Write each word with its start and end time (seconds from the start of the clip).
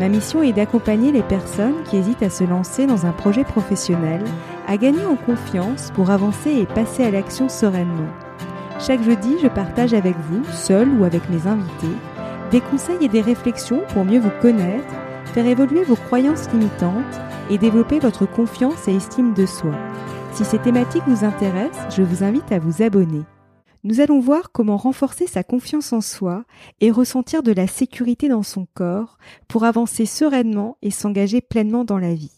Ma 0.00 0.08
mission 0.08 0.42
est 0.42 0.54
d'accompagner 0.54 1.12
les 1.12 1.22
personnes 1.22 1.82
qui 1.84 1.98
hésitent 1.98 2.22
à 2.22 2.30
se 2.30 2.42
lancer 2.42 2.86
dans 2.86 3.04
un 3.04 3.12
projet 3.12 3.44
professionnel, 3.44 4.24
à 4.66 4.78
gagner 4.78 5.04
en 5.04 5.14
confiance 5.14 5.90
pour 5.94 6.10
avancer 6.10 6.52
et 6.52 6.64
passer 6.64 7.04
à 7.04 7.10
l'action 7.10 7.50
sereinement. 7.50 8.08
Chaque 8.78 9.02
jeudi, 9.02 9.36
je 9.42 9.48
partage 9.48 9.92
avec 9.92 10.16
vous, 10.30 10.42
seul 10.54 10.88
ou 10.88 11.04
avec 11.04 11.28
mes 11.28 11.46
invités, 11.46 11.94
des 12.50 12.62
conseils 12.62 13.04
et 13.04 13.08
des 13.08 13.20
réflexions 13.20 13.82
pour 13.92 14.06
mieux 14.06 14.20
vous 14.20 14.32
connaître, 14.40 14.94
faire 15.34 15.46
évoluer 15.46 15.84
vos 15.84 15.96
croyances 15.96 16.50
limitantes 16.50 17.20
et 17.50 17.58
développer 17.58 17.98
votre 17.98 18.24
confiance 18.24 18.88
et 18.88 18.96
estime 18.96 19.34
de 19.34 19.44
soi. 19.44 19.74
Si 20.32 20.46
ces 20.46 20.58
thématiques 20.58 21.06
vous 21.08 21.26
intéressent, 21.26 21.94
je 21.94 22.02
vous 22.02 22.24
invite 22.24 22.50
à 22.52 22.58
vous 22.58 22.82
abonner. 22.82 23.24
Nous 23.82 24.00
allons 24.00 24.20
voir 24.20 24.52
comment 24.52 24.76
renforcer 24.76 25.26
sa 25.26 25.42
confiance 25.42 25.92
en 25.92 26.02
soi 26.02 26.44
et 26.80 26.90
ressentir 26.90 27.42
de 27.42 27.52
la 27.52 27.66
sécurité 27.66 28.28
dans 28.28 28.42
son 28.42 28.66
corps 28.74 29.16
pour 29.48 29.64
avancer 29.64 30.04
sereinement 30.04 30.76
et 30.82 30.90
s'engager 30.90 31.40
pleinement 31.40 31.84
dans 31.84 31.98
la 31.98 32.14
vie. 32.14 32.32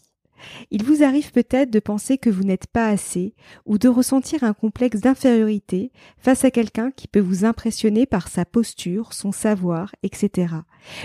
Il 0.71 0.83
vous 0.83 1.03
arrive 1.03 1.31
peut-être 1.31 1.69
de 1.69 1.79
penser 1.79 2.17
que 2.17 2.29
vous 2.29 2.43
n'êtes 2.43 2.67
pas 2.67 2.87
assez 2.87 3.33
ou 3.65 3.77
de 3.77 3.87
ressentir 3.87 4.43
un 4.43 4.53
complexe 4.53 5.01
d'infériorité 5.01 5.91
face 6.17 6.45
à 6.45 6.51
quelqu'un 6.51 6.91
qui 6.91 7.07
peut 7.07 7.19
vous 7.19 7.45
impressionner 7.45 8.05
par 8.05 8.27
sa 8.27 8.45
posture, 8.45 9.13
son 9.13 9.31
savoir, 9.31 9.93
etc. 10.03 10.55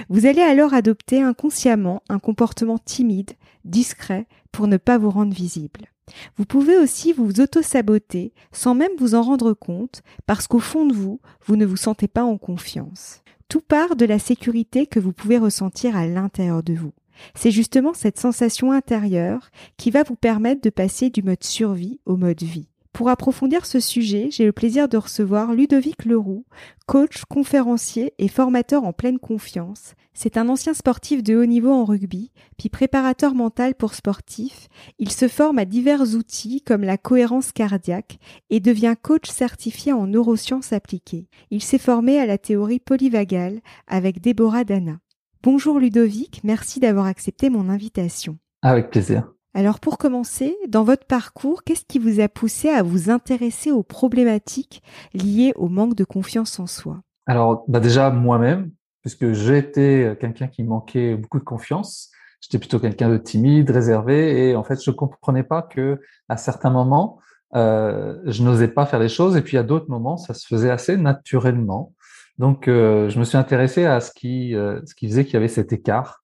Vous 0.09 0.27
allez 0.27 0.43
alors 0.43 0.75
adopter 0.75 1.23
inconsciemment 1.23 2.03
un 2.09 2.19
comportement 2.19 2.79
timide, 2.79 3.33
discret, 3.65 4.27
pour 4.53 4.67
ne 4.67 4.77
pas 4.77 4.99
vous 4.99 5.11
rendre 5.11 5.35
visible. 5.35 5.89
Vous 6.37 6.45
pouvez 6.45 6.77
aussi 6.77 7.13
vous 7.13 7.41
auto-saboter 7.41 8.33
sans 8.53 8.75
même 8.75 8.93
vous 8.99 9.15
en 9.15 9.23
rendre 9.23 9.53
compte 9.53 10.03
parce 10.27 10.47
qu'au 10.47 10.59
fond 10.59 10.87
de 10.87 10.95
vous, 10.95 11.21
vous 11.47 11.57
ne 11.57 11.67
vous 11.67 11.77
sentez 11.77 12.09
pas 12.09 12.25
en 12.25 12.39
confiance. 12.39 13.23
Tout 13.49 13.61
part 13.61 13.97
de 13.97 14.05
la 14.05 14.19
sécurité 14.19 14.87
que 14.87 15.01
vous 15.01 15.13
pouvez 15.13 15.39
ressentir 15.39 15.97
à 15.97 16.07
l'intérieur 16.07 16.63
de 16.63 16.75
vous. 16.75 16.93
C'est 17.35 17.51
justement 17.51 17.95
cette 17.95 18.19
sensation 18.19 18.73
intérieure 18.73 19.51
qui 19.77 19.91
va 19.91 20.03
vous 20.03 20.17
permettre 20.17 20.63
de 20.63 20.71
passer 20.71 21.11
du 21.11 21.23
mode 21.23 21.43
survie 21.43 22.01
au 22.07 22.17
mode 22.17 22.43
vie. 22.43 22.69
Pour 22.99 23.11
approfondir 23.11 23.65
ce 23.65 23.79
sujet, 23.79 24.27
j'ai 24.33 24.45
le 24.45 24.51
plaisir 24.51 24.89
de 24.89 24.97
recevoir 24.97 25.55
Ludovic 25.55 26.05
Leroux, 26.05 26.45
coach, 26.89 27.23
conférencier 27.27 28.13
et 28.19 28.27
formateur 28.27 28.83
en 28.83 28.93
pleine 28.93 29.21
confiance. 29.21 29.95
C'est 30.15 30.37
un 30.37 30.49
ancien 30.49 30.75
sportif 30.75 31.23
de 31.23 31.37
haut 31.37 31.47
niveau 31.47 31.71
en 31.71 31.85
rugby, 31.85 32.33
puis 32.57 32.69
préparateur 32.69 33.37
mental 33.37 33.77
pour 33.77 33.95
sportifs. 33.95 34.67
Il 34.99 35.13
se 35.13 35.29
forme 35.29 35.61
à 35.61 35.65
divers 35.65 36.17
outils 36.17 36.61
comme 36.61 36.83
la 36.83 36.99
cohérence 36.99 37.53
cardiaque 37.53 38.19
et 38.51 38.59
devient 38.59 38.97
coach 39.01 39.31
certifié 39.31 39.93
en 39.93 40.09
neurosciences 40.09 40.73
appliquées. 40.73 41.29
Il 41.53 41.63
s'est 41.63 41.79
formé 41.79 42.19
à 42.19 42.27
la 42.27 42.37
théorie 42.37 42.81
polyvagale 42.81 43.61
avec 43.87 44.21
Déborah 44.21 44.65
Dana. 44.65 44.99
Bonjour 45.45 45.79
Ludovic, 45.79 46.41
merci 46.43 46.81
d'avoir 46.81 47.07
accepté 47.07 47.49
mon 47.49 47.69
invitation. 47.69 48.39
Avec 48.63 48.91
plaisir. 48.91 49.31
Alors 49.59 49.81
pour 49.81 49.99
commencer, 49.99 50.57
dans 50.69 50.85
votre 50.85 51.05
parcours, 51.05 51.65
qu'est-ce 51.65 51.85
qui 51.85 51.99
vous 51.99 52.21
a 52.21 52.29
poussé 52.29 52.69
à 52.69 52.85
vous 52.85 53.11
intéresser 53.11 53.73
aux 53.73 53.83
problématiques 53.83 54.85
liées 55.15 55.53
au 55.57 55.67
manque 55.67 55.97
de 55.97 56.05
confiance 56.05 56.61
en 56.61 56.69
soi? 56.69 57.01
Alors 57.27 57.65
bah 57.67 57.81
déjà 57.81 58.11
moi-même, 58.11 58.71
puisque 59.01 59.33
j'étais 59.33 60.17
quelqu'un 60.21 60.47
qui 60.47 60.63
manquait 60.63 61.17
beaucoup 61.17 61.41
de 61.41 61.45
confiance. 61.45 62.13
J'étais 62.41 62.61
plutôt 62.61 62.79
quelqu'un 62.79 63.09
de 63.09 63.17
timide, 63.17 63.69
réservé, 63.73 64.49
et 64.49 64.55
en 64.55 64.63
fait 64.63 64.81
je 64.81 64.93
comprenais 64.93 65.43
pas 65.43 65.63
que 65.63 66.01
à 66.29 66.37
certains 66.37 66.71
moments 66.71 67.19
euh, 67.57 68.17
je 68.27 68.45
n'osais 68.45 68.69
pas 68.69 68.87
faire 68.87 69.01
les 69.01 69.09
choses, 69.09 69.37
et 69.37 69.43
puis 69.43 69.57
à 69.59 69.65
d'autres 69.65 69.91
moments 69.91 70.19
ça 70.19 70.35
se 70.35 70.47
faisait 70.47 70.71
assez 70.71 70.97
naturellement. 70.97 71.95
Donc 72.39 72.69
euh, 72.69 73.09
je 73.09 73.19
me 73.19 73.25
suis 73.25 73.37
intéressé 73.37 73.87
à 73.87 73.99
ce 73.99 74.13
qui 74.13 74.55
euh, 74.55 74.81
ce 74.87 74.95
qui 74.95 75.09
faisait 75.09 75.25
qu'il 75.25 75.35
y 75.35 75.39
avait 75.39 75.49
cet 75.49 75.73
écart 75.73 76.23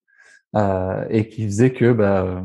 euh, 0.55 1.05
et 1.11 1.29
qui 1.29 1.45
faisait 1.47 1.73
que 1.73 1.93
bah, 1.93 2.45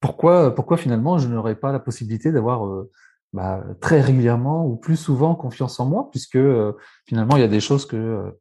pourquoi, 0.00 0.54
pourquoi 0.54 0.76
finalement 0.76 1.18
je 1.18 1.28
n'aurais 1.28 1.54
pas 1.54 1.72
la 1.72 1.78
possibilité 1.78 2.32
d'avoir 2.32 2.66
euh, 2.66 2.90
bah, 3.32 3.62
très 3.80 4.00
régulièrement 4.00 4.66
ou 4.66 4.76
plus 4.76 4.96
souvent 4.96 5.34
confiance 5.34 5.78
en 5.78 5.86
moi, 5.86 6.08
puisque 6.10 6.36
euh, 6.36 6.72
finalement 7.06 7.36
il 7.36 7.40
y 7.40 7.44
a 7.44 7.48
des 7.48 7.60
choses 7.60 7.86
que 7.86 8.32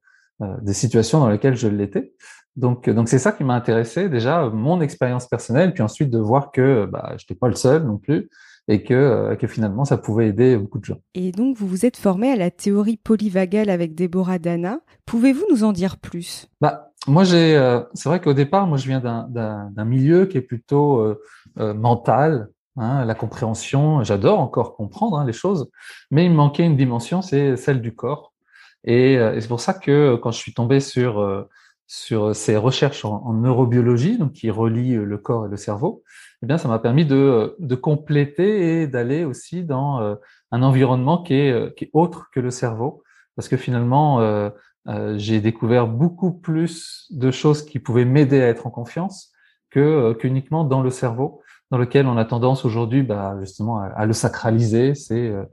euh, 0.42 0.58
des 0.62 0.74
situations 0.74 1.20
dans 1.20 1.30
lesquelles 1.30 1.58
je 1.58 1.68
l'étais. 1.68 2.14
Donc, 2.56 2.90
donc 2.90 3.08
c'est 3.08 3.20
ça 3.20 3.32
qui 3.32 3.44
m'a 3.44 3.56
intéressé 3.56 4.10
déjà 4.10 4.50
mon 4.50 4.82
expérience 4.82 5.28
personnelle, 5.28 5.74
puis 5.74 5.84
ensuite 5.84 6.10
de 6.10 6.18
voir 6.18 6.52
que 6.52 6.86
bah, 6.86 7.10
je 7.18 7.24
n'étais 7.24 7.36
pas 7.36 7.48
le 7.48 7.56
seul 7.56 7.84
non 7.84 7.98
plus, 7.98 8.30
et 8.68 8.84
que, 8.84 9.36
que 9.36 9.48
finalement 9.48 9.86
ça 9.86 9.98
pouvait 9.98 10.30
aider 10.30 10.58
beaucoup 10.58 10.80
de 10.80 10.86
gens. 10.86 10.98
Et 11.14 11.32
donc 11.32 11.58
vous 11.58 11.68
vous 11.68 11.86
êtes 11.86 11.98
formé 11.98 12.32
à 12.32 12.36
la 12.36 12.52
théorie 12.52 12.98
polyvagale 12.98 13.70
avec 13.70 13.96
Déborah 13.96 14.40
Dana. 14.40 14.80
Pouvez-vous 15.06 15.46
nous 15.50 15.64
en 15.64 15.72
dire 15.72 15.98
plus? 15.98 16.48
Bah 16.60 16.89
moi, 17.10 17.24
j'ai, 17.24 17.56
euh, 17.56 17.82
c'est 17.94 18.08
vrai 18.08 18.22
qu'au 18.22 18.34
départ, 18.34 18.68
moi, 18.68 18.78
je 18.78 18.88
viens 18.88 19.00
d'un 19.00 19.86
milieu 19.86 20.26
qui 20.26 20.38
est 20.38 20.42
plutôt 20.42 21.00
euh, 21.00 21.22
euh, 21.60 21.74
mental, 21.74 22.50
hein, 22.78 23.04
la 23.06 23.16
compréhension. 23.16 24.04
J'adore 24.04 24.40
encore 24.40 24.76
comprendre 24.76 25.18
hein, 25.18 25.26
les 25.26 25.34
choses, 25.34 25.70
mais 26.12 26.26
il 26.26 26.32
me 26.32 26.36
manquait 26.36 26.66
une 26.66 26.78
dimension, 26.78 27.22
c'est 27.22 27.58
celle 27.58 27.82
du 27.82 27.96
corps. 27.96 28.34
Et, 28.86 29.16
et 29.16 29.42
c'est 29.42 29.48
pour 29.50 29.60
ça 29.60 29.74
que 29.74 30.16
quand 30.16 30.32
je 30.32 30.38
suis 30.38 30.54
tombé 30.54 30.80
sur 30.80 31.48
sur 31.92 32.36
ces 32.36 32.56
recherches 32.56 33.04
en, 33.04 33.24
en, 33.26 33.34
neurobiologie, 33.34 34.18
donc 34.18 34.34
qui 34.34 34.52
relient 34.52 34.96
le 34.96 35.18
corps 35.18 35.48
et 35.48 35.50
le 35.50 35.58
cerveau, 35.58 36.04
eh 36.44 36.46
bien, 36.46 36.58
ça 36.58 36.70
m'a 36.70 36.80
permis 36.80 37.04
de, 37.04 37.56
de 37.60 37.76
compléter 37.76 38.82
et 38.82 38.88
d'aller 38.88 39.26
aussi 39.26 39.64
dans 39.66 40.18
un 40.52 40.64
environnement 40.64 41.22
qui 41.24 41.34
est, 41.34 41.76
qui 41.76 41.86
est 41.86 41.90
autre 41.92 42.30
que 42.32 42.40
le 42.40 42.52
cerveau, 42.52 43.04
parce 43.36 43.50
que 43.50 43.58
finalement 43.58 44.22
euh, 44.88 45.16
j'ai 45.18 45.42
découvert 45.42 45.88
beaucoup 45.88 46.32
plus 46.32 47.08
de 47.12 47.32
choses 47.32 47.64
qui 47.64 47.80
pouvaient 47.80 48.06
m'aider 48.06 48.42
à 48.42 48.48
être 48.48 48.66
en 48.66 48.70
confiance 48.70 49.32
que 49.70 49.80
euh, 49.80 50.14
qu'uniquement 50.14 50.64
dans 50.64 50.82
le 50.82 50.90
cerveau, 50.90 51.42
dans 51.70 51.78
lequel 51.78 52.08
on 52.08 52.18
a 52.18 52.26
tendance 52.26 52.66
aujourd'hui, 52.66 53.04
bah, 53.04 53.36
justement, 53.40 53.78
à, 53.78 54.06
le 54.06 54.14
sacraliser. 54.14 54.96
C'est, 54.96 55.28
euh, 55.28 55.44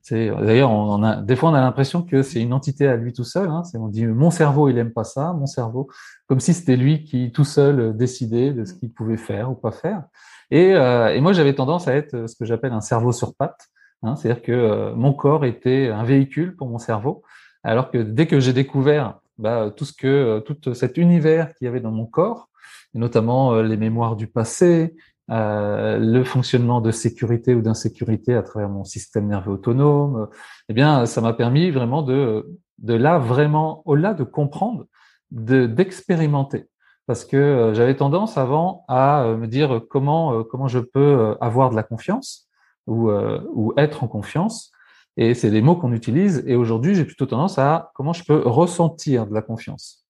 c'est 0.00 0.30
d'ailleurs, 0.30 0.70
on, 0.70 1.02
a 1.02 1.16
des 1.16 1.36
fois 1.36 1.50
on 1.50 1.54
a 1.54 1.60
l'impression 1.60 2.02
que 2.02 2.22
c'est 2.22 2.40
une 2.40 2.54
entité 2.54 2.86
à 2.86 2.96
lui 2.96 3.12
tout 3.12 3.24
seul. 3.24 3.50
Hein, 3.50 3.64
c'est 3.64 3.76
on 3.76 3.88
dit 3.88 4.06
mon 4.06 4.30
cerveau, 4.30 4.68
il 4.68 4.78
aime 4.78 4.92
pas 4.92 5.04
ça, 5.04 5.34
mon 5.34 5.46
cerveau, 5.46 5.88
comme 6.28 6.40
si 6.40 6.54
c'était 6.54 6.76
lui 6.76 7.04
qui 7.04 7.32
tout 7.32 7.44
seul 7.44 7.94
décidait 7.96 8.52
de 8.52 8.64
ce 8.64 8.72
qu'il 8.72 8.92
pouvait 8.92 9.18
faire 9.18 9.50
ou 9.50 9.54
pas 9.54 9.72
faire. 9.72 10.04
Et, 10.50 10.70
et 10.70 11.20
moi, 11.20 11.32
j'avais 11.32 11.54
tendance 11.54 11.88
à 11.88 11.94
être 11.94 12.28
ce 12.28 12.36
que 12.36 12.44
j'appelle 12.44 12.72
un 12.72 12.80
cerveau 12.80 13.10
sur 13.10 13.34
pattes. 13.34 13.66
Hein, 14.02 14.14
c'est-à-dire 14.14 14.42
que 14.42 14.92
mon 14.94 15.12
corps 15.12 15.44
était 15.44 15.88
un 15.88 16.04
véhicule 16.04 16.54
pour 16.54 16.68
mon 16.68 16.78
cerveau 16.78 17.24
alors 17.66 17.90
que 17.90 17.98
dès 17.98 18.26
que 18.26 18.40
j'ai 18.40 18.52
découvert 18.52 19.18
bah, 19.38 19.72
tout 19.76 19.84
ce 19.84 19.92
que, 19.92 20.06
euh, 20.06 20.40
tout 20.40 20.74
cet 20.74 20.96
univers 20.96 21.54
qu'il 21.54 21.66
y 21.66 21.68
avait 21.68 21.80
dans 21.80 21.90
mon 21.90 22.06
corps, 22.06 22.48
et 22.94 22.98
notamment 22.98 23.54
euh, 23.54 23.62
les 23.62 23.76
mémoires 23.76 24.16
du 24.16 24.28
passé, 24.28 24.96
euh, 25.30 25.98
le 25.98 26.22
fonctionnement 26.22 26.80
de 26.80 26.92
sécurité 26.92 27.54
ou 27.54 27.60
d'insécurité 27.60 28.34
à 28.34 28.42
travers 28.42 28.68
mon 28.68 28.84
système 28.84 29.26
nerveux 29.26 29.52
autonome, 29.52 30.28
eh 30.68 30.74
bien, 30.74 31.06
ça 31.06 31.20
m'a 31.20 31.32
permis 31.32 31.70
vraiment 31.70 32.02
de, 32.02 32.46
de 32.78 32.94
là 32.94 33.18
vraiment, 33.18 33.82
au-delà 33.84 34.14
de 34.14 34.22
comprendre, 34.22 34.86
de 35.32 35.66
d'expérimenter. 35.66 36.68
Parce 37.06 37.24
que 37.24 37.72
j'avais 37.74 37.96
tendance 37.96 38.38
avant 38.38 38.84
à 38.88 39.34
me 39.38 39.46
dire 39.46 39.80
comment 39.90 40.42
comment 40.42 40.66
je 40.66 40.80
peux 40.80 41.36
avoir 41.40 41.70
de 41.70 41.76
la 41.76 41.84
confiance 41.84 42.48
ou 42.88 43.10
ou 43.54 43.72
être 43.76 44.02
en 44.02 44.08
confiance 44.08 44.72
et 45.16 45.34
c'est 45.34 45.50
des 45.50 45.62
mots 45.62 45.76
qu'on 45.76 45.92
utilise. 45.92 46.42
Et 46.46 46.56
aujourd'hui, 46.56 46.94
j'ai 46.94 47.04
plutôt 47.04 47.26
tendance 47.26 47.58
à 47.58 47.90
comment 47.94 48.12
je 48.12 48.24
peux 48.24 48.38
ressentir 48.38 49.26
de 49.26 49.34
la 49.34 49.42
confiance. 49.42 50.06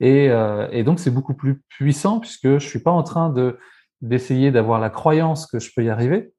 Et, 0.00 0.30
euh, 0.30 0.68
et 0.72 0.84
donc, 0.84 0.98
c'est 1.00 1.10
beaucoup 1.10 1.34
plus 1.34 1.62
puissant 1.68 2.20
puisque 2.20 2.58
je 2.58 2.66
suis 2.66 2.80
pas 2.80 2.90
en 2.90 3.02
train 3.02 3.30
de 3.30 3.58
d'essayer 4.02 4.50
d'avoir 4.50 4.78
la 4.78 4.90
croyance 4.90 5.46
que 5.46 5.58
je 5.58 5.70
peux 5.74 5.82
y 5.82 5.88
arriver. 5.88 6.32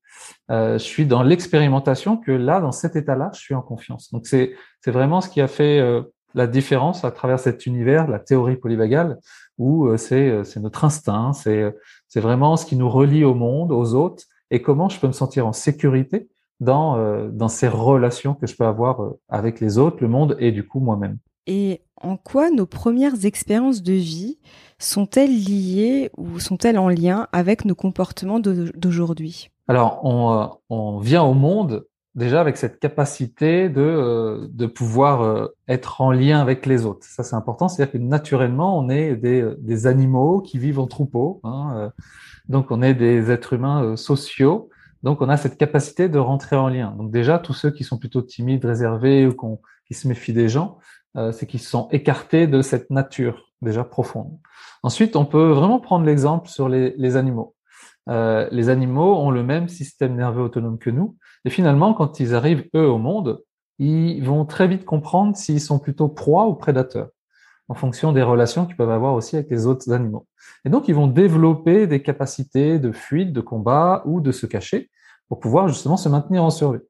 Euh, 0.51 0.73
je 0.73 0.83
suis 0.83 1.07
dans 1.07 1.23
l'expérimentation 1.23 2.15
que 2.15 2.31
là, 2.31 2.61
dans 2.61 2.71
cet 2.71 2.95
état-là, 2.95 3.31
je 3.33 3.39
suis 3.39 3.55
en 3.55 3.63
confiance. 3.63 4.11
Donc, 4.11 4.27
c'est 4.27 4.55
c'est 4.81 4.91
vraiment 4.91 5.21
ce 5.21 5.29
qui 5.29 5.41
a 5.41 5.47
fait 5.47 5.79
euh, 5.79 6.03
la 6.33 6.47
différence 6.47 7.03
à 7.03 7.11
travers 7.11 7.39
cet 7.39 7.65
univers, 7.65 8.07
la 8.07 8.19
théorie 8.19 8.57
polyvagale, 8.57 9.17
où 9.57 9.87
euh, 9.87 9.97
c'est 9.97 10.29
euh, 10.29 10.43
c'est 10.43 10.59
notre 10.59 10.85
instinct, 10.85 11.33
c'est 11.33 11.75
c'est 12.07 12.19
vraiment 12.19 12.57
ce 12.57 12.65
qui 12.65 12.75
nous 12.75 12.89
relie 12.89 13.23
au 13.23 13.33
monde, 13.33 13.71
aux 13.71 13.95
autres, 13.95 14.23
et 14.51 14.61
comment 14.61 14.87
je 14.87 14.99
peux 14.99 15.07
me 15.07 15.13
sentir 15.13 15.47
en 15.47 15.53
sécurité 15.53 16.29
dans, 16.59 16.97
euh, 16.97 17.29
dans 17.29 17.47
ces 17.47 17.67
relations 17.67 18.33
que 18.33 18.47
je 18.47 18.55
peux 18.55 18.65
avoir 18.65 19.03
euh, 19.03 19.19
avec 19.29 19.59
les 19.59 19.77
autres, 19.77 19.97
le 20.01 20.07
monde 20.07 20.35
et 20.39 20.51
du 20.51 20.67
coup 20.67 20.79
moi-même. 20.79 21.17
Et 21.45 21.81
en 22.01 22.17
quoi 22.17 22.49
nos 22.49 22.65
premières 22.65 23.25
expériences 23.25 23.81
de 23.81 23.93
vie 23.93 24.37
sont-elles 24.79 25.35
liées 25.35 26.11
ou 26.17 26.39
sont-elles 26.39 26.77
en 26.77 26.89
lien 26.89 27.27
avec 27.31 27.65
nos 27.65 27.75
comportements 27.75 28.39
d'aujourd'hui? 28.39 29.49
Alors, 29.67 30.01
on, 30.03 30.49
on 30.69 30.99
vient 30.99 31.23
au 31.23 31.33
monde 31.33 31.85
déjà 32.17 32.41
avec 32.41 32.57
cette 32.57 32.79
capacité 32.79 33.69
de, 33.69 33.81
euh, 33.81 34.47
de 34.49 34.65
pouvoir 34.65 35.21
euh, 35.21 35.55
être 35.67 36.01
en 36.01 36.11
lien 36.11 36.39
avec 36.39 36.65
les 36.65 36.85
autres. 36.85 37.05
Ça, 37.05 37.23
c'est 37.23 37.35
important. 37.35 37.69
C'est-à-dire 37.69 37.93
que 37.93 37.97
naturellement, 37.99 38.77
on 38.77 38.89
est 38.89 39.15
des, 39.15 39.47
des 39.59 39.87
animaux 39.87 40.41
qui 40.41 40.57
vivent 40.57 40.79
en 40.79 40.87
troupeau. 40.87 41.39
Hein, 41.43 41.73
euh, 41.75 41.89
donc, 42.49 42.71
on 42.71 42.81
est 42.81 42.95
des 42.95 43.31
êtres 43.31 43.53
humains 43.53 43.95
sociaux. 43.95 44.69
Donc, 45.07 45.21
on 45.21 45.29
a 45.29 45.37
cette 45.37 45.57
capacité 45.57 46.09
de 46.09 46.19
rentrer 46.19 46.57
en 46.57 46.67
lien. 46.67 46.93
Donc, 46.97 47.11
déjà, 47.11 47.39
tous 47.39 47.53
ceux 47.53 47.71
qui 47.71 47.85
sont 47.85 47.97
plutôt 47.97 48.21
timides, 48.21 48.65
réservés 48.65 49.25
ou 49.25 49.33
qui 49.85 49.93
se 49.93 50.05
méfient 50.05 50.33
des 50.33 50.49
gens, 50.49 50.79
c'est 51.31 51.47
qu'ils 51.47 51.61
sont 51.61 51.87
écartés 51.91 52.45
de 52.45 52.61
cette 52.61 52.89
nature 52.89 53.45
déjà 53.61 53.85
profonde. 53.85 54.37
Ensuite, 54.83 55.15
on 55.15 55.23
peut 55.23 55.51
vraiment 55.51 55.79
prendre 55.79 56.05
l'exemple 56.05 56.49
sur 56.49 56.67
les, 56.67 56.93
les 56.97 57.15
animaux. 57.15 57.55
Euh, 58.09 58.49
les 58.51 58.67
animaux 58.67 59.15
ont 59.15 59.31
le 59.31 59.43
même 59.43 59.69
système 59.69 60.13
nerveux 60.13 60.43
autonome 60.43 60.77
que 60.77 60.89
nous. 60.89 61.15
Et 61.45 61.49
finalement, 61.49 61.93
quand 61.93 62.19
ils 62.19 62.35
arrivent, 62.35 62.67
eux, 62.75 62.85
au 62.85 62.97
monde, 62.97 63.41
ils 63.79 64.21
vont 64.21 64.43
très 64.43 64.67
vite 64.67 64.83
comprendre 64.83 65.37
s'ils 65.37 65.61
sont 65.61 65.79
plutôt 65.79 66.09
proies 66.09 66.47
ou 66.47 66.55
prédateurs, 66.55 67.11
en 67.69 67.75
fonction 67.75 68.11
des 68.11 68.23
relations 68.23 68.65
qu'ils 68.65 68.75
peuvent 68.75 68.91
avoir 68.91 69.13
aussi 69.13 69.37
avec 69.37 69.49
les 69.49 69.67
autres 69.67 69.89
animaux. 69.93 70.27
Et 70.65 70.69
donc, 70.69 70.89
ils 70.89 70.95
vont 70.95 71.07
développer 71.07 71.87
des 71.87 72.01
capacités 72.01 72.77
de 72.77 72.91
fuite, 72.91 73.31
de 73.31 73.39
combat 73.39 74.01
ou 74.03 74.19
de 74.19 74.33
se 74.33 74.45
cacher 74.45 74.89
pour 75.29 75.39
pouvoir 75.39 75.67
justement 75.67 75.97
se 75.97 76.09
maintenir 76.09 76.43
en 76.43 76.49
survie. 76.49 76.81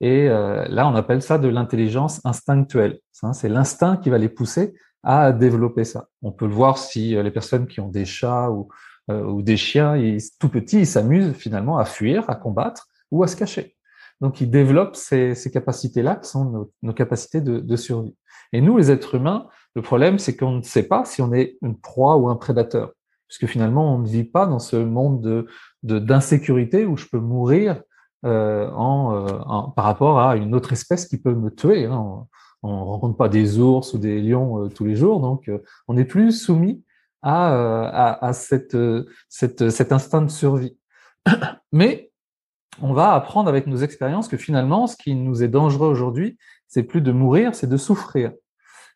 Et 0.00 0.28
euh, 0.28 0.66
là, 0.68 0.86
on 0.86 0.94
appelle 0.94 1.22
ça 1.22 1.38
de 1.38 1.48
l'intelligence 1.48 2.20
instinctuelle. 2.24 3.00
C'est 3.32 3.48
l'instinct 3.48 3.96
qui 3.96 4.10
va 4.10 4.18
les 4.18 4.28
pousser 4.28 4.74
à 5.02 5.32
développer 5.32 5.84
ça. 5.84 6.08
On 6.22 6.32
peut 6.32 6.46
le 6.46 6.54
voir 6.54 6.76
si 6.78 7.16
euh, 7.16 7.22
les 7.22 7.30
personnes 7.30 7.66
qui 7.66 7.80
ont 7.80 7.88
des 7.88 8.04
chats 8.04 8.50
ou 8.50 8.68
euh, 9.08 9.22
ou 9.22 9.42
des 9.42 9.56
chiens, 9.56 9.96
ils, 9.96 10.20
tout 10.40 10.48
petits, 10.48 10.80
ils 10.80 10.86
s'amusent 10.86 11.32
finalement 11.34 11.78
à 11.78 11.84
fuir, 11.84 12.28
à 12.28 12.34
combattre 12.34 12.88
ou 13.12 13.22
à 13.22 13.28
se 13.28 13.36
cacher. 13.36 13.76
Donc, 14.20 14.40
ils 14.40 14.50
développent 14.50 14.96
ces, 14.96 15.36
ces 15.36 15.50
capacités-là 15.52 16.16
qui 16.16 16.28
sont 16.28 16.44
nos, 16.44 16.72
nos 16.82 16.92
capacités 16.92 17.40
de, 17.40 17.60
de, 17.60 17.76
survie. 17.76 18.16
Et 18.52 18.60
nous, 18.60 18.78
les 18.78 18.90
êtres 18.90 19.14
humains, 19.14 19.46
le 19.76 19.82
problème, 19.82 20.18
c'est 20.18 20.36
qu'on 20.36 20.52
ne 20.52 20.62
sait 20.62 20.82
pas 20.82 21.04
si 21.04 21.22
on 21.22 21.32
est 21.32 21.56
une 21.62 21.78
proie 21.78 22.16
ou 22.16 22.28
un 22.28 22.34
prédateur, 22.34 22.94
puisque 23.28 23.46
finalement, 23.46 23.94
on 23.94 23.98
ne 23.98 24.06
vit 24.06 24.24
pas 24.24 24.46
dans 24.46 24.58
ce 24.58 24.76
monde 24.76 25.20
de 25.20 25.98
d'insécurité 25.98 26.84
où 26.84 26.96
je 26.96 27.06
peux 27.06 27.20
mourir 27.20 27.80
euh, 28.24 28.68
en, 28.70 29.14
euh, 29.14 29.38
en, 29.46 29.70
par 29.70 29.84
rapport 29.84 30.20
à 30.20 30.36
une 30.36 30.54
autre 30.54 30.72
espèce 30.72 31.06
qui 31.06 31.18
peut 31.18 31.34
me 31.34 31.50
tuer. 31.50 31.86
Hein. 31.86 32.26
On 32.62 32.80
ne 32.80 32.84
rencontre 32.84 33.16
pas 33.16 33.28
des 33.28 33.58
ours 33.58 33.92
ou 33.94 33.98
des 33.98 34.20
lions 34.20 34.64
euh, 34.64 34.68
tous 34.68 34.84
les 34.84 34.96
jours, 34.96 35.20
donc 35.20 35.48
euh, 35.48 35.58
on 35.88 35.94
n'est 35.94 36.04
plus 36.04 36.32
soumis 36.32 36.82
euh, 37.24 37.28
à, 37.28 38.26
à, 38.26 38.32
cette, 38.32 38.76
cette, 39.28 39.70
cet 39.70 39.92
instinct 39.92 40.22
de 40.22 40.30
survie. 40.30 40.76
Mais 41.72 42.10
on 42.80 42.92
va 42.92 43.14
apprendre 43.14 43.48
avec 43.48 43.66
nos 43.66 43.78
expériences 43.78 44.28
que 44.28 44.36
finalement, 44.36 44.86
ce 44.86 44.96
qui 44.96 45.14
nous 45.14 45.42
est 45.42 45.48
dangereux 45.48 45.88
aujourd'hui, 45.88 46.38
c'est 46.68 46.82
plus 46.82 47.00
de 47.00 47.12
mourir, 47.12 47.54
c'est 47.54 47.68
de 47.68 47.76
souffrir. 47.76 48.32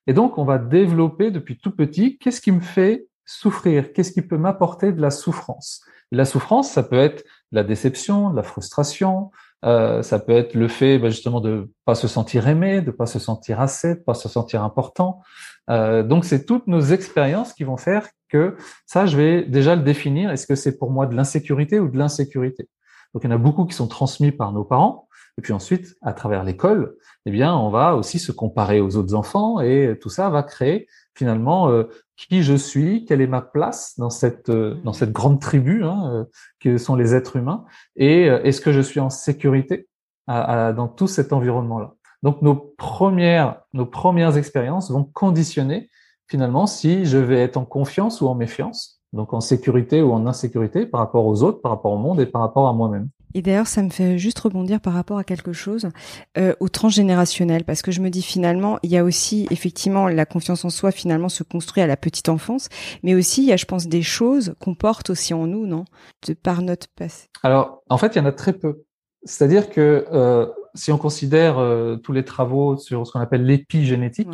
Et 0.06 0.12
donc, 0.12 0.38
on 0.38 0.44
va 0.44 0.58
développer 0.58 1.30
depuis 1.30 1.58
tout 1.58 1.70
petit, 1.70 2.18
qu'est-ce 2.18 2.40
qui 2.40 2.52
me 2.52 2.60
fait 2.60 3.06
souffrir 3.30 3.92
Qu'est-ce 3.92 4.12
qui 4.12 4.22
peut 4.22 4.38
m'apporter 4.38 4.92
de 4.92 5.00
la 5.00 5.10
souffrance? 5.10 5.82
La 6.12 6.24
souffrance, 6.24 6.70
ça 6.70 6.82
peut 6.82 6.98
être 6.98 7.24
la 7.52 7.62
déception, 7.62 8.32
la 8.32 8.42
frustration, 8.42 9.30
euh, 9.64 10.02
ça 10.02 10.18
peut 10.18 10.32
être 10.32 10.54
le 10.54 10.66
fait 10.66 10.98
bah, 10.98 11.10
justement 11.10 11.40
de 11.40 11.70
pas 11.84 11.94
se 11.94 12.08
sentir 12.08 12.48
aimé, 12.48 12.80
de 12.80 12.90
pas 12.90 13.06
se 13.06 13.18
sentir 13.18 13.60
assez, 13.60 13.94
de 13.94 14.00
pas 14.00 14.14
se 14.14 14.28
sentir 14.28 14.64
important. 14.64 15.22
Euh, 15.68 16.02
donc 16.02 16.24
c'est 16.24 16.44
toutes 16.44 16.66
nos 16.66 16.80
expériences 16.80 17.52
qui 17.52 17.62
vont 17.62 17.76
faire 17.76 18.08
que 18.28 18.56
ça, 18.86 19.06
je 19.06 19.16
vais 19.16 19.42
déjà 19.42 19.76
le 19.76 19.82
définir. 19.82 20.30
Est-ce 20.30 20.46
que 20.46 20.56
c'est 20.56 20.78
pour 20.78 20.90
moi 20.90 21.06
de 21.06 21.14
l'insécurité 21.14 21.78
ou 21.78 21.88
de 21.88 21.98
l'insécurité? 21.98 22.68
Donc 23.14 23.22
il 23.24 23.30
y 23.30 23.32
en 23.32 23.36
a 23.36 23.38
beaucoup 23.38 23.64
qui 23.64 23.74
sont 23.74 23.88
transmis 23.88 24.32
par 24.32 24.52
nos 24.52 24.64
parents. 24.64 25.08
Et 25.38 25.42
puis 25.42 25.52
ensuite, 25.52 25.96
à 26.02 26.12
travers 26.12 26.44
l'école, 26.44 26.96
eh 27.26 27.30
bien, 27.30 27.54
on 27.54 27.70
va 27.70 27.96
aussi 27.96 28.18
se 28.18 28.32
comparer 28.32 28.80
aux 28.80 28.96
autres 28.96 29.14
enfants 29.14 29.60
et 29.60 29.98
tout 30.00 30.10
ça 30.10 30.30
va 30.30 30.42
créer 30.42 30.86
finalement 31.14 31.68
euh, 31.68 31.84
qui 32.16 32.42
je 32.42 32.54
suis, 32.54 33.04
quelle 33.04 33.20
est 33.20 33.26
ma 33.26 33.42
place 33.42 33.94
dans 33.98 34.10
cette 34.10 34.48
euh, 34.48 34.74
dans 34.84 34.92
cette 34.92 35.12
grande 35.12 35.40
tribu 35.40 35.84
hein, 35.84 36.10
euh, 36.12 36.24
que 36.60 36.78
sont 36.78 36.96
les 36.96 37.14
êtres 37.14 37.36
humains, 37.36 37.64
et 37.96 38.24
est-ce 38.24 38.60
que 38.60 38.72
je 38.72 38.80
suis 38.80 39.00
en 39.00 39.10
sécurité 39.10 39.86
dans 40.26 40.86
tout 40.86 41.08
cet 41.08 41.32
environnement-là. 41.32 41.94
Donc 42.22 42.40
nos 42.40 42.54
premières 42.54 43.62
nos 43.72 43.86
premières 43.86 44.36
expériences 44.36 44.90
vont 44.90 45.04
conditionner 45.04 45.90
finalement 46.28 46.66
si 46.66 47.04
je 47.04 47.18
vais 47.18 47.42
être 47.42 47.56
en 47.56 47.64
confiance 47.64 48.20
ou 48.20 48.28
en 48.28 48.36
méfiance, 48.36 49.02
donc 49.12 49.34
en 49.34 49.40
sécurité 49.40 50.02
ou 50.02 50.12
en 50.12 50.26
insécurité 50.26 50.86
par 50.86 51.00
rapport 51.00 51.26
aux 51.26 51.42
autres, 51.42 51.60
par 51.60 51.72
rapport 51.72 51.92
au 51.92 51.98
monde 51.98 52.20
et 52.20 52.26
par 52.26 52.42
rapport 52.42 52.68
à 52.68 52.72
moi-même. 52.72 53.08
Et 53.34 53.42
d'ailleurs, 53.42 53.66
ça 53.66 53.82
me 53.82 53.90
fait 53.90 54.18
juste 54.18 54.38
rebondir 54.38 54.80
par 54.80 54.92
rapport 54.92 55.18
à 55.18 55.24
quelque 55.24 55.52
chose, 55.52 55.88
euh, 56.38 56.54
au 56.60 56.68
transgénérationnel, 56.68 57.64
parce 57.64 57.82
que 57.82 57.90
je 57.90 58.00
me 58.00 58.10
dis 58.10 58.22
finalement, 58.22 58.78
il 58.82 58.90
y 58.90 58.96
a 58.96 59.04
aussi 59.04 59.46
effectivement 59.50 60.08
la 60.08 60.26
confiance 60.26 60.64
en 60.64 60.70
soi 60.70 60.90
finalement 60.90 61.28
se 61.28 61.42
construit 61.42 61.82
à 61.82 61.86
la 61.86 61.96
petite 61.96 62.28
enfance, 62.28 62.68
mais 63.02 63.14
aussi 63.14 63.42
il 63.42 63.48
y 63.48 63.52
a, 63.52 63.56
je 63.56 63.66
pense, 63.66 63.86
des 63.86 64.02
choses 64.02 64.54
qu'on 64.60 64.74
porte 64.74 65.10
aussi 65.10 65.34
en 65.34 65.46
nous, 65.46 65.66
non, 65.66 65.84
de 66.26 66.34
par 66.34 66.62
notre 66.62 66.88
passé. 66.88 67.28
Alors, 67.42 67.82
en 67.88 67.98
fait, 67.98 68.14
il 68.14 68.18
y 68.18 68.20
en 68.20 68.26
a 68.26 68.32
très 68.32 68.52
peu. 68.52 68.82
C'est-à-dire 69.24 69.68
que 69.68 70.06
euh, 70.12 70.46
si 70.74 70.92
on 70.92 70.98
considère 70.98 71.58
euh, 71.58 71.96
tous 71.96 72.12
les 72.12 72.24
travaux 72.24 72.76
sur 72.76 73.06
ce 73.06 73.12
qu'on 73.12 73.20
appelle 73.20 73.44
l'épigénétique, 73.44 74.28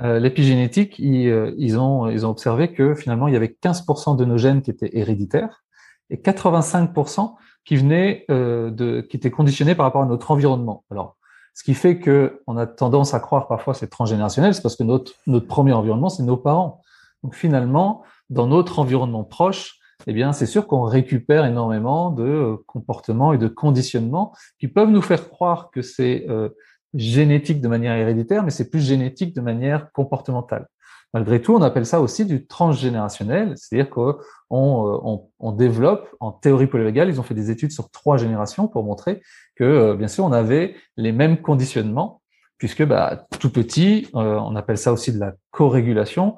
euh, 0.00 0.18
l'épigénétique, 0.18 0.98
ils, 0.98 1.28
euh, 1.28 1.52
ils, 1.58 1.78
ont 1.78 2.08
ils 2.08 2.26
ont 2.26 2.30
observé 2.30 2.72
que 2.72 2.94
finalement 2.94 3.28
il 3.28 3.34
y 3.34 3.36
avait 3.36 3.56
15% 3.62 4.16
de 4.16 4.24
nos 4.24 4.36
gènes 4.36 4.62
qui 4.62 4.70
étaient 4.70 4.90
héréditaires 4.92 5.64
et 6.10 6.16
85% 6.16 7.34
qui 7.70 7.76
venaient 7.76 8.24
euh, 8.32 8.72
de, 8.72 9.00
qui 9.00 9.16
étaient 9.16 9.30
conditionnés 9.30 9.76
par 9.76 9.86
rapport 9.86 10.02
à 10.02 10.06
notre 10.06 10.32
environnement. 10.32 10.82
Alors, 10.90 11.16
ce 11.54 11.62
qui 11.62 11.74
fait 11.74 12.00
que 12.00 12.42
on 12.48 12.56
a 12.56 12.66
tendance 12.66 13.14
à 13.14 13.20
croire 13.20 13.46
parfois 13.46 13.74
c'est 13.74 13.86
transgénérationnel, 13.86 14.52
c'est 14.54 14.60
parce 14.60 14.74
que 14.74 14.82
notre 14.82 15.12
notre 15.28 15.46
premier 15.46 15.72
environnement 15.72 16.08
c'est 16.08 16.24
nos 16.24 16.36
parents. 16.36 16.82
Donc 17.22 17.36
finalement, 17.36 18.02
dans 18.28 18.48
notre 18.48 18.80
environnement 18.80 19.22
proche, 19.22 19.78
eh 20.08 20.12
bien, 20.12 20.32
c'est 20.32 20.46
sûr 20.46 20.66
qu'on 20.66 20.82
récupère 20.82 21.44
énormément 21.44 22.10
de 22.10 22.24
euh, 22.24 22.56
comportements 22.66 23.32
et 23.32 23.38
de 23.38 23.46
conditionnements 23.46 24.34
qui 24.58 24.66
peuvent 24.66 24.90
nous 24.90 25.02
faire 25.02 25.30
croire 25.30 25.70
que 25.70 25.80
c'est 25.80 26.26
euh, 26.28 26.48
génétique 26.94 27.60
de 27.60 27.68
manière 27.68 27.94
héréditaire, 27.94 28.42
mais 28.42 28.50
c'est 28.50 28.68
plus 28.68 28.84
génétique 28.84 29.32
de 29.32 29.42
manière 29.42 29.92
comportementale. 29.92 30.66
Malgré 31.12 31.42
tout, 31.42 31.54
on 31.54 31.62
appelle 31.62 31.86
ça 31.86 32.00
aussi 32.00 32.24
du 32.24 32.46
transgénérationnel, 32.46 33.54
c'est-à-dire 33.56 33.90
qu'on 33.90 34.16
on, 34.50 35.28
on, 35.40 35.52
développe 35.52 36.08
en 36.20 36.30
théorie 36.30 36.68
polyvagale, 36.68 37.08
ils 37.08 37.18
ont 37.18 37.24
fait 37.24 37.34
des 37.34 37.50
études 37.50 37.72
sur 37.72 37.90
trois 37.90 38.16
générations 38.16 38.68
pour 38.68 38.84
montrer 38.84 39.20
que, 39.56 39.64
euh, 39.64 39.96
bien 39.96 40.08
sûr, 40.08 40.24
on 40.24 40.32
avait 40.32 40.76
les 40.96 41.10
mêmes 41.10 41.42
conditionnements, 41.42 42.22
puisque 42.58 42.84
bah, 42.84 43.26
tout 43.40 43.50
petit, 43.50 44.08
on 44.12 44.54
appelle 44.54 44.78
ça 44.78 44.92
aussi 44.92 45.12
de 45.12 45.18
la 45.18 45.32
co-régulation, 45.50 46.36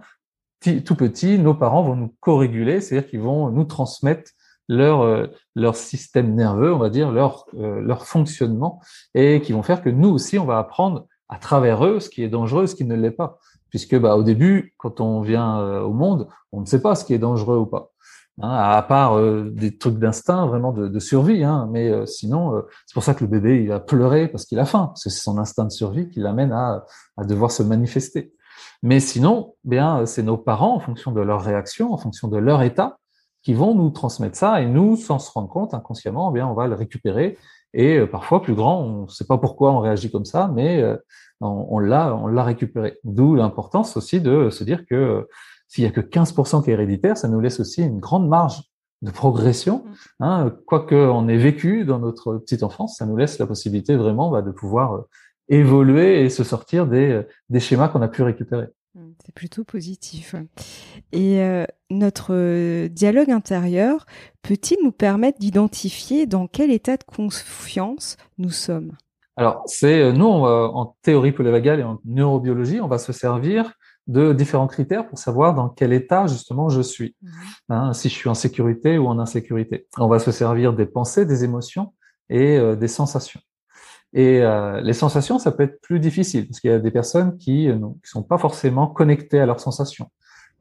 tout 0.84 0.94
petit, 0.94 1.38
nos 1.38 1.54
parents 1.54 1.82
vont 1.82 1.96
nous 1.96 2.14
co-réguler, 2.20 2.80
c'est-à-dire 2.80 3.10
qu'ils 3.10 3.20
vont 3.20 3.50
nous 3.50 3.64
transmettre 3.64 4.30
leur 4.68 5.02
euh, 5.02 5.26
leur 5.54 5.74
système 5.74 6.34
nerveux, 6.34 6.72
on 6.72 6.78
va 6.78 6.90
dire 6.90 7.10
leur 7.10 7.46
euh, 7.54 7.80
leur 7.80 8.06
fonctionnement, 8.06 8.80
et 9.14 9.40
qui 9.40 9.52
vont 9.52 9.62
faire 9.62 9.82
que 9.82 9.90
nous 9.90 10.08
aussi 10.08 10.38
on 10.38 10.44
va 10.44 10.58
apprendre 10.58 11.06
à 11.28 11.38
travers 11.38 11.84
eux 11.84 12.00
ce 12.00 12.08
qui 12.08 12.22
est 12.22 12.28
dangereux, 12.28 12.66
ce 12.66 12.74
qui 12.74 12.84
ne 12.84 12.94
l'est 12.94 13.10
pas, 13.10 13.38
puisque 13.72 13.98
bah 13.98 14.14
au 14.14 14.22
début 14.22 14.74
quand 14.78 15.00
on 15.00 15.20
vient 15.20 15.58
euh, 15.58 15.80
au 15.80 15.92
monde, 15.92 16.28
on 16.52 16.60
ne 16.60 16.66
sait 16.66 16.80
pas 16.80 16.94
ce 16.94 17.04
qui 17.04 17.12
est 17.12 17.18
dangereux 17.18 17.56
ou 17.56 17.66
pas, 17.66 17.90
hein, 18.40 18.50
à 18.50 18.80
part 18.82 19.20
des 19.50 19.76
trucs 19.76 19.98
d'instinct 19.98 20.46
vraiment 20.46 20.72
de, 20.72 20.98
survie, 21.00 21.42
hein, 21.42 21.68
mais 21.72 22.06
sinon 22.06 22.62
c'est 22.86 22.94
pour 22.94 23.02
ça 23.02 23.14
que 23.14 23.24
le 23.24 23.30
bébé 23.30 23.62
il 23.62 23.68
va 23.68 23.80
pleurer 23.80 24.28
parce 24.28 24.44
qu'il 24.44 24.60
a 24.60 24.64
faim, 24.64 24.92
c'est 24.94 25.10
son 25.10 25.38
instinct 25.38 25.64
de 25.64 25.72
survie 25.72 26.08
qui 26.08 26.20
l'amène 26.20 26.52
à 26.52 26.84
à 27.16 27.24
devoir 27.24 27.50
se 27.50 27.64
manifester. 27.64 28.32
Mais 28.82 28.98
sinon, 29.00 29.54
bien, 29.64 30.06
c'est 30.06 30.22
nos 30.22 30.36
parents, 30.36 30.74
en 30.74 30.80
fonction 30.80 31.12
de 31.12 31.20
leur 31.20 31.42
réaction, 31.42 31.92
en 31.92 31.98
fonction 31.98 32.28
de 32.28 32.36
leur 32.36 32.62
état, 32.62 32.98
qui 33.42 33.54
vont 33.54 33.74
nous 33.74 33.90
transmettre 33.90 34.36
ça. 34.36 34.60
Et 34.60 34.66
nous, 34.66 34.96
sans 34.96 35.18
se 35.18 35.30
rendre 35.30 35.48
compte, 35.48 35.74
inconsciemment, 35.74 36.30
bien, 36.30 36.46
on 36.46 36.54
va 36.54 36.66
le 36.66 36.74
récupérer. 36.74 37.38
Et 37.74 37.98
euh, 37.98 38.06
parfois, 38.06 38.42
plus 38.42 38.54
grand, 38.54 38.82
on 38.82 39.02
ne 39.02 39.08
sait 39.08 39.26
pas 39.26 39.38
pourquoi 39.38 39.72
on 39.72 39.80
réagit 39.80 40.10
comme 40.10 40.24
ça, 40.24 40.50
mais 40.54 40.82
euh, 40.82 40.96
on, 41.40 41.78
l'a, 41.78 42.14
on 42.14 42.26
l'a 42.26 42.44
récupéré. 42.44 42.98
D'où 43.04 43.34
l'importance 43.34 43.96
aussi 43.96 44.20
de 44.20 44.50
se 44.50 44.64
dire 44.64 44.84
que 44.86 44.94
euh, 44.94 45.22
s'il 45.68 45.84
y 45.84 45.86
a 45.86 45.90
que 45.90 46.00
15% 46.00 46.64
qui 46.64 46.70
est 46.70 46.74
héréditaire, 46.74 47.16
ça 47.16 47.28
nous 47.28 47.40
laisse 47.40 47.60
aussi 47.60 47.82
une 47.82 47.98
grande 47.98 48.28
marge 48.28 48.62
de 49.00 49.10
progression. 49.10 49.84
Mm. 49.84 50.24
Hein, 50.24 50.56
quoi 50.66 50.86
qu'on 50.86 51.28
ait 51.28 51.38
vécu 51.38 51.84
dans 51.84 51.98
notre 51.98 52.36
petite 52.38 52.62
enfance, 52.62 52.98
ça 52.98 53.06
nous 53.06 53.16
laisse 53.16 53.38
la 53.38 53.46
possibilité 53.46 53.96
vraiment 53.96 54.30
bah, 54.30 54.42
de 54.42 54.50
pouvoir 54.50 55.04
évoluer 55.48 56.22
et 56.24 56.30
se 56.30 56.44
sortir 56.44 56.86
des, 56.86 57.22
des 57.48 57.60
schémas 57.60 57.88
qu'on 57.88 58.02
a 58.02 58.08
pu 58.08 58.22
récupérer. 58.22 58.68
Mmh, 58.94 59.12
c'est 59.24 59.34
plutôt 59.34 59.64
positif. 59.64 60.34
Et 61.12 61.40
euh, 61.40 61.64
notre 61.90 62.34
euh, 62.34 62.88
dialogue 62.88 63.30
intérieur 63.30 64.04
peut-il 64.42 64.76
nous 64.84 64.92
permettre 64.92 65.38
d'identifier 65.38 66.26
dans 66.26 66.46
quel 66.46 66.70
état 66.70 66.96
de 66.98 67.04
confiance 67.04 68.16
nous 68.36 68.50
sommes? 68.50 68.92
Alors, 69.36 69.62
c'est 69.64 70.02
euh, 70.02 70.12
nous, 70.12 70.26
en 70.26 70.94
théorie 71.00 71.32
polyvagale 71.32 71.80
et 71.80 71.84
en 71.84 72.00
neurobiologie, 72.04 72.80
on 72.82 72.88
va 72.88 72.98
se 72.98 73.12
servir 73.12 73.72
de 74.08 74.32
différents 74.32 74.66
critères 74.66 75.06
pour 75.06 75.18
savoir 75.18 75.54
dans 75.54 75.68
quel 75.68 75.92
état 75.92 76.26
justement 76.26 76.68
je 76.68 76.80
suis, 76.80 77.16
mmh. 77.22 77.28
hein, 77.70 77.92
si 77.92 78.08
je 78.08 78.14
suis 78.14 78.28
en 78.28 78.34
sécurité 78.34 78.98
ou 78.98 79.06
en 79.06 79.18
insécurité. 79.18 79.86
On 79.96 80.08
va 80.08 80.18
se 80.18 80.32
servir 80.32 80.72
des 80.72 80.86
pensées, 80.86 81.24
des 81.24 81.44
émotions 81.44 81.94
et 82.28 82.58
euh, 82.58 82.76
des 82.76 82.88
sensations. 82.88 83.40
Et 84.14 84.42
euh, 84.42 84.80
les 84.80 84.92
sensations, 84.92 85.38
ça 85.38 85.52
peut 85.52 85.62
être 85.62 85.80
plus 85.80 85.98
difficile 85.98 86.46
parce 86.46 86.60
qu'il 86.60 86.70
y 86.70 86.74
a 86.74 86.78
des 86.78 86.90
personnes 86.90 87.38
qui 87.38 87.68
ne 87.68 87.88
sont 88.04 88.22
pas 88.22 88.38
forcément 88.38 88.86
connectées 88.86 89.40
à 89.40 89.46
leurs 89.46 89.60
sensations. 89.60 90.10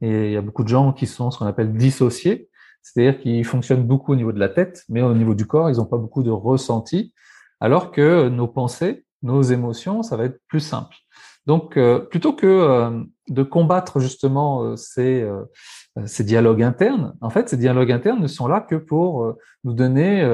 Et 0.00 0.26
il 0.26 0.32
y 0.32 0.36
a 0.36 0.42
beaucoup 0.42 0.64
de 0.64 0.68
gens 0.68 0.92
qui 0.92 1.06
sont 1.06 1.30
ce 1.30 1.38
qu'on 1.38 1.46
appelle 1.46 1.72
dissociés, 1.72 2.48
c'est-à-dire 2.82 3.20
qu'ils 3.20 3.44
fonctionnent 3.44 3.86
beaucoup 3.86 4.12
au 4.12 4.16
niveau 4.16 4.32
de 4.32 4.40
la 4.40 4.48
tête, 4.48 4.84
mais 4.88 5.02
au 5.02 5.14
niveau 5.14 5.34
du 5.34 5.46
corps, 5.46 5.70
ils 5.70 5.76
n'ont 5.76 5.86
pas 5.86 5.98
beaucoup 5.98 6.22
de 6.22 6.30
ressenti, 6.30 7.14
alors 7.60 7.92
que 7.92 8.28
nos 8.28 8.48
pensées, 8.48 9.04
nos 9.22 9.42
émotions, 9.42 10.02
ça 10.02 10.16
va 10.16 10.24
être 10.24 10.40
plus 10.48 10.60
simple. 10.60 10.96
Donc, 11.46 11.76
euh, 11.76 11.98
plutôt 11.98 12.32
que 12.32 12.46
euh, 12.46 13.02
de 13.28 13.42
combattre 13.42 14.00
justement 14.00 14.64
euh, 14.64 14.76
ces, 14.76 15.28
ces 16.06 16.24
dialogues 16.24 16.62
internes, 16.62 17.14
en 17.20 17.30
fait, 17.30 17.48
ces 17.48 17.56
dialogues 17.56 17.92
internes 17.92 18.20
ne 18.20 18.26
sont 18.26 18.46
là 18.46 18.60
que 18.60 18.76
pour 18.76 19.34
nous 19.64 19.74
donner, 19.74 20.24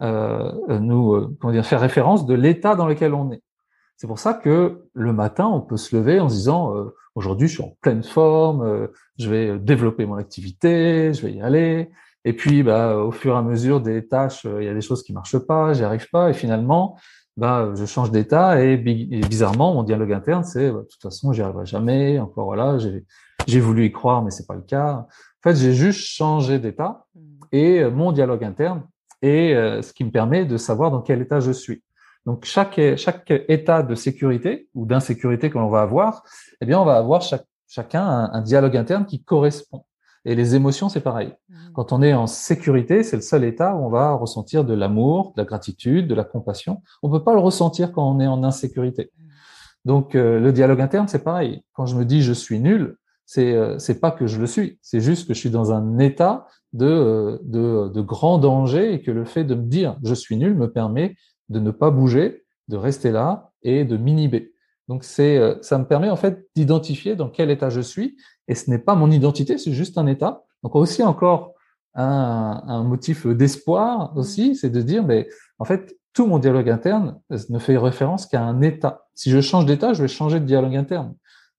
nous, 0.00 1.36
comment 1.40 1.52
dire, 1.52 1.64
faire 1.64 1.80
référence 1.80 2.26
de 2.26 2.34
l'état 2.34 2.74
dans 2.74 2.86
lequel 2.86 3.14
on 3.14 3.30
est. 3.30 3.42
C'est 3.96 4.08
pour 4.08 4.18
ça 4.18 4.34
que 4.34 4.88
le 4.92 5.12
matin, 5.12 5.46
on 5.46 5.60
peut 5.60 5.76
se 5.76 5.94
lever 5.94 6.18
en 6.18 6.28
se 6.28 6.34
disant 6.34 6.74
aujourd'hui, 7.14 7.46
je 7.46 7.54
suis 7.54 7.62
en 7.62 7.76
pleine 7.80 8.02
forme, 8.02 8.88
je 9.18 9.30
vais 9.30 9.58
développer 9.58 10.04
mon 10.04 10.16
activité, 10.16 11.12
je 11.12 11.26
vais 11.26 11.32
y 11.32 11.40
aller. 11.40 11.90
Et 12.24 12.32
puis, 12.32 12.62
bah, 12.62 12.96
au 12.96 13.12
fur 13.12 13.34
et 13.34 13.38
à 13.38 13.42
mesure 13.42 13.80
des 13.80 14.06
tâches, 14.06 14.44
il 14.44 14.64
y 14.64 14.68
a 14.68 14.74
des 14.74 14.80
choses 14.80 15.02
qui 15.02 15.12
marchent 15.12 15.38
pas, 15.38 15.74
j'y 15.74 15.84
arrive 15.84 16.08
pas, 16.10 16.30
et 16.30 16.32
finalement, 16.32 16.96
bah, 17.36 17.72
je 17.74 17.84
change 17.84 18.10
d'état 18.10 18.62
et, 18.62 18.76
bizarrement, 18.76 19.74
mon 19.74 19.82
dialogue 19.82 20.12
interne, 20.12 20.44
c'est 20.44 20.70
bah, 20.70 20.80
de 20.80 20.86
toute 20.86 21.02
façon, 21.02 21.32
j'y 21.32 21.42
arriverai 21.42 21.66
jamais. 21.66 22.18
Encore 22.18 22.46
voilà, 22.46 22.78
j'ai 22.78 23.04
voulu 23.60 23.86
y 23.86 23.92
croire, 23.92 24.22
mais 24.22 24.30
c'est 24.30 24.46
pas 24.46 24.54
le 24.54 24.62
cas. 24.62 25.06
En 25.06 25.08
fait, 25.42 25.56
j'ai 25.56 25.72
juste 25.72 26.00
changé 26.00 26.58
d'état 26.58 27.06
mmh. 27.14 27.20
et 27.52 27.80
euh, 27.80 27.90
mon 27.90 28.12
dialogue 28.12 28.44
interne 28.44 28.82
est 29.22 29.54
euh, 29.54 29.82
ce 29.82 29.92
qui 29.92 30.04
me 30.04 30.10
permet 30.10 30.44
de 30.44 30.56
savoir 30.56 30.90
dans 30.90 31.02
quel 31.02 31.20
état 31.20 31.40
je 31.40 31.52
suis. 31.52 31.82
Donc 32.26 32.44
chaque 32.44 32.80
chaque 32.96 33.32
état 33.48 33.82
de 33.82 33.94
sécurité 33.94 34.68
ou 34.74 34.86
d'insécurité 34.86 35.50
que 35.50 35.58
l'on 35.58 35.68
va 35.68 35.82
avoir, 35.82 36.22
eh 36.60 36.66
bien, 36.66 36.80
on 36.80 36.84
va 36.84 36.96
avoir 36.96 37.20
chaque, 37.20 37.44
chacun 37.68 38.06
un 38.32 38.40
dialogue 38.40 38.76
interne 38.76 39.04
qui 39.04 39.22
correspond. 39.22 39.84
Et 40.24 40.34
les 40.34 40.54
émotions, 40.54 40.88
c'est 40.88 41.02
pareil. 41.02 41.34
Mmh. 41.48 41.54
Quand 41.74 41.92
on 41.92 42.00
est 42.00 42.14
en 42.14 42.26
sécurité, 42.26 43.02
c'est 43.02 43.16
le 43.16 43.22
seul 43.22 43.44
état 43.44 43.74
où 43.74 43.84
on 43.84 43.90
va 43.90 44.14
ressentir 44.14 44.64
de 44.64 44.72
l'amour, 44.72 45.34
de 45.36 45.42
la 45.42 45.44
gratitude, 45.44 46.08
de 46.08 46.14
la 46.14 46.24
compassion. 46.24 46.82
On 47.02 47.10
peut 47.10 47.22
pas 47.22 47.34
le 47.34 47.40
ressentir 47.40 47.92
quand 47.92 48.08
on 48.08 48.20
est 48.20 48.26
en 48.26 48.42
insécurité. 48.42 49.10
Mmh. 49.18 49.24
Donc 49.84 50.14
euh, 50.14 50.40
le 50.40 50.52
dialogue 50.52 50.80
interne, 50.80 51.08
c'est 51.08 51.22
pareil. 51.22 51.62
Quand 51.74 51.84
je 51.84 51.96
me 51.96 52.04
dis 52.04 52.22
je 52.22 52.32
suis 52.32 52.58
nul, 52.58 52.96
c'est 53.26 53.54
euh, 53.54 53.78
c'est 53.78 54.00
pas 54.00 54.10
que 54.10 54.26
je 54.26 54.40
le 54.40 54.46
suis, 54.46 54.78
c'est 54.82 55.00
juste 55.00 55.26
que 55.26 55.34
je 55.34 55.38
suis 55.38 55.50
dans 55.50 55.72
un 55.72 55.98
état 55.98 56.46
de, 56.72 56.86
euh, 56.86 57.38
de 57.42 57.88
de 57.88 58.00
grand 58.00 58.38
danger 58.38 58.94
et 58.94 59.02
que 59.02 59.10
le 59.10 59.24
fait 59.24 59.44
de 59.44 59.54
me 59.54 59.64
dire 59.64 59.96
je 60.04 60.14
suis 60.14 60.36
nul 60.36 60.54
me 60.54 60.70
permet 60.70 61.16
de 61.48 61.60
ne 61.60 61.70
pas 61.70 61.90
bouger, 61.90 62.44
de 62.68 62.76
rester 62.76 63.10
là 63.10 63.50
et 63.62 63.84
de 63.84 63.96
m'inhiber. 63.96 64.52
Donc 64.88 65.04
c'est, 65.04 65.38
euh, 65.38 65.56
ça 65.62 65.78
me 65.78 65.86
permet 65.86 66.10
en 66.10 66.16
fait 66.16 66.46
d'identifier 66.54 67.16
dans 67.16 67.30
quel 67.30 67.50
état 67.50 67.70
je 67.70 67.80
suis, 67.80 68.16
et 68.48 68.54
ce 68.54 68.70
n'est 68.70 68.78
pas 68.78 68.94
mon 68.94 69.10
identité, 69.10 69.56
c'est 69.56 69.72
juste 69.72 69.96
un 69.96 70.06
état. 70.06 70.42
Donc 70.62 70.76
aussi 70.76 71.02
encore 71.02 71.54
un, 71.94 72.62
un 72.66 72.82
motif 72.82 73.26
d'espoir 73.26 74.12
mmh. 74.12 74.18
aussi, 74.18 74.56
c'est 74.56 74.70
de 74.70 74.82
dire, 74.82 75.04
mais 75.04 75.28
en 75.58 75.64
fait 75.64 75.96
tout 76.14 76.26
mon 76.26 76.38
dialogue 76.38 76.70
interne 76.70 77.18
ne 77.48 77.58
fait 77.58 77.76
référence 77.76 78.26
qu'à 78.26 78.42
un 78.42 78.62
état. 78.62 79.06
Si 79.14 79.30
je 79.30 79.40
change 79.40 79.66
d'état, 79.66 79.92
je 79.92 80.02
vais 80.02 80.08
changer 80.08 80.40
de 80.40 80.46
dialogue 80.46 80.76
interne. 80.76 81.14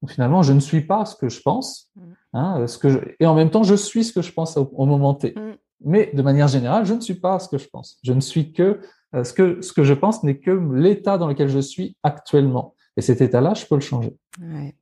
Donc 0.05 0.11
finalement, 0.11 0.43
je 0.43 0.53
ne 0.53 0.59
suis 0.59 0.81
pas 0.81 1.03
ce 1.05 1.15
que 1.15 1.29
je 1.29 1.41
pense, 1.41 1.89
mmh. 1.95 2.01
hein, 2.33 2.67
ce 2.67 2.77
que 2.77 2.89
je, 2.89 2.99
et 3.19 3.25
en 3.25 3.33
même 3.33 3.49
temps, 3.49 3.63
je 3.63 3.73
suis 3.73 4.03
ce 4.03 4.13
que 4.13 4.21
je 4.21 4.31
pense 4.31 4.55
au, 4.55 4.85
moment 4.85 5.15
T. 5.15 5.33
Mmh. 5.35 5.55
Mais 5.83 6.11
de 6.13 6.21
manière 6.21 6.47
générale, 6.47 6.85
je 6.85 6.93
ne 6.93 7.01
suis 7.01 7.15
pas 7.15 7.39
ce 7.39 7.49
que 7.49 7.57
je 7.57 7.67
pense. 7.67 7.97
Je 8.03 8.13
ne 8.13 8.19
suis 8.19 8.53
que 8.53 8.81
euh, 9.15 9.23
ce 9.23 9.33
que 9.33 9.63
ce 9.63 9.73
que 9.73 9.83
je 9.83 9.95
pense 9.95 10.21
n'est 10.21 10.37
que 10.37 10.51
l'état 10.51 11.17
dans 11.17 11.27
lequel 11.27 11.49
je 11.49 11.57
suis 11.57 11.97
actuellement. 12.03 12.75
Et 12.97 13.01
cet 13.01 13.19
état-là, 13.19 13.55
je 13.55 13.65
peux 13.65 13.73
le 13.73 13.81
changer. 13.81 14.15
Ouais. 14.39 14.75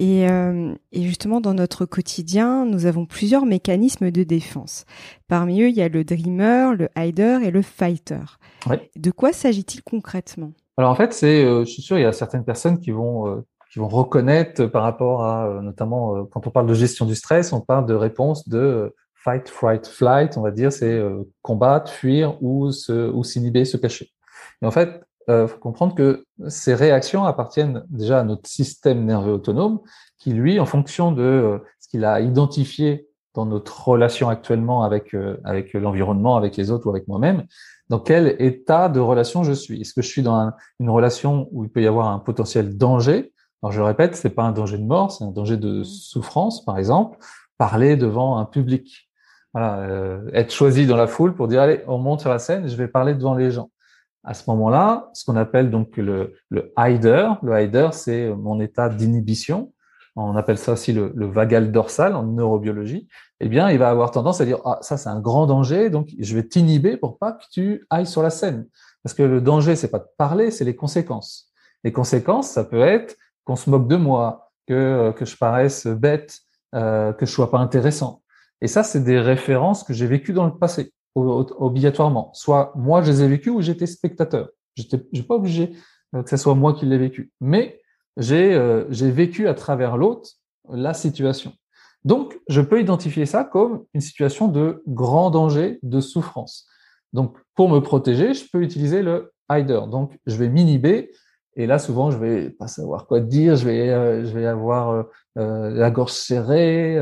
Et, 0.00 0.28
euh, 0.28 0.74
et, 0.90 1.02
justement, 1.04 1.40
dans 1.40 1.54
notre 1.54 1.86
quotidien, 1.86 2.66
nous 2.66 2.86
avons 2.86 3.06
plusieurs 3.06 3.46
mécanismes 3.46 4.10
de 4.10 4.24
défense. 4.24 4.84
Parmi 5.28 5.62
eux, 5.62 5.68
il 5.68 5.76
y 5.76 5.82
a 5.82 5.88
le 5.88 6.02
dreamer, 6.02 6.74
le 6.74 6.88
hider 6.98 7.38
et 7.44 7.52
le 7.52 7.62
fighter. 7.62 8.24
Ouais. 8.68 8.90
De 8.96 9.12
quoi 9.12 9.32
s'agit-il 9.32 9.84
concrètement? 9.84 10.50
Alors 10.76 10.90
en 10.90 10.94
fait, 10.96 11.12
c'est, 11.12 11.44
euh, 11.44 11.64
je 11.64 11.70
suis 11.70 11.82
sûr, 11.82 11.98
il 11.98 12.02
y 12.02 12.06
a 12.06 12.12
certaines 12.12 12.44
personnes 12.44 12.80
qui 12.80 12.90
vont 12.90 13.28
euh, 13.28 13.46
qui 13.74 13.80
vont 13.80 13.88
reconnaître 13.88 14.64
par 14.64 14.82
rapport 14.82 15.24
à, 15.24 15.46
euh, 15.46 15.60
notamment 15.60 16.24
quand 16.26 16.46
on 16.46 16.50
parle 16.50 16.66
de 16.66 16.74
gestion 16.74 17.04
du 17.04 17.14
stress, 17.14 17.52
on 17.52 17.60
parle 17.60 17.84
de 17.84 17.94
réponse 17.94 18.48
de 18.48 18.94
fight, 19.14 19.48
fright, 19.48 19.86
flight, 19.86 20.38
on 20.38 20.42
va 20.42 20.50
dire, 20.50 20.72
c'est 20.72 21.02
combattre, 21.42 21.90
fuir 21.90 22.42
ou 22.42 22.70
se 22.70 23.10
ou 23.10 23.24
s'inhiber, 23.24 23.66
se 23.66 23.76
cacher. 23.76 24.10
Et 24.62 24.66
en 24.66 24.70
fait, 24.70 25.00
euh, 25.30 25.46
faut 25.46 25.58
comprendre 25.58 25.94
que 25.94 26.26
ces 26.48 26.74
réactions 26.74 27.24
appartiennent 27.24 27.84
déjà 27.88 28.20
à 28.20 28.24
notre 28.24 28.48
système 28.48 29.04
nerveux 29.04 29.32
autonome, 29.32 29.80
qui 30.18 30.32
lui, 30.32 30.60
en 30.60 30.66
fonction 30.66 31.12
de 31.12 31.22
euh, 31.22 31.58
ce 31.80 31.88
qu'il 31.88 32.04
a 32.04 32.20
identifié 32.20 33.08
dans 33.34 33.46
notre 33.46 33.88
relation 33.88 34.28
actuellement 34.28 34.82
avec 34.82 35.14
euh, 35.14 35.38
avec 35.44 35.72
l'environnement, 35.72 36.36
avec 36.36 36.56
les 36.56 36.70
autres 36.70 36.86
ou 36.86 36.90
avec 36.90 37.08
moi-même, 37.08 37.44
dans 37.88 38.00
quel 38.00 38.36
état 38.38 38.88
de 38.88 39.00
relation 39.00 39.44
je 39.44 39.52
suis. 39.52 39.80
Est-ce 39.80 39.94
que 39.94 40.02
je 40.02 40.08
suis 40.08 40.22
dans 40.22 40.52
une 40.78 40.90
relation 40.90 41.48
où 41.52 41.64
il 41.64 41.70
peut 41.70 41.82
y 41.82 41.86
avoir 41.86 42.08
un 42.08 42.18
potentiel 42.18 42.76
danger 42.76 43.32
Alors 43.64 43.72
je 43.72 43.78
le 43.78 43.86
répète, 43.86 44.14
c'est 44.14 44.28
pas 44.28 44.42
un 44.42 44.52
danger 44.52 44.76
de 44.76 44.84
mort, 44.84 45.10
c'est 45.10 45.24
un 45.24 45.30
danger 45.30 45.56
de 45.56 45.80
mmh. 45.80 45.84
souffrance, 45.84 46.62
par 46.66 46.76
exemple, 46.76 47.16
parler 47.56 47.96
devant 47.96 48.36
un 48.36 48.44
public. 48.44 49.10
Voilà, 49.54 49.78
euh, 49.78 50.30
être 50.34 50.52
choisi 50.52 50.86
dans 50.86 50.98
la 50.98 51.06
foule 51.06 51.34
pour 51.34 51.48
dire 51.48 51.62
allez, 51.62 51.82
on 51.86 51.96
monte 51.96 52.20
sur 52.20 52.28
la 52.28 52.38
scène, 52.38 52.68
je 52.68 52.76
vais 52.76 52.88
parler 52.88 53.14
devant 53.14 53.34
les 53.34 53.50
gens 53.50 53.70
à 54.22 54.34
ce 54.34 54.50
moment-là, 54.50 55.08
ce 55.14 55.24
qu'on 55.24 55.36
appelle 55.36 55.70
donc 55.70 55.96
le, 55.96 56.34
le 56.50 56.74
hider. 56.76 57.30
Le 57.42 57.58
hider, 57.58 57.88
c'est 57.92 58.28
mon 58.34 58.60
état 58.60 58.90
d'inhibition. 58.90 59.72
On 60.14 60.36
appelle 60.36 60.58
ça 60.58 60.72
aussi 60.72 60.92
le, 60.92 61.10
le, 61.14 61.26
vagal 61.26 61.72
dorsal 61.72 62.14
en 62.14 62.22
neurobiologie. 62.22 63.08
Eh 63.40 63.48
bien, 63.48 63.70
il 63.70 63.78
va 63.78 63.88
avoir 63.88 64.10
tendance 64.10 64.42
à 64.42 64.44
dire 64.44 64.58
ah 64.66 64.76
ça 64.82 64.98
c'est 64.98 65.08
un 65.08 65.20
grand 65.20 65.46
danger, 65.46 65.88
donc 65.88 66.10
je 66.18 66.34
vais 66.34 66.44
t'inhiber 66.44 66.98
pour 66.98 67.16
pas 67.18 67.32
que 67.32 67.44
tu 67.50 67.86
ailles 67.88 68.06
sur 68.06 68.22
la 68.22 68.28
scène. 68.28 68.66
Parce 69.02 69.14
que 69.14 69.22
le 69.22 69.40
danger 69.40 69.74
c'est 69.74 69.90
pas 69.90 70.00
de 70.00 70.08
parler, 70.18 70.50
c'est 70.50 70.66
les 70.66 70.76
conséquences. 70.76 71.50
Les 71.82 71.92
conséquences, 71.92 72.50
ça 72.50 72.64
peut 72.64 72.82
être 72.82 73.16
qu'on 73.44 73.56
se 73.56 73.70
moque 73.70 73.88
de 73.88 73.96
moi, 73.96 74.50
que 74.66 75.12
que 75.16 75.24
je 75.24 75.36
paraisse 75.36 75.86
bête, 75.86 76.40
euh, 76.74 77.12
que 77.12 77.26
je 77.26 77.30
sois 77.30 77.50
pas 77.50 77.58
intéressant. 77.58 78.22
Et 78.60 78.66
ça, 78.66 78.82
c'est 78.82 79.04
des 79.04 79.20
références 79.20 79.84
que 79.84 79.92
j'ai 79.92 80.06
vécues 80.06 80.32
dans 80.32 80.46
le 80.46 80.56
passé 80.56 80.92
obligatoirement. 81.14 82.30
Soit 82.34 82.72
moi, 82.74 83.02
je 83.02 83.12
les 83.12 83.22
ai 83.22 83.28
vécus 83.28 83.52
ou 83.52 83.60
j'étais 83.60 83.86
spectateur. 83.86 84.48
J'étais, 84.74 85.00
j'ai 85.12 85.22
pas 85.22 85.36
obligé 85.36 85.72
euh, 86.14 86.22
que 86.22 86.30
ce 86.30 86.36
soit 86.36 86.54
moi 86.54 86.72
qui 86.74 86.86
l'ai 86.86 86.98
vécu. 86.98 87.30
Mais 87.40 87.80
j'ai, 88.16 88.54
euh, 88.54 88.84
j'ai 88.90 89.10
vécu 89.10 89.46
à 89.48 89.54
travers 89.54 89.96
l'autre 89.96 90.30
la 90.68 90.94
situation. 90.94 91.52
Donc, 92.04 92.38
je 92.48 92.60
peux 92.60 92.80
identifier 92.80 93.26
ça 93.26 93.44
comme 93.44 93.84
une 93.94 94.00
situation 94.00 94.48
de 94.48 94.82
grand 94.88 95.30
danger, 95.30 95.78
de 95.82 96.00
souffrance. 96.00 96.66
Donc, 97.12 97.36
pour 97.54 97.68
me 97.68 97.78
protéger, 97.78 98.34
je 98.34 98.44
peux 98.50 98.62
utiliser 98.62 99.02
le 99.02 99.32
hider. 99.50 99.82
Donc, 99.90 100.18
je 100.26 100.36
vais 100.36 100.48
m'inhiber. 100.48 101.12
Et 101.56 101.66
là, 101.66 101.78
souvent, 101.78 102.10
je 102.10 102.18
vais 102.18 102.50
pas 102.50 102.66
savoir 102.66 103.06
quoi 103.06 103.20
dire. 103.20 103.56
Je 103.56 103.66
vais, 103.66 103.90
euh, 103.90 104.24
je 104.24 104.34
vais 104.34 104.46
avoir 104.46 105.04
la 105.36 105.90
gorge 105.90 106.12
serrée. 106.12 107.00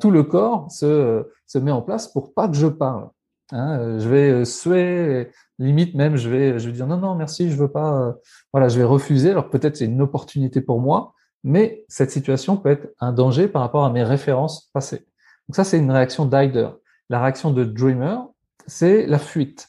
tout 0.00 0.10
le 0.10 0.22
corps 0.22 0.70
se, 0.70 1.24
se 1.46 1.58
met 1.58 1.70
en 1.70 1.82
place 1.82 2.08
pour 2.08 2.34
pas 2.34 2.48
que 2.48 2.56
je 2.56 2.66
parle. 2.66 3.08
Hein, 3.52 3.78
euh, 3.78 4.00
je 4.00 4.08
vais 4.08 4.30
euh, 4.30 4.44
suer, 4.44 5.30
limite 5.58 5.94
même, 5.94 6.16
je 6.16 6.28
vais, 6.28 6.58
je 6.58 6.66
vais 6.66 6.72
dire 6.72 6.86
non, 6.86 6.96
non, 6.96 7.14
merci, 7.14 7.50
je 7.50 7.56
veux 7.56 7.70
pas. 7.70 8.00
Euh, 8.00 8.12
voilà, 8.52 8.68
je 8.68 8.78
vais 8.78 8.84
refuser. 8.84 9.30
Alors 9.30 9.50
peut-être 9.50 9.76
c'est 9.76 9.84
une 9.84 10.02
opportunité 10.02 10.60
pour 10.60 10.80
moi, 10.80 11.14
mais 11.44 11.84
cette 11.88 12.10
situation 12.10 12.56
peut 12.56 12.70
être 12.70 12.92
un 12.98 13.12
danger 13.12 13.46
par 13.46 13.62
rapport 13.62 13.84
à 13.84 13.90
mes 13.90 14.02
références 14.02 14.70
passées. 14.72 15.06
Donc 15.48 15.54
ça, 15.54 15.62
c'est 15.62 15.78
une 15.78 15.90
réaction 15.92 16.26
d'Hider. 16.26 16.70
La 17.08 17.22
réaction 17.22 17.52
de 17.52 17.62
Dreamer, 17.62 18.26
c'est 18.66 19.06
la 19.06 19.18
fuite. 19.18 19.68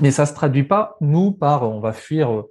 Mais 0.00 0.10
ça 0.10 0.24
se 0.24 0.32
traduit 0.32 0.64
pas, 0.64 0.96
nous, 1.02 1.30
par 1.30 1.70
on 1.70 1.80
va 1.80 1.92
fuir, 1.92 2.44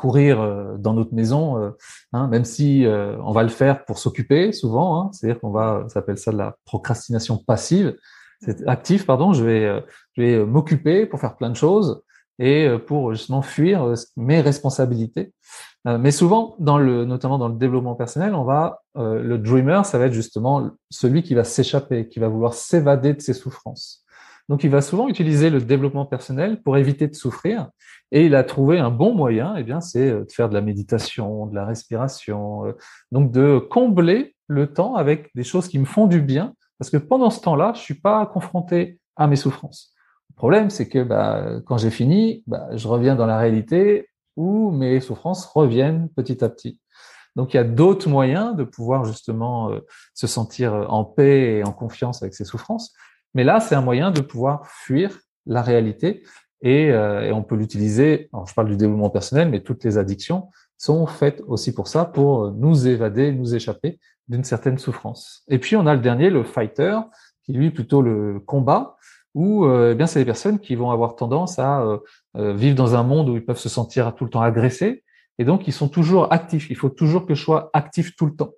courir 0.00 0.76
dans 0.78 0.94
notre 0.94 1.14
maison, 1.14 1.72
hein, 2.12 2.28
même 2.28 2.44
si 2.44 2.84
on 2.86 3.32
va 3.32 3.42
le 3.42 3.48
faire 3.48 3.84
pour 3.84 3.98
s'occuper 3.98 4.52
souvent. 4.52 5.00
Hein, 5.00 5.10
C'est-à-dire 5.12 5.40
qu'on 5.40 5.50
va, 5.50 5.84
ça 5.88 5.94
s'appelle 5.94 6.18
ça 6.18 6.32
de 6.32 6.38
la 6.38 6.56
procrastination 6.64 7.36
passive 7.36 7.94
c'est 8.40 8.66
actif, 8.66 9.06
pardon, 9.06 9.32
je 9.32 9.44
vais, 9.44 9.66
euh, 9.66 9.80
je 10.16 10.22
vais 10.22 10.34
euh, 10.34 10.46
m'occuper 10.46 11.06
pour 11.06 11.20
faire 11.20 11.36
plein 11.36 11.50
de 11.50 11.56
choses 11.56 12.02
et 12.38 12.66
euh, 12.66 12.78
pour 12.78 13.12
justement 13.12 13.42
fuir 13.42 13.94
mes 14.16 14.40
responsabilités. 14.40 15.32
Mais 15.86 16.10
souvent, 16.10 16.56
dans 16.58 16.76
le, 16.76 17.06
notamment 17.06 17.38
dans 17.38 17.48
le 17.48 17.54
développement 17.54 17.94
personnel, 17.94 18.34
on 18.34 18.44
va, 18.44 18.82
le 18.96 19.38
dreamer, 19.38 19.86
ça 19.86 19.96
va 19.96 20.06
être 20.06 20.12
justement 20.12 20.68
celui 20.90 21.22
qui 21.22 21.34
va 21.34 21.42
s'échapper, 21.42 22.06
qui 22.06 22.18
va 22.18 22.28
vouloir 22.28 22.52
s'évader 22.52 23.14
de 23.14 23.20
ses 23.22 23.32
souffrances. 23.32 24.04
Donc, 24.50 24.64
il 24.64 24.70
va 24.70 24.82
souvent 24.82 25.08
utiliser 25.08 25.48
le 25.48 25.60
développement 25.60 26.04
personnel 26.04 26.60
pour 26.62 26.76
éviter 26.76 27.08
de 27.08 27.14
souffrir. 27.14 27.70
Et 28.12 28.26
il 28.26 28.34
a 28.34 28.44
trouvé 28.44 28.78
un 28.78 28.90
bon 28.90 29.14
moyen, 29.14 29.54
eh 29.56 29.62
bien, 29.62 29.80
c'est 29.80 30.10
de 30.10 30.26
faire 30.30 30.50
de 30.50 30.54
la 30.54 30.60
méditation, 30.60 31.46
de 31.46 31.54
la 31.54 31.64
respiration, 31.64 32.74
donc 33.12 33.30
de 33.30 33.58
combler 33.58 34.34
le 34.48 34.66
temps 34.66 34.96
avec 34.96 35.30
des 35.34 35.44
choses 35.44 35.68
qui 35.68 35.78
me 35.78 35.84
font 35.86 36.06
du 36.06 36.20
bien, 36.20 36.54
parce 36.78 36.90
que 36.90 36.96
pendant 36.96 37.30
ce 37.30 37.40
temps-là, 37.40 37.72
je 37.76 37.80
suis 37.80 37.94
pas 37.94 38.26
confronté 38.26 38.98
à 39.14 39.28
mes 39.28 39.36
souffrances. 39.36 39.94
Le 40.30 40.34
problème, 40.34 40.70
c'est 40.70 40.88
que 40.88 41.02
bah, 41.04 41.60
quand 41.66 41.78
j'ai 41.78 41.90
fini, 41.90 42.42
bah, 42.46 42.68
je 42.74 42.88
reviens 42.88 43.14
dans 43.14 43.26
la 43.26 43.38
réalité 43.38 44.08
où 44.36 44.70
mes 44.70 45.00
souffrances 45.00 45.46
reviennent 45.46 46.08
petit 46.16 46.42
à 46.42 46.48
petit. 46.48 46.80
Donc 47.36 47.54
il 47.54 47.58
y 47.58 47.60
a 47.60 47.64
d'autres 47.64 48.08
moyens 48.08 48.56
de 48.56 48.64
pouvoir 48.64 49.04
justement 49.04 49.70
euh, 49.70 49.80
se 50.14 50.26
sentir 50.26 50.72
en 50.88 51.04
paix 51.04 51.58
et 51.58 51.64
en 51.64 51.72
confiance 51.72 52.22
avec 52.22 52.34
ses 52.34 52.44
souffrances. 52.44 52.92
Mais 53.34 53.44
là, 53.44 53.60
c'est 53.60 53.74
un 53.74 53.82
moyen 53.82 54.10
de 54.10 54.20
pouvoir 54.20 54.66
fuir 54.66 55.18
la 55.46 55.62
réalité 55.62 56.22
et, 56.62 56.90
euh, 56.90 57.32
on 57.32 57.42
peut 57.42 57.56
l'utiliser. 57.56 58.28
Je 58.46 58.54
parle 58.54 58.68
du 58.68 58.76
développement 58.76 59.10
personnel, 59.10 59.48
mais 59.48 59.60
toutes 59.60 59.84
les 59.84 59.98
addictions 59.98 60.50
sont 60.76 61.06
faites 61.06 61.42
aussi 61.46 61.74
pour 61.74 61.88
ça, 61.88 62.04
pour 62.04 62.52
nous 62.52 62.86
évader, 62.86 63.32
nous 63.32 63.54
échapper 63.54 63.98
d'une 64.28 64.44
certaine 64.44 64.78
souffrance. 64.78 65.42
Et 65.48 65.58
puis 65.58 65.76
on 65.76 65.86
a 65.86 65.94
le 65.94 66.00
dernier, 66.00 66.30
le 66.30 66.44
fighter, 66.44 66.98
qui 67.44 67.52
lui 67.52 67.70
plutôt 67.70 68.00
le 68.00 68.40
combat, 68.40 68.96
où 69.34 69.64
euh, 69.64 69.92
eh 69.92 69.94
bien 69.94 70.06
c'est 70.06 70.20
des 70.20 70.24
personnes 70.24 70.58
qui 70.58 70.74
vont 70.74 70.90
avoir 70.90 71.16
tendance 71.16 71.58
à 71.58 71.82
euh, 71.82 71.98
euh, 72.36 72.54
vivre 72.54 72.76
dans 72.76 72.94
un 72.94 73.02
monde 73.02 73.28
où 73.28 73.36
ils 73.36 73.44
peuvent 73.44 73.58
se 73.58 73.68
sentir 73.68 74.14
tout 74.14 74.24
le 74.24 74.30
temps 74.30 74.40
agressés, 74.40 75.04
et 75.38 75.44
donc 75.44 75.68
ils 75.68 75.72
sont 75.72 75.88
toujours 75.88 76.32
actifs. 76.32 76.70
Il 76.70 76.76
faut 76.76 76.90
toujours 76.90 77.26
que 77.26 77.34
je 77.34 77.42
sois 77.42 77.70
actif 77.72 78.14
tout 78.16 78.26
le 78.26 78.34
temps. 78.34 78.52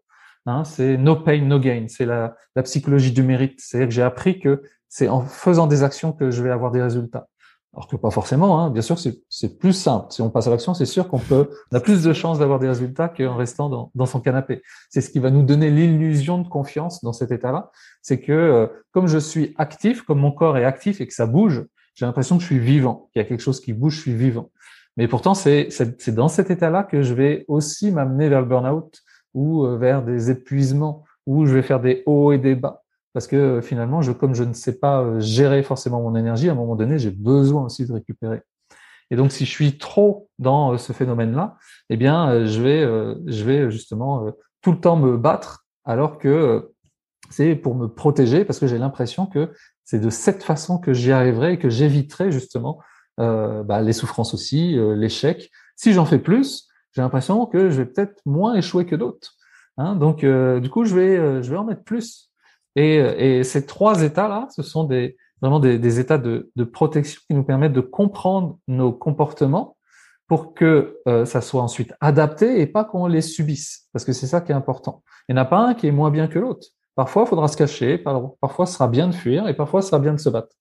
Hein, 0.46 0.64
c'est 0.64 0.96
no 0.96 1.16
pain, 1.16 1.40
no 1.42 1.58
gain. 1.60 1.86
C'est 1.88 2.06
la, 2.06 2.36
la 2.56 2.62
psychologie 2.62 3.12
du 3.12 3.22
mérite. 3.22 3.60
C'est-à-dire 3.60 3.88
que 3.88 3.94
j'ai 3.94 4.02
appris 4.02 4.40
que 4.40 4.62
c'est 4.88 5.08
en 5.08 5.22
faisant 5.22 5.66
des 5.66 5.82
actions 5.82 6.12
que 6.12 6.30
je 6.30 6.42
vais 6.42 6.50
avoir 6.50 6.70
des 6.70 6.82
résultats. 6.82 7.28
Alors 7.74 7.88
que 7.88 7.96
pas 7.96 8.10
forcément, 8.10 8.60
hein. 8.60 8.70
bien 8.70 8.82
sûr, 8.82 8.98
c'est 8.98 9.58
plus 9.58 9.72
simple. 9.72 10.08
Si 10.10 10.20
on 10.20 10.28
passe 10.28 10.46
à 10.46 10.50
l'action, 10.50 10.74
c'est 10.74 10.84
sûr 10.84 11.08
qu'on 11.08 11.18
peut, 11.18 11.48
on 11.70 11.76
a 11.76 11.80
plus 11.80 12.02
de 12.02 12.12
chances 12.12 12.38
d'avoir 12.38 12.58
des 12.58 12.68
résultats 12.68 13.08
qu'en 13.08 13.34
restant 13.34 13.70
dans, 13.70 13.90
dans, 13.94 14.04
son 14.04 14.20
canapé. 14.20 14.62
C'est 14.90 15.00
ce 15.00 15.08
qui 15.08 15.20
va 15.20 15.30
nous 15.30 15.42
donner 15.42 15.70
l'illusion 15.70 16.36
de 16.36 16.46
confiance 16.46 17.02
dans 17.02 17.14
cet 17.14 17.30
état-là. 17.30 17.70
C'est 18.02 18.20
que 18.20 18.32
euh, 18.32 18.66
comme 18.90 19.06
je 19.06 19.16
suis 19.16 19.54
actif, 19.56 20.02
comme 20.02 20.18
mon 20.18 20.32
corps 20.32 20.58
est 20.58 20.66
actif 20.66 21.00
et 21.00 21.06
que 21.06 21.14
ça 21.14 21.24
bouge, 21.24 21.64
j'ai 21.94 22.04
l'impression 22.04 22.36
que 22.36 22.42
je 22.42 22.46
suis 22.48 22.58
vivant, 22.58 23.08
qu'il 23.12 23.22
y 23.22 23.24
a 23.24 23.28
quelque 23.28 23.40
chose 23.40 23.60
qui 23.60 23.72
bouge, 23.72 23.96
je 23.96 24.00
suis 24.00 24.14
vivant. 24.14 24.50
Mais 24.98 25.08
pourtant, 25.08 25.32
c'est 25.32 25.70
dans 26.08 26.28
cet 26.28 26.50
état-là 26.50 26.82
que 26.82 27.02
je 27.02 27.14
vais 27.14 27.46
aussi 27.48 27.90
m'amener 27.90 28.28
vers 28.28 28.40
le 28.42 28.46
burn-out 28.46 29.00
ou 29.34 29.64
euh, 29.64 29.76
vers 29.76 30.02
des 30.02 30.30
épuisements, 30.30 31.04
où 31.26 31.46
je 31.46 31.54
vais 31.54 31.62
faire 31.62 31.80
des 31.80 32.02
hauts 32.06 32.32
et 32.32 32.38
des 32.38 32.54
bas 32.54 32.82
parce 33.12 33.26
que 33.26 33.36
euh, 33.36 33.62
finalement, 33.62 34.02
je, 34.02 34.12
comme 34.12 34.34
je 34.34 34.44
ne 34.44 34.54
sais 34.54 34.78
pas 34.78 35.02
euh, 35.02 35.20
gérer 35.20 35.62
forcément 35.62 36.00
mon 36.00 36.16
énergie, 36.16 36.48
à 36.48 36.52
un 36.52 36.56
moment 36.56 36.76
donné, 36.76 36.98
j'ai 36.98 37.10
besoin 37.10 37.64
aussi 37.64 37.86
de 37.86 37.92
récupérer. 37.92 38.40
Et 39.10 39.16
donc, 39.16 39.32
si 39.32 39.44
je 39.44 39.50
suis 39.50 39.76
trop 39.76 40.30
dans 40.38 40.78
ce 40.78 40.92
phénomène-là, 40.92 41.56
eh 41.90 41.96
bien, 41.98 42.46
je 42.46 42.62
vais, 42.62 42.80
je 43.26 43.44
vais 43.44 43.70
justement 43.70 44.32
tout 44.62 44.72
le 44.72 44.80
temps 44.80 44.96
me 44.96 45.18
battre, 45.18 45.66
alors 45.84 46.16
que 46.16 46.72
c'est 47.28 47.54
pour 47.54 47.74
me 47.74 47.88
protéger, 47.88 48.46
parce 48.46 48.58
que 48.58 48.66
j'ai 48.66 48.78
l'impression 48.78 49.26
que 49.26 49.52
c'est 49.84 49.98
de 49.98 50.08
cette 50.08 50.42
façon 50.42 50.78
que 50.78 50.94
j'y 50.94 51.12
arriverai 51.12 51.54
et 51.54 51.58
que 51.58 51.68
j'éviterai 51.68 52.32
justement 52.32 52.78
bah, 53.18 53.82
les 53.82 53.92
souffrances 53.92 54.32
aussi, 54.32 54.78
l'échec. 54.96 55.50
Si 55.76 55.92
j'en 55.92 56.06
fais 56.06 56.18
plus, 56.18 56.70
j'ai 56.92 57.02
l'impression 57.02 57.46
que 57.46 57.70
je 57.70 57.82
vais 57.82 57.86
peut-être 57.86 58.20
moins 58.24 58.54
échouer 58.54 58.86
que 58.86 58.96
d'autres. 58.96 59.32
Hein 59.78 59.96
donc, 59.96 60.24
du 60.24 60.70
coup, 60.70 60.84
je 60.84 60.94
vais, 60.94 61.42
je 61.42 61.50
vais 61.50 61.56
en 61.56 61.64
mettre 61.64 61.84
plus. 61.84 62.30
Et, 62.76 62.96
et 62.96 63.44
ces 63.44 63.66
trois 63.66 64.02
états-là, 64.02 64.48
ce 64.54 64.62
sont 64.62 64.86
vraiment 65.42 65.58
des, 65.58 66.00
états 66.00 66.18
de, 66.18 66.50
protection 66.72 67.20
qui 67.26 67.34
nous 67.34 67.42
permettent 67.42 67.72
de 67.72 67.80
comprendre 67.80 68.58
nos 68.68 68.92
comportements 68.92 69.76
pour 70.28 70.54
que 70.54 70.98
euh, 71.08 71.26
ça 71.26 71.40
soit 71.40 71.60
ensuite 71.60 71.92
adapté 72.00 72.60
et 72.60 72.66
pas 72.66 72.84
qu'on 72.84 73.06
les 73.06 73.20
subisse, 73.20 73.88
parce 73.92 74.04
que 74.04 74.12
c'est 74.12 74.28
ça 74.28 74.40
qui 74.40 74.52
est 74.52 74.54
important. 74.54 75.02
Il 75.28 75.34
n'y 75.34 75.40
en 75.40 75.42
a 75.42 75.46
pas 75.46 75.58
un 75.58 75.74
qui 75.74 75.88
est 75.88 75.92
moins 75.92 76.10
bien 76.10 76.28
que 76.28 76.38
l'autre. 76.38 76.68
Parfois, 76.94 77.24
il 77.26 77.28
faudra 77.28 77.48
se 77.48 77.56
cacher, 77.56 77.98
parfois, 77.98 78.66
ce 78.66 78.74
sera 78.74 78.86
bien 78.86 79.08
de 79.08 79.14
fuir, 79.14 79.48
et 79.48 79.54
parfois, 79.54 79.82
ce 79.82 79.88
sera 79.88 79.98
bien 79.98 80.14
de 80.14 80.20
se 80.20 80.28
battre. 80.28 80.54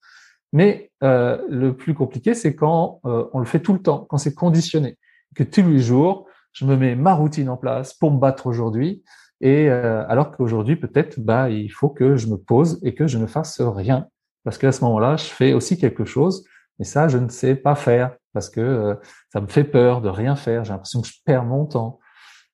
Mais 0.51 0.91
euh, 1.03 1.41
le 1.47 1.75
plus 1.77 1.93
compliqué, 1.93 2.33
c'est 2.33 2.55
quand 2.55 2.99
euh, 3.06 3.25
on 3.34 3.39
le 3.39 3.45
fait 3.45 3.60
tout 3.60 3.73
le 3.73 3.82
temps, 3.82 4.06
quand 4.10 4.17
c'est 4.17 4.34
conditionné, 4.34 4.97
que 5.36 5.44
tous 5.44 5.67
les 5.67 5.80
jours, 5.80 6.28
je 6.54 6.65
me 6.65 6.76
mets 6.76 6.96
ma 6.96 7.13
routine 7.13 7.50
en 7.50 7.58
place 7.58 7.94
pour 7.94 8.12
me 8.12 8.20
battre 8.20 8.48
aujourd'hui, 8.48 9.04
et 9.41 9.70
euh, 9.70 10.06
alors 10.08 10.32
qu'aujourd'hui, 10.32 10.76
peut-être, 10.76 11.20
bah, 11.20 11.50
il 11.50 11.70
faut 11.70 11.89
que 11.89 12.15
je 12.15 12.28
me 12.28 12.38
pose 12.38 12.80
et 12.84 12.94
que 12.94 13.08
je 13.08 13.17
ne 13.17 13.26
fasse 13.26 13.60
rien. 13.60 14.08
Parce 14.44 14.58
qu'à 14.58 14.72
ce 14.72 14.84
moment-là, 14.84 15.17
je 15.17 15.26
fais 15.26 15.54
aussi 15.54 15.78
quelque 15.78 16.06
chose, 16.06 16.46
mais 16.80 16.86
ça, 16.86 17.08
je 17.08 17.17
ne 17.17 17.28
sais 17.28 17.56
pas 17.56 17.76
faire 17.76 18.15
parce 18.34 18.50
que 18.50 18.62
euh, 18.62 18.96
ça 19.34 19.41
me 19.41 19.48
fait 19.48 19.63
peur 19.63 20.02
de 20.02 20.10
rien 20.10 20.36
faire. 20.36 20.63
J'ai 20.63 20.72
l'impression 20.72 21.02
que 21.02 21.08
je 21.08 21.13
perds 21.26 21.44
mon 21.44 21.65
temps. 21.65 22.00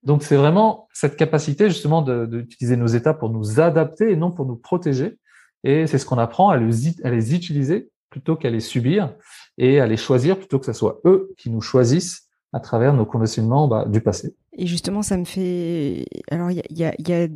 Donc, 0.03 0.23
c'est 0.23 0.37
vraiment 0.37 0.87
cette 0.93 1.17
capacité 1.17 1.67
justement 1.67 2.01
d'utiliser 2.01 2.77
nos 2.77 2.87
états 2.87 3.13
pour 3.13 3.29
nous 3.29 3.59
adapter 3.59 4.11
et 4.11 4.15
non 4.15 4.31
pour 4.31 4.45
nous 4.45 4.55
protéger. 4.55 5.19
Et 5.63 5.87
c'est 5.87 5.97
ce 5.97 6.05
qu'on 6.05 6.17
apprend 6.17 6.49
à 6.49 6.57
les, 6.57 7.03
à 7.03 7.09
les 7.09 7.35
utiliser 7.35 7.89
plutôt 8.09 8.37
qu'à 8.37 8.49
les 8.49 8.61
subir 8.61 9.13
et 9.57 9.81
à 9.81 9.87
les 9.87 9.97
choisir 9.97 10.37
plutôt 10.37 10.59
que 10.59 10.65
ce 10.65 10.73
soit 10.73 11.01
eux 11.03 11.33
qui 11.37 11.49
nous 11.49 11.61
choisissent 11.61 12.26
à 12.53 12.59
travers 12.59 12.93
nos 12.93 13.05
conditionnements 13.05 13.67
bah, 13.67 13.85
du 13.85 14.01
passé. 14.01 14.35
Et 14.53 14.67
justement, 14.67 15.01
ça 15.01 15.17
me 15.17 15.25
fait. 15.25 16.05
Alors, 16.31 16.51
il 16.51 16.63
y 16.71 16.83
a, 16.83 16.93
y 16.97 17.13
a, 17.13 17.27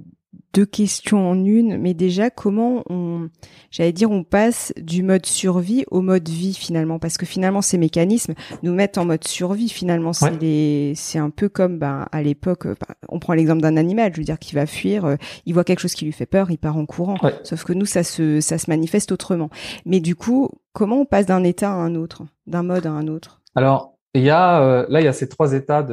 deux 0.54 0.65
questions 0.65 1.30
en 1.30 1.45
une, 1.45 1.78
mais 1.78 1.93
déjà, 1.93 2.30
comment 2.30 2.84
on, 2.89 3.30
j'allais 3.69 3.93
dire, 3.93 4.12
on 4.12 4.24
passe 4.24 4.74
du 4.78 5.02
mode 5.02 5.26
survie 5.26 5.86
au 5.91 6.02
mode 6.02 6.28
vie 6.28 6.54
finalement, 6.54 7.00
parce 7.00 7.17
que 7.17 7.26
finalement, 7.26 7.62
ces 7.62 7.78
mécanismes 7.78 8.34
nous 8.62 8.74
mettent 8.74 8.97
en 8.97 9.06
mode 9.06 9.26
survie. 9.26 9.69
Finalement, 9.69 10.13
c'est 10.13 10.41
les, 10.41 10.93
c'est 10.95 11.19
un 11.19 11.30
peu 11.30 11.47
comme, 11.47 11.80
ben, 11.80 12.06
à 12.12 12.21
l'époque, 12.21 12.67
ben, 12.67 12.95
on 13.08 13.19
prend 13.19 13.34
l'exemple 13.34 13.62
d'un 13.62 13.78
animal, 13.78 14.12
je 14.13 14.19
veux 14.19 14.26
dire, 14.26 14.39
qui 14.39 14.56
va 14.56 14.65
fuir, 14.65 15.06
euh, 15.06 15.15
il 15.45 15.54
voit 15.54 15.63
quelque 15.63 15.80
chose 15.80 15.93
qui 15.93 16.06
lui 16.06 16.12
fait 16.12 16.26
peur, 16.26 16.52
il 16.52 16.58
part 16.58 16.78
en 16.78 16.86
courant. 16.86 17.15
Sauf 17.43 17.63
que 17.63 17.74
nous, 17.74 17.86
ça 17.86 18.04
se, 18.04 18.41
ça 18.41 18.58
se 18.58 18.69
manifeste 18.69 19.12
autrement. 19.12 19.50
Mais 19.86 20.00
du 20.00 20.15
coup, 20.15 20.50
comment 20.74 21.02
on 21.02 21.06
passe 21.06 21.26
d'un 21.26 21.43
état 21.43 21.71
à 21.71 21.76
un 21.76 21.95
autre, 21.95 22.24
d'un 22.47 22.63
mode 22.63 22.86
à 22.86 22.91
un 22.91 23.08
autre? 23.08 23.41
Alors, 23.56 23.97
il 24.13 24.24
y 24.24 24.30
a 24.30 24.62
euh, 24.62 24.86
là, 24.89 25.02
il 25.02 25.06
y 25.06 25.08
a 25.08 25.13
ces 25.13 25.30
trois 25.30 25.54
états 25.54 25.86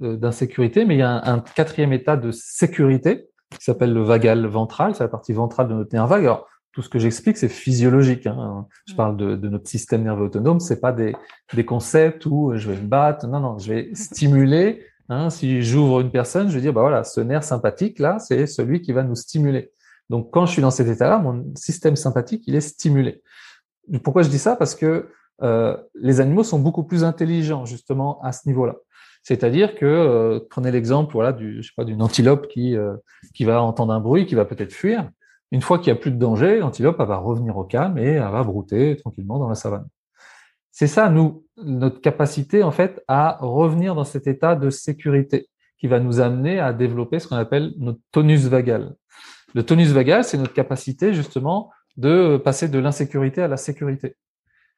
d'insécurité, 0.00 0.84
mais 0.84 0.94
il 0.94 0.98
y 0.98 1.02
a 1.02 1.22
un, 1.24 1.40
quatrième 1.40 1.92
état 1.92 2.16
de 2.16 2.30
sécurité 2.30 3.28
qui 3.50 3.64
s'appelle 3.64 3.92
le 3.92 4.02
vagal 4.02 4.46
ventral, 4.46 4.94
c'est 4.94 5.04
la 5.04 5.08
partie 5.08 5.32
ventrale 5.32 5.68
de 5.68 5.74
notre 5.74 5.94
nerf 5.94 6.06
vague. 6.06 6.24
Alors, 6.24 6.48
tout 6.72 6.80
ce 6.80 6.88
que 6.88 6.98
j'explique, 6.98 7.36
c'est 7.36 7.50
physiologique. 7.50 8.26
Hein. 8.26 8.66
Je 8.86 8.94
parle 8.94 9.16
de, 9.16 9.36
de, 9.36 9.48
notre 9.48 9.68
système 9.68 10.02
nerveux 10.02 10.24
autonome, 10.24 10.58
c'est 10.58 10.80
pas 10.80 10.92
des, 10.92 11.14
des 11.52 11.64
concepts 11.66 12.24
où 12.24 12.52
je 12.54 12.70
vais 12.70 12.80
me 12.80 12.86
battre. 12.86 13.26
Non, 13.26 13.40
non, 13.40 13.58
je 13.58 13.72
vais 13.72 13.90
stimuler. 13.94 14.82
Hein. 15.10 15.28
Si 15.28 15.62
j'ouvre 15.62 16.00
une 16.00 16.10
personne, 16.10 16.48
je 16.48 16.54
vais 16.54 16.62
dire, 16.62 16.72
bah 16.72 16.80
voilà, 16.80 17.04
ce 17.04 17.20
nerf 17.20 17.44
sympathique 17.44 17.98
là, 17.98 18.18
c'est 18.18 18.46
celui 18.46 18.80
qui 18.80 18.92
va 18.92 19.02
nous 19.02 19.14
stimuler. 19.14 19.70
Donc, 20.08 20.30
quand 20.30 20.46
je 20.46 20.52
suis 20.52 20.62
dans 20.62 20.70
cet 20.70 20.88
état-là, 20.88 21.18
mon 21.18 21.52
système 21.54 21.96
sympathique, 21.96 22.44
il 22.46 22.54
est 22.54 22.60
stimulé. 22.60 23.22
Pourquoi 24.02 24.22
je 24.22 24.28
dis 24.28 24.38
ça? 24.38 24.56
Parce 24.56 24.74
que 24.74 25.08
euh, 25.42 25.76
les 25.94 26.20
animaux 26.20 26.44
sont 26.44 26.58
beaucoup 26.58 26.84
plus 26.84 27.04
intelligents 27.04 27.64
justement 27.64 28.20
à 28.22 28.32
ce 28.32 28.46
niveau-là. 28.48 28.76
C'est-à-dire 29.22 29.74
que 29.74 29.86
euh, 29.86 30.40
prenez 30.50 30.70
l'exemple 30.70 31.12
voilà 31.12 31.32
du 31.32 31.62
je 31.62 31.68
sais 31.68 31.74
pas 31.76 31.84
d'une 31.84 32.02
antilope 32.02 32.48
qui 32.48 32.76
euh, 32.76 32.96
qui 33.34 33.44
va 33.44 33.62
entendre 33.62 33.92
un 33.92 34.00
bruit, 34.00 34.26
qui 34.26 34.34
va 34.34 34.44
peut-être 34.44 34.72
fuir. 34.72 35.08
Une 35.50 35.60
fois 35.60 35.78
qu'il 35.78 35.88
y 35.88 35.90
a 35.90 35.96
plus 35.96 36.10
de 36.10 36.16
danger, 36.16 36.58
l'antilope 36.58 36.98
va 36.98 37.16
revenir 37.16 37.56
au 37.56 37.64
calme 37.64 37.98
et 37.98 38.12
elle 38.12 38.22
va 38.22 38.42
brouter 38.42 38.96
tranquillement 38.96 39.38
dans 39.38 39.48
la 39.48 39.54
savane. 39.54 39.86
C'est 40.70 40.86
ça 40.86 41.08
nous 41.10 41.44
notre 41.56 42.00
capacité 42.00 42.62
en 42.62 42.70
fait 42.70 43.02
à 43.06 43.38
revenir 43.40 43.94
dans 43.94 44.04
cet 44.04 44.26
état 44.26 44.56
de 44.56 44.70
sécurité 44.70 45.48
qui 45.78 45.86
va 45.88 46.00
nous 46.00 46.20
amener 46.20 46.58
à 46.60 46.72
développer 46.72 47.18
ce 47.18 47.28
qu'on 47.28 47.36
appelle 47.36 47.72
notre 47.78 47.98
tonus 48.12 48.46
vagal. 48.46 48.94
Le 49.54 49.62
tonus 49.64 49.90
vagal, 49.90 50.24
c'est 50.24 50.38
notre 50.38 50.54
capacité 50.54 51.12
justement 51.12 51.70
de 51.96 52.36
passer 52.38 52.68
de 52.68 52.78
l'insécurité 52.78 53.42
à 53.42 53.48
la 53.48 53.56
sécurité. 53.56 54.16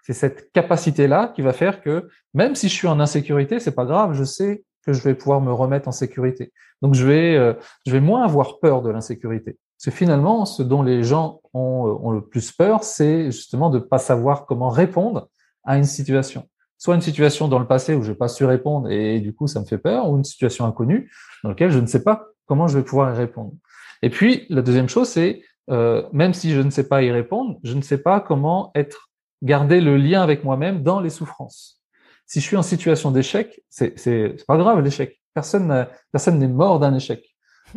C'est 0.05 0.13
cette 0.13 0.53
capacité-là 0.53 1.33
qui 1.35 1.41
va 1.41 1.53
faire 1.53 1.81
que 1.81 2.09
même 2.35 2.55
si 2.55 2.69
je 2.69 2.75
suis 2.75 2.87
en 2.87 3.01
insécurité, 3.01 3.59
c'est 3.59 3.75
pas 3.75 3.87
grave, 3.87 4.13
je 4.13 4.25
sais 4.25 4.65
que 4.85 4.93
je 4.93 5.03
vais 5.03 5.15
pouvoir 5.15 5.41
me 5.41 5.51
remettre 5.51 5.89
en 5.89 5.93
sécurité. 5.93 6.53
Donc 6.83 6.95
je 6.95 7.07
vais, 7.07 7.37
euh, 7.37 7.55
je 7.87 7.93
vais 7.93 8.01
moins 8.01 8.23
avoir 8.23 8.61
peur 8.61 8.83
de 8.83 8.91
l'insécurité. 8.91 9.59
Parce 9.79 9.87
que 9.87 9.91
finalement, 9.91 10.45
ce 10.45 10.63
dont 10.63 10.83
les 10.83 11.03
gens 11.03 11.41
ont, 11.55 11.87
euh, 11.87 12.07
ont 12.07 12.11
le 12.11 12.21
plus 12.21 12.53
peur, 12.53 12.85
c'est 12.85 13.33
justement 13.33 13.71
de 13.71 13.79
pas 13.79 13.97
savoir 13.97 14.45
comment 14.45 14.69
répondre 14.69 15.29
à 15.65 15.79
une 15.79 15.85
situation. 15.85 16.49
Soit 16.77 16.97
une 16.97 17.01
situation 17.01 17.49
dans 17.49 17.59
le 17.59 17.67
passé 17.67 17.95
où 17.95 18.03
je 18.03 18.11
n'ai 18.11 18.17
pas 18.17 18.29
su 18.29 18.45
répondre 18.45 18.91
et 18.91 19.21
du 19.21 19.35
coup 19.35 19.47
ça 19.47 19.59
me 19.61 19.65
fait 19.65 19.79
peur, 19.79 20.11
ou 20.11 20.19
une 20.19 20.25
situation 20.25 20.67
inconnue 20.67 21.11
dans 21.43 21.49
laquelle 21.49 21.71
je 21.71 21.79
ne 21.79 21.87
sais 21.87 22.05
pas 22.05 22.27
comment 22.45 22.67
je 22.67 22.77
vais 22.77 22.85
pouvoir 22.85 23.15
y 23.15 23.17
répondre. 23.17 23.53
Et 24.03 24.11
puis 24.11 24.45
la 24.51 24.61
deuxième 24.61 24.91
chose, 24.91 25.09
c'est 25.09 25.41
euh, 25.71 26.03
même 26.13 26.35
si 26.35 26.53
je 26.53 26.61
ne 26.61 26.69
sais 26.69 26.87
pas 26.87 27.03
y 27.03 27.11
répondre, 27.11 27.59
je 27.65 27.73
ne 27.73 27.81
sais 27.81 27.97
pas 27.97 28.21
comment 28.21 28.71
être 28.75 29.09
garder 29.45 29.81
le 29.81 29.97
lien 29.97 30.23
avec 30.23 30.43
moi-même 30.43 30.83
dans 30.83 31.01
les 31.01 31.11
souffrances. 31.11 31.83
Si 32.27 32.41
je 32.41 32.47
suis 32.47 32.57
en 32.57 32.63
situation 32.63 33.11
d'échec, 33.11 33.63
c'est 33.69 33.99
c'est 33.99 34.45
pas 34.47 34.57
grave 34.57 34.81
l'échec. 34.81 35.21
Personne 35.35 35.87
personne 36.11 36.39
n'est 36.39 36.49
mort 36.49 36.81
d'un 36.81 36.95
échec. 36.95 37.23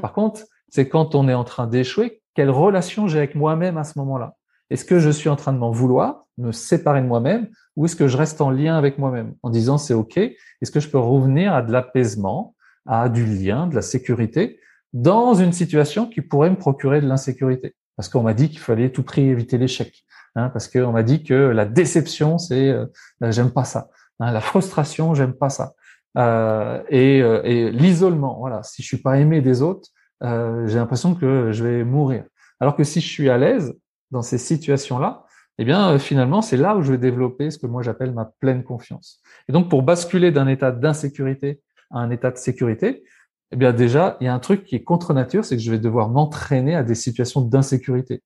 Par 0.01 0.13
contre, 0.13 0.41
c'est 0.69 0.87
quand 0.87 1.15
on 1.15 1.27
est 1.27 1.33
en 1.33 1.43
train 1.43 1.67
d'échouer, 1.67 2.21
quelle 2.33 2.49
relation 2.49 3.07
j'ai 3.07 3.17
avec 3.17 3.35
moi-même 3.35 3.77
à 3.77 3.83
ce 3.83 3.99
moment-là? 3.99 4.35
Est-ce 4.69 4.85
que 4.85 4.99
je 4.99 5.09
suis 5.09 5.29
en 5.29 5.35
train 5.35 5.53
de 5.53 5.57
m'en 5.57 5.71
vouloir, 5.71 6.25
me 6.37 6.51
séparer 6.51 7.01
de 7.01 7.07
moi-même, 7.07 7.49
ou 7.75 7.85
est-ce 7.85 7.95
que 7.95 8.07
je 8.07 8.17
reste 8.17 8.41
en 8.41 8.49
lien 8.49 8.77
avec 8.77 8.97
moi-même 8.97 9.33
en 9.43 9.49
disant 9.49 9.77
c'est 9.77 9.93
OK 9.93 10.17
Est-ce 10.17 10.71
que 10.71 10.79
je 10.79 10.89
peux 10.89 10.99
revenir 10.99 11.53
à 11.53 11.61
de 11.61 11.71
l'apaisement, 11.71 12.55
à 12.85 13.09
du 13.09 13.25
lien, 13.25 13.67
de 13.67 13.75
la 13.75 13.81
sécurité 13.81 14.59
dans 14.93 15.33
une 15.33 15.53
situation 15.53 16.07
qui 16.07 16.21
pourrait 16.21 16.49
me 16.49 16.57
procurer 16.57 17.01
de 17.01 17.07
l'insécurité? 17.07 17.75
Parce 17.95 18.09
qu'on 18.09 18.23
m'a 18.23 18.33
dit 18.33 18.49
qu'il 18.49 18.59
fallait 18.59 18.91
tout 18.91 19.03
prix 19.03 19.27
éviter 19.27 19.57
l'échec. 19.57 20.05
Hein, 20.37 20.49
parce 20.49 20.67
qu'on 20.67 20.91
m'a 20.91 21.01
dit 21.01 21.23
que 21.23 21.33
la 21.33 21.65
déception, 21.65 22.37
c'est 22.37 22.69
euh, 22.69 22.85
j'aime 23.21 23.49
pas 23.49 23.63
ça. 23.63 23.89
Hein, 24.19 24.31
la 24.31 24.39
frustration, 24.39 25.15
j'aime 25.15 25.33
pas 25.33 25.49
ça. 25.49 25.73
Euh, 26.15 26.83
et, 26.89 27.23
euh, 27.23 27.41
et 27.43 27.71
l'isolement, 27.71 28.37
voilà. 28.37 28.61
Si 28.61 28.83
je 28.83 28.87
suis 28.87 29.01
pas 29.01 29.17
aimé 29.17 29.41
des 29.41 29.63
autres, 29.63 29.89
euh, 30.23 30.67
j'ai 30.67 30.77
l'impression 30.77 31.15
que 31.15 31.51
je 31.51 31.63
vais 31.63 31.83
mourir. 31.83 32.23
Alors 32.59 32.75
que 32.75 32.83
si 32.83 33.01
je 33.01 33.07
suis 33.07 33.29
à 33.31 33.37
l'aise 33.39 33.75
dans 34.11 34.21
ces 34.21 34.37
situations-là, 34.37 35.25
eh 35.57 35.65
bien 35.65 35.93
euh, 35.93 35.97
finalement 35.97 36.43
c'est 36.43 36.57
là 36.57 36.75
où 36.77 36.83
je 36.83 36.91
vais 36.91 36.97
développer 36.99 37.49
ce 37.49 37.57
que 37.57 37.65
moi 37.65 37.81
j'appelle 37.81 38.13
ma 38.13 38.25
pleine 38.39 38.63
confiance. 38.63 39.21
Et 39.49 39.51
donc 39.51 39.69
pour 39.69 39.81
basculer 39.81 40.31
d'un 40.31 40.47
état 40.47 40.71
d'insécurité 40.71 41.61
à 41.89 41.97
un 41.99 42.11
état 42.11 42.29
de 42.29 42.37
sécurité, 42.37 43.03
eh 43.51 43.55
bien 43.55 43.73
déjà 43.73 44.17
il 44.21 44.25
y 44.25 44.27
a 44.27 44.35
un 44.35 44.39
truc 44.39 44.65
qui 44.65 44.75
est 44.75 44.83
contre 44.83 45.13
nature, 45.13 45.45
c'est 45.45 45.55
que 45.55 45.63
je 45.63 45.71
vais 45.71 45.79
devoir 45.79 46.09
m'entraîner 46.09 46.75
à 46.75 46.83
des 46.83 46.95
situations 46.95 47.41
d'insécurité. 47.41 48.21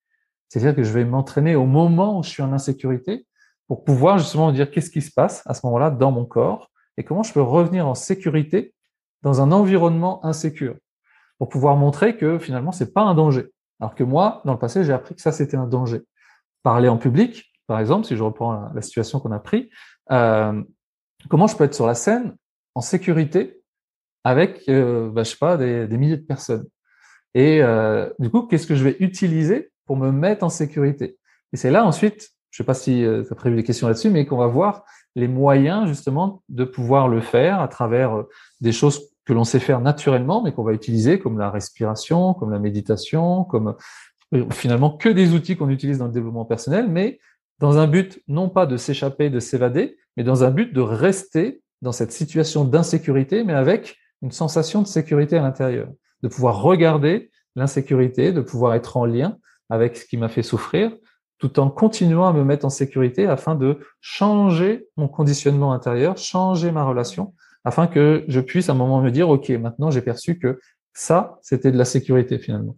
C'est-à-dire 0.52 0.76
que 0.76 0.84
je 0.84 0.92
vais 0.92 1.06
m'entraîner 1.06 1.56
au 1.56 1.66
moment 1.66 2.20
où 2.20 2.24
je 2.24 2.30
suis 2.30 2.44
en 2.44 2.52
insécurité 2.52 3.26
pour 3.70 3.86
pouvoir 3.86 4.18
justement 4.18 4.52
dire 4.52 4.70
qu'est-ce 4.70 4.90
qui 4.90 5.02
se 5.02 5.10
passe 5.10 5.44
à 5.46 5.54
ce 5.54 5.66
moment-là 5.66 5.92
dans 5.92 6.12
mon 6.12 6.26
corps 6.26 6.70
et 6.98 7.06
comment 7.06 7.24
je 7.24 7.32
peux 7.32 7.42
revenir 7.42 7.88
en 7.88 7.96
sécurité 7.96 8.74
dans 9.22 9.40
un 9.40 9.54
environnement 9.54 10.26
insécure 10.26 10.76
pour 11.38 11.48
pouvoir 11.48 11.78
montrer 11.78 12.18
que 12.18 12.38
finalement 12.38 12.74
c'est 12.74 12.92
pas 12.92 13.02
un 13.02 13.16
danger. 13.16 13.46
Alors 13.80 13.96
que 13.96 14.04
moi, 14.04 14.42
dans 14.44 14.52
le 14.52 14.60
passé, 14.60 14.84
j'ai 14.84 14.92
appris 14.92 15.16
que 15.16 15.22
ça 15.22 15.32
c'était 15.32 15.56
un 15.56 15.68
danger. 15.68 16.02
Parler 16.64 16.90
en 16.90 16.98
public, 16.98 17.54
par 17.66 17.80
exemple, 17.80 18.06
si 18.06 18.18
je 18.18 18.24
reprends 18.24 18.70
la, 18.74 18.82
situation 18.82 19.22
qu'on 19.22 19.32
a 19.32 19.40
pris, 19.40 19.70
euh, 20.12 20.62
comment 21.30 21.48
je 21.48 21.56
peux 21.56 21.64
être 21.64 21.74
sur 21.74 21.88
la 21.88 21.96
scène 21.96 22.36
en 22.76 22.82
sécurité 22.82 23.64
avec, 24.26 24.68
euh, 24.68 25.10
bah, 25.10 25.24
je 25.24 25.30
sais 25.30 25.38
pas, 25.38 25.56
des, 25.56 25.88
milliers 25.98 26.18
de 26.18 26.26
personnes? 26.26 26.68
Et 27.36 27.64
euh, 27.64 28.10
du 28.20 28.30
coup, 28.30 28.48
qu'est-ce 28.48 28.68
que 28.68 28.76
je 28.76 28.84
vais 28.84 28.98
utiliser 29.00 29.72
pour 29.86 29.98
me 29.98 30.12
mettre 30.12 30.44
en 30.44 30.50
sécurité. 30.50 31.18
Et 31.54 31.58
c'est 31.58 31.72
là 31.72 31.86
ensuite, 31.86 32.32
je 32.52 32.58
sais 32.58 32.64
pas 32.64 32.74
si 32.74 33.04
euh, 33.04 33.24
tu 33.24 33.32
as 33.32 33.36
prévu 33.36 33.56
des 33.56 33.64
questions 33.64 33.88
là-dessus, 33.88 34.10
mais 34.10 34.26
qu'on 34.26 34.38
va 34.38 34.48
voir 34.48 34.84
les 35.16 35.28
moyens 35.28 35.88
justement 35.88 36.44
de 36.50 36.64
pouvoir 36.64 37.08
le 37.08 37.22
faire 37.22 37.62
à 37.62 37.68
travers 37.68 38.18
euh, 38.18 38.30
des 38.60 38.72
choses 38.72 39.12
que 39.26 39.34
l'on 39.34 39.44
sait 39.44 39.60
faire 39.60 39.82
naturellement, 39.82 40.42
mais 40.42 40.52
qu'on 40.52 40.64
va 40.64 40.74
utiliser 40.74 41.20
comme 41.20 41.38
la 41.38 41.50
respiration, 41.50 42.34
comme 42.34 42.52
la 42.52 42.60
méditation, 42.60 43.44
comme 43.44 43.76
euh, 44.34 44.46
finalement 44.52 44.92
que 44.92 45.10
des 45.10 45.34
outils 45.34 45.56
qu'on 45.56 45.70
utilise 45.70 45.98
dans 45.98 46.08
le 46.08 46.12
développement 46.12 46.46
personnel, 46.46 46.88
mais 46.90 47.20
dans 47.60 47.78
un 47.78 47.88
but 47.88 48.22
non 48.28 48.50
pas 48.50 48.66
de 48.66 48.78
s'échapper, 48.78 49.30
de 49.30 49.40
s'évader, 49.40 49.98
mais 50.18 50.24
dans 50.24 50.44
un 50.44 50.52
but 50.52 50.74
de 50.74 50.82
rester 50.82 51.62
dans 51.82 51.92
cette 51.92 52.12
situation 52.12 52.66
d'insécurité, 52.66 53.44
mais 53.44 53.54
avec 53.54 53.98
une 54.22 54.32
sensation 54.32 54.82
de 54.82 54.88
sécurité 54.88 55.38
à 55.38 55.42
l'intérieur, 55.42 55.90
de 56.22 56.28
pouvoir 56.28 56.62
regarder 56.62 57.32
l'insécurité, 57.56 58.32
de 58.34 58.42
pouvoir 58.42 58.74
être 58.76 58.98
en 58.98 59.06
lien 59.06 59.38
avec 59.72 59.98
ce 59.98 60.06
qui 60.06 60.18
m'a 60.18 60.30
fait 60.30 60.44
souffrir, 60.44 60.92
tout 61.40 61.60
en 61.60 61.72
continuant 61.72 62.28
à 62.28 62.34
me 62.34 62.44
mettre 62.44 62.66
en 62.66 62.70
sécurité 62.70 63.26
afin 63.26 63.56
de 63.56 63.80
changer 64.02 64.86
mon 64.98 65.08
conditionnement 65.08 65.74
intérieur, 65.74 66.18
changer 66.18 66.72
ma 66.72 66.84
relation, 66.84 67.34
afin 67.64 67.88
que 67.88 68.26
je 68.28 68.40
puisse 68.42 68.70
à 68.70 68.74
un 68.74 68.76
moment 68.76 69.02
me 69.02 69.10
dire, 69.10 69.30
OK, 69.30 69.50
maintenant 69.50 69.90
j'ai 69.90 70.02
perçu 70.02 70.38
que 70.38 70.60
ça, 70.94 71.40
c'était 71.42 71.72
de 71.72 71.78
la 71.78 71.86
sécurité 71.86 72.38
finalement. 72.38 72.76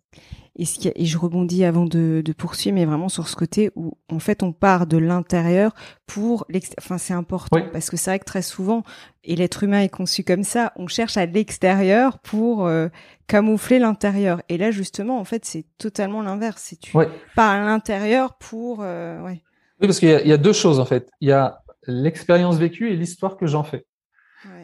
Et, 0.56 0.66
ce 0.66 0.88
et 0.94 1.06
je 1.06 1.18
rebondis 1.18 1.66
avant 1.66 1.86
de, 1.86 2.22
de, 2.24 2.32
poursuivre, 2.32 2.76
mais 2.76 2.86
vraiment 2.86 3.10
sur 3.10 3.28
ce 3.28 3.36
côté 3.36 3.72
où 3.76 3.98
en 4.12 4.20
fait 4.20 4.44
on 4.44 4.52
part 4.52 4.86
de 4.86 4.98
l'intérieur 4.98 5.74
pour 6.06 6.46
Enfin, 6.78 7.00
c'est 7.00 7.16
important 7.16 7.60
parce 7.72 7.90
que 7.90 7.98
c'est 7.98 8.12
vrai 8.12 8.20
que 8.20 8.26
très 8.26 8.44
souvent, 8.44 8.84
et 9.24 9.36
l'être 9.36 9.64
humain 9.64 9.82
est 9.82 9.90
conçu 9.90 10.24
comme 10.24 10.44
ça, 10.44 10.72
on 10.76 10.86
cherche 10.86 11.18
à 11.18 11.26
l'extérieur 11.26 12.20
pour 12.20 12.68
euh, 12.68 12.90
camoufler 13.26 13.80
l'intérieur. 13.80 14.44
Et 14.48 14.58
là, 14.60 14.70
justement, 14.70 15.20
en 15.20 15.24
fait, 15.24 15.44
c'est 15.44 15.66
totalement 15.80 16.22
l'inverse. 16.22 16.62
C'est 16.64 16.80
tu 16.80 16.92
pars 17.36 17.50
à 17.50 17.60
l'intérieur 17.60 18.36
pour. 18.38 18.82
Euh, 18.82 19.22
ouais. 19.24 19.42
Oui, 19.82 19.88
parce 19.88 20.00
qu'il 20.00 20.10
y, 20.10 20.28
y, 20.30 20.34
a 20.34 20.38
deux 20.38 20.54
choses 20.54 20.80
en 20.80 20.86
fait. 20.86 21.10
Il 21.20 21.30
y 21.30 21.32
a 21.32 21.64
l'expérience 21.88 22.58
vécue 22.58 22.92
et 22.92 22.96
l'histoire 22.96 23.38
que 23.38 23.48
j'en 23.48 23.64
fais. 23.64 23.86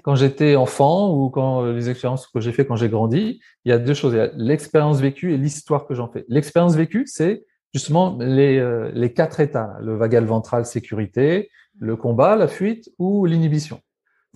Quand 0.03 0.15
j'étais 0.15 0.55
enfant 0.55 1.13
ou 1.13 1.29
quand 1.29 1.63
euh, 1.63 1.73
les 1.73 1.89
expériences 1.89 2.27
que 2.27 2.39
j'ai 2.39 2.51
fait 2.51 2.65
quand 2.65 2.75
j'ai 2.75 2.89
grandi, 2.89 3.41
il 3.65 3.69
y 3.69 3.71
a 3.71 3.77
deux 3.77 3.93
choses. 3.93 4.13
Il 4.13 4.17
y 4.17 4.21
a 4.21 4.29
l'expérience 4.35 4.99
vécue 4.99 5.33
et 5.33 5.37
l'histoire 5.37 5.85
que 5.85 5.93
j'en 5.93 6.11
fais. 6.11 6.25
L'expérience 6.27 6.75
vécue, 6.75 7.05
c'est 7.07 7.45
justement 7.73 8.17
les, 8.19 8.57
euh, 8.57 8.91
les 8.93 9.13
quatre 9.13 9.39
états. 9.39 9.77
Le 9.81 9.95
vagal 9.95 10.25
ventral, 10.25 10.65
sécurité, 10.65 11.49
le 11.79 11.95
combat, 11.95 12.35
la 12.35 12.47
fuite 12.47 12.89
ou 12.99 13.25
l'inhibition. 13.25 13.81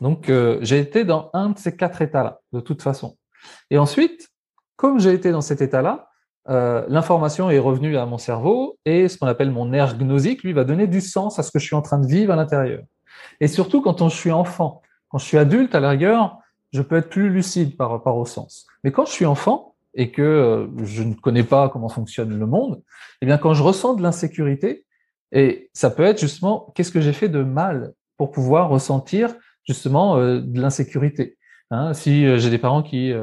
Donc, 0.02 0.30
euh, 0.30 0.58
j'ai 0.62 0.80
été 0.80 1.04
dans 1.04 1.30
un 1.34 1.52
de 1.52 1.58
ces 1.58 1.76
quatre 1.76 2.02
états-là, 2.02 2.40
de 2.52 2.60
toute 2.60 2.82
façon. 2.82 3.18
Et 3.70 3.78
ensuite, 3.78 4.30
comme 4.76 5.00
j'ai 5.00 5.14
été 5.14 5.32
dans 5.32 5.42
cet 5.42 5.62
état-là, 5.62 6.10
euh, 6.50 6.84
l'information 6.90 7.50
est 7.50 7.60
revenue 7.60 7.96
à 7.98 8.06
mon 8.06 8.18
cerveau 8.18 8.78
et 8.86 9.08
ce 9.08 9.18
qu'on 9.18 9.28
appelle 9.28 9.52
mon 9.52 9.68
nerf 9.68 9.98
gnosique, 9.98 10.44
lui, 10.44 10.52
va 10.52 10.66
donner 10.66 10.88
du 10.88 11.00
sens 11.00 11.40
à 11.40 11.44
ce 11.44 11.52
que 11.52 11.60
je 11.60 11.66
suis 11.66 11.76
en 11.76 11.82
train 11.82 12.00
de 12.00 12.08
vivre 12.08 12.34
à 12.34 12.36
l'intérieur. 12.36 12.84
Et 13.40 13.48
surtout, 13.48 13.82
quand 13.82 14.02
on, 14.02 14.10
je 14.10 14.18
suis 14.18 14.32
enfant, 14.32 14.82
quand 15.14 15.20
je 15.20 15.26
suis 15.26 15.38
adulte, 15.38 15.76
à 15.76 15.80
la 15.80 15.92
rigueur, 15.92 16.40
je 16.72 16.82
peux 16.82 16.96
être 16.96 17.10
plus 17.10 17.30
lucide 17.30 17.78
par 17.78 17.92
rapport 17.92 18.18
au 18.18 18.26
sens. 18.26 18.66
Mais 18.84 18.92
quand 18.92 19.06
je 19.06 19.12
suis 19.12 19.28
enfant 19.28 19.76
et 19.94 20.10
que 20.10 20.24
euh, 20.24 20.68
je 20.86 21.04
ne 21.04 21.14
connais 21.14 21.44
pas 21.44 21.70
comment 21.70 21.88
fonctionne 21.88 22.36
le 22.36 22.48
monde, 22.48 22.82
eh 23.22 23.28
bien, 23.28 23.38
quand 23.38 23.54
je 23.54 23.62
ressens 23.62 23.94
de 23.94 24.02
l'insécurité, 24.02 24.88
et 25.32 25.70
ça 25.74 25.92
peut 25.92 26.02
être 26.02 26.20
justement 26.20 26.74
qu'est-ce 26.74 26.92
que 26.92 27.00
j'ai 27.00 27.14
fait 27.14 27.30
de 27.30 27.44
mal 27.44 27.94
pour 28.18 28.32
pouvoir 28.32 28.70
ressentir 28.70 29.36
justement 29.68 30.18
euh, 30.18 30.40
de 30.40 30.60
l'insécurité. 30.60 31.38
Hein, 31.70 31.94
si 31.94 32.26
euh, 32.26 32.40
j'ai 32.40 32.50
des 32.50 32.58
parents 32.58 32.82
qui 32.82 33.14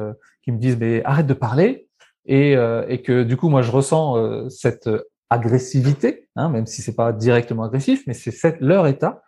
qui 0.43 0.51
me 0.53 0.59
disent 0.59 0.77
mais 0.79 1.03
arrête 1.03 1.27
de 1.27 1.33
parler 1.33 1.89
et, 2.25 2.53
et 2.53 3.01
que 3.01 3.23
du 3.23 3.35
coup 3.35 3.49
moi 3.49 3.61
je 3.61 3.71
ressens 3.71 4.49
cette 4.49 4.89
agressivité, 5.29 6.29
hein, 6.35 6.49
même 6.49 6.65
si 6.65 6.81
c'est 6.81 6.95
pas 6.95 7.11
directement 7.11 7.63
agressif, 7.63 8.03
mais 8.07 8.13
c'est 8.13 8.59
leur 8.61 8.87
état 8.87 9.21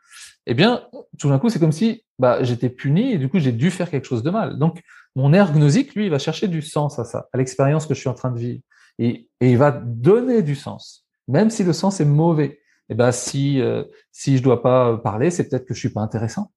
eh 0.46 0.54
bien, 0.54 0.88
tout 1.20 1.30
d'un 1.30 1.40
coup, 1.40 1.50
c'est 1.50 1.60
comme 1.60 1.72
si 1.72 2.04
bah, 2.20 2.44
j'étais 2.44 2.70
puni 2.70 3.14
et 3.14 3.18
du 3.18 3.30
coup, 3.30 3.40
j'ai 3.40 3.52
dû 3.52 3.72
faire 3.72 3.90
quelque 3.90 4.06
chose 4.06 4.24
de 4.24 4.30
mal. 4.30 4.58
Donc, 4.58 4.82
mon 5.16 5.30
nerf 5.30 5.54
gnosique, 5.54 5.96
lui, 5.96 6.06
il 6.06 6.10
va 6.10 6.20
chercher 6.20 6.48
du 6.48 6.62
sens 6.62 7.00
à 7.00 7.06
ça, 7.06 7.30
à 7.34 7.38
l'expérience 7.38 7.86
que 7.86 7.94
je 7.94 8.00
suis 8.00 8.10
en 8.10 8.14
train 8.14 8.32
de 8.32 8.40
vivre. 8.40 8.62
Et, 9.00 9.30
il 9.42 9.58
va 9.58 9.72
donner 9.72 10.42
du 10.42 10.56
sens, 10.56 11.06
même 11.28 11.50
si 11.50 11.64
le 11.64 11.74
sens 11.74 12.00
est 12.00 12.06
mauvais. 12.06 12.60
Eh 12.90 12.96
ben, 12.96 13.12
si, 13.12 13.62
euh, 13.62 13.84
si 14.12 14.38
je 14.38 14.44
dois 14.44 14.62
pas 14.62 14.98
parler, 14.98 15.32
c'est 15.32 15.48
peut-être 15.48 15.66
que 15.66 15.74
je 15.74 15.80
suis 15.80 15.90
pas 15.90 16.02
intéressant. 16.02 16.52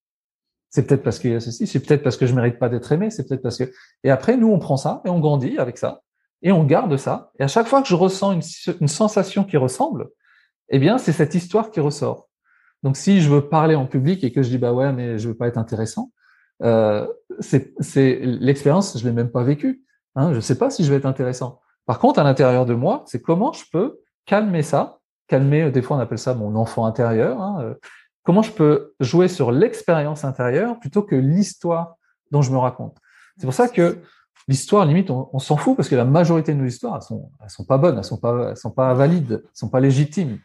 C'est 0.70 0.86
peut-être 0.86 1.02
parce 1.02 1.18
qu'il 1.18 1.40
ceci, 1.40 1.66
c'est 1.66 1.80
peut-être 1.80 2.02
parce 2.02 2.16
que 2.16 2.26
je 2.26 2.34
mérite 2.34 2.58
pas 2.58 2.68
d'être 2.68 2.90
aimé, 2.92 3.10
c'est 3.10 3.26
peut-être 3.26 3.42
parce 3.42 3.56
que... 3.56 3.70
Et 4.04 4.10
après, 4.10 4.36
nous, 4.36 4.48
on 4.48 4.58
prend 4.58 4.76
ça 4.76 5.00
et 5.04 5.08
on 5.08 5.20
grandit 5.20 5.58
avec 5.58 5.78
ça. 5.78 6.02
Et 6.42 6.52
on 6.52 6.64
garde 6.64 6.96
ça. 6.96 7.30
Et 7.38 7.44
à 7.44 7.48
chaque 7.48 7.66
fois 7.66 7.80
que 7.80 7.88
je 7.88 7.94
ressens 7.94 8.32
une, 8.32 8.42
une 8.80 8.88
sensation 8.88 9.44
qui 9.44 9.56
ressemble, 9.56 10.08
eh 10.68 10.78
bien, 10.78 10.98
c'est 10.98 11.12
cette 11.12 11.34
histoire 11.34 11.70
qui 11.70 11.80
ressort. 11.80 12.28
Donc, 12.82 12.96
si 12.96 13.20
je 13.20 13.30
veux 13.30 13.48
parler 13.48 13.74
en 13.74 13.86
public 13.86 14.22
et 14.24 14.32
que 14.32 14.42
je 14.42 14.48
dis 14.48 14.58
bah 14.58 14.72
ouais, 14.72 14.92
mais 14.92 15.18
je 15.18 15.28
veux 15.28 15.34
pas 15.34 15.48
être 15.48 15.58
intéressant, 15.58 16.12
euh, 16.62 17.06
c'est 17.40 18.20
l'expérience, 18.22 18.98
je 18.98 19.04
l'ai 19.04 19.12
même 19.12 19.30
pas 19.30 19.42
vécue. 19.42 19.82
Hein, 20.14 20.32
je 20.32 20.40
sais 20.40 20.56
pas 20.56 20.70
si 20.70 20.84
je 20.84 20.90
vais 20.90 20.96
être 20.96 21.06
intéressant. 21.06 21.60
Par 21.84 21.98
contre, 21.98 22.18
à 22.18 22.24
l'intérieur 22.24 22.66
de 22.66 22.74
moi, 22.74 23.04
c'est 23.06 23.20
comment 23.20 23.52
je 23.52 23.64
peux 23.70 24.00
calmer 24.24 24.62
ça, 24.62 24.98
calmer. 25.28 25.70
Des 25.70 25.82
fois, 25.82 25.96
on 25.96 26.00
appelle 26.00 26.18
ça 26.18 26.34
mon 26.34 26.56
enfant 26.56 26.86
intérieur. 26.86 27.40
Hein, 27.40 27.58
euh, 27.60 27.74
comment 28.22 28.42
je 28.42 28.52
peux 28.52 28.94
jouer 29.00 29.28
sur 29.28 29.52
l'expérience 29.52 30.24
intérieure 30.24 30.80
plutôt 30.80 31.02
que 31.02 31.14
l'histoire 31.14 31.96
dont 32.30 32.42
je 32.42 32.50
me 32.50 32.58
raconte. 32.58 32.96
C'est 33.38 33.46
pour 33.46 33.54
ça 33.54 33.68
que 33.68 33.98
l'histoire, 34.48 34.84
limite, 34.86 35.10
on, 35.10 35.38
s'en 35.38 35.56
fout 35.56 35.76
parce 35.76 35.88
que 35.88 35.94
la 35.94 36.04
majorité 36.04 36.54
de 36.54 36.58
nos 36.58 36.66
histoires, 36.66 36.96
elles 36.96 37.02
sont, 37.02 37.30
sont 37.48 37.64
pas 37.64 37.78
bonnes, 37.78 37.98
elles 37.98 38.48
elles 38.48 38.56
sont 38.56 38.70
pas 38.70 38.94
valides, 38.94 39.42
elles 39.44 39.50
sont 39.52 39.68
pas 39.68 39.80
légitimes. 39.80 40.38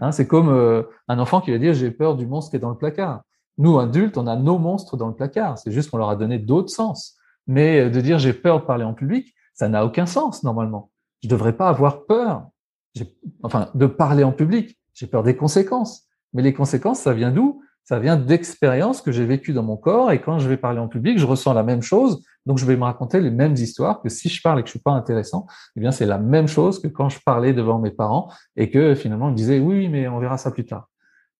Hein, 0.00 0.12
c'est 0.12 0.26
comme 0.26 0.48
euh, 0.48 0.82
un 1.08 1.18
enfant 1.18 1.40
qui 1.40 1.50
va 1.50 1.58
dire 1.58 1.74
j'ai 1.74 1.90
peur 1.90 2.16
du 2.16 2.26
monstre 2.26 2.50
qui 2.50 2.56
est 2.56 2.60
dans 2.60 2.70
le 2.70 2.76
placard. 2.76 3.22
Nous, 3.56 3.78
adultes, 3.78 4.18
on 4.18 4.26
a 4.26 4.36
nos 4.36 4.58
monstres 4.58 4.96
dans 4.96 5.08
le 5.08 5.14
placard. 5.14 5.58
C'est 5.58 5.72
juste 5.72 5.90
qu'on 5.90 5.98
leur 5.98 6.10
a 6.10 6.16
donné 6.16 6.38
d'autres 6.38 6.70
sens. 6.70 7.16
Mais 7.46 7.80
euh, 7.80 7.90
de 7.90 8.00
dire 8.00 8.18
j'ai 8.18 8.32
peur 8.32 8.60
de 8.60 8.66
parler 8.66 8.84
en 8.84 8.94
public, 8.94 9.34
ça 9.54 9.68
n'a 9.68 9.84
aucun 9.84 10.06
sens 10.06 10.42
normalement. 10.42 10.90
Je 11.22 11.28
devrais 11.28 11.56
pas 11.56 11.68
avoir 11.68 12.06
peur. 12.06 12.46
Enfin, 13.42 13.70
de 13.74 13.86
parler 13.86 14.24
en 14.24 14.32
public. 14.32 14.78
J'ai 14.92 15.06
peur 15.06 15.22
des 15.22 15.36
conséquences. 15.36 16.06
Mais 16.32 16.42
les 16.42 16.52
conséquences, 16.52 17.00
ça 17.00 17.12
vient 17.12 17.30
d'où? 17.30 17.62
Ça 17.88 17.98
vient 17.98 18.18
d'expériences 18.18 19.00
que 19.00 19.12
j'ai 19.12 19.24
vécues 19.24 19.54
dans 19.54 19.62
mon 19.62 19.78
corps. 19.78 20.12
Et 20.12 20.20
quand 20.20 20.38
je 20.38 20.46
vais 20.46 20.58
parler 20.58 20.78
en 20.78 20.88
public, 20.88 21.18
je 21.18 21.24
ressens 21.24 21.54
la 21.54 21.62
même 21.62 21.80
chose. 21.80 22.22
Donc, 22.44 22.58
je 22.58 22.66
vais 22.66 22.76
me 22.76 22.84
raconter 22.84 23.18
les 23.18 23.30
mêmes 23.30 23.54
histoires 23.54 24.02
que 24.02 24.10
si 24.10 24.28
je 24.28 24.42
parle 24.42 24.60
et 24.60 24.62
que 24.62 24.68
je 24.68 24.72
suis 24.72 24.78
pas 24.78 24.90
intéressant, 24.90 25.46
eh 25.74 25.80
bien, 25.80 25.90
c'est 25.90 26.04
la 26.04 26.18
même 26.18 26.48
chose 26.48 26.82
que 26.82 26.86
quand 26.86 27.08
je 27.08 27.18
parlais 27.24 27.54
devant 27.54 27.78
mes 27.78 27.90
parents 27.90 28.30
et 28.56 28.68
que 28.68 28.94
finalement, 28.94 29.28
ils 29.28 29.32
me 29.32 29.36
disaient 29.36 29.58
oui, 29.58 29.88
mais 29.88 30.06
on 30.06 30.18
verra 30.18 30.36
ça 30.36 30.50
plus 30.50 30.66
tard. 30.66 30.90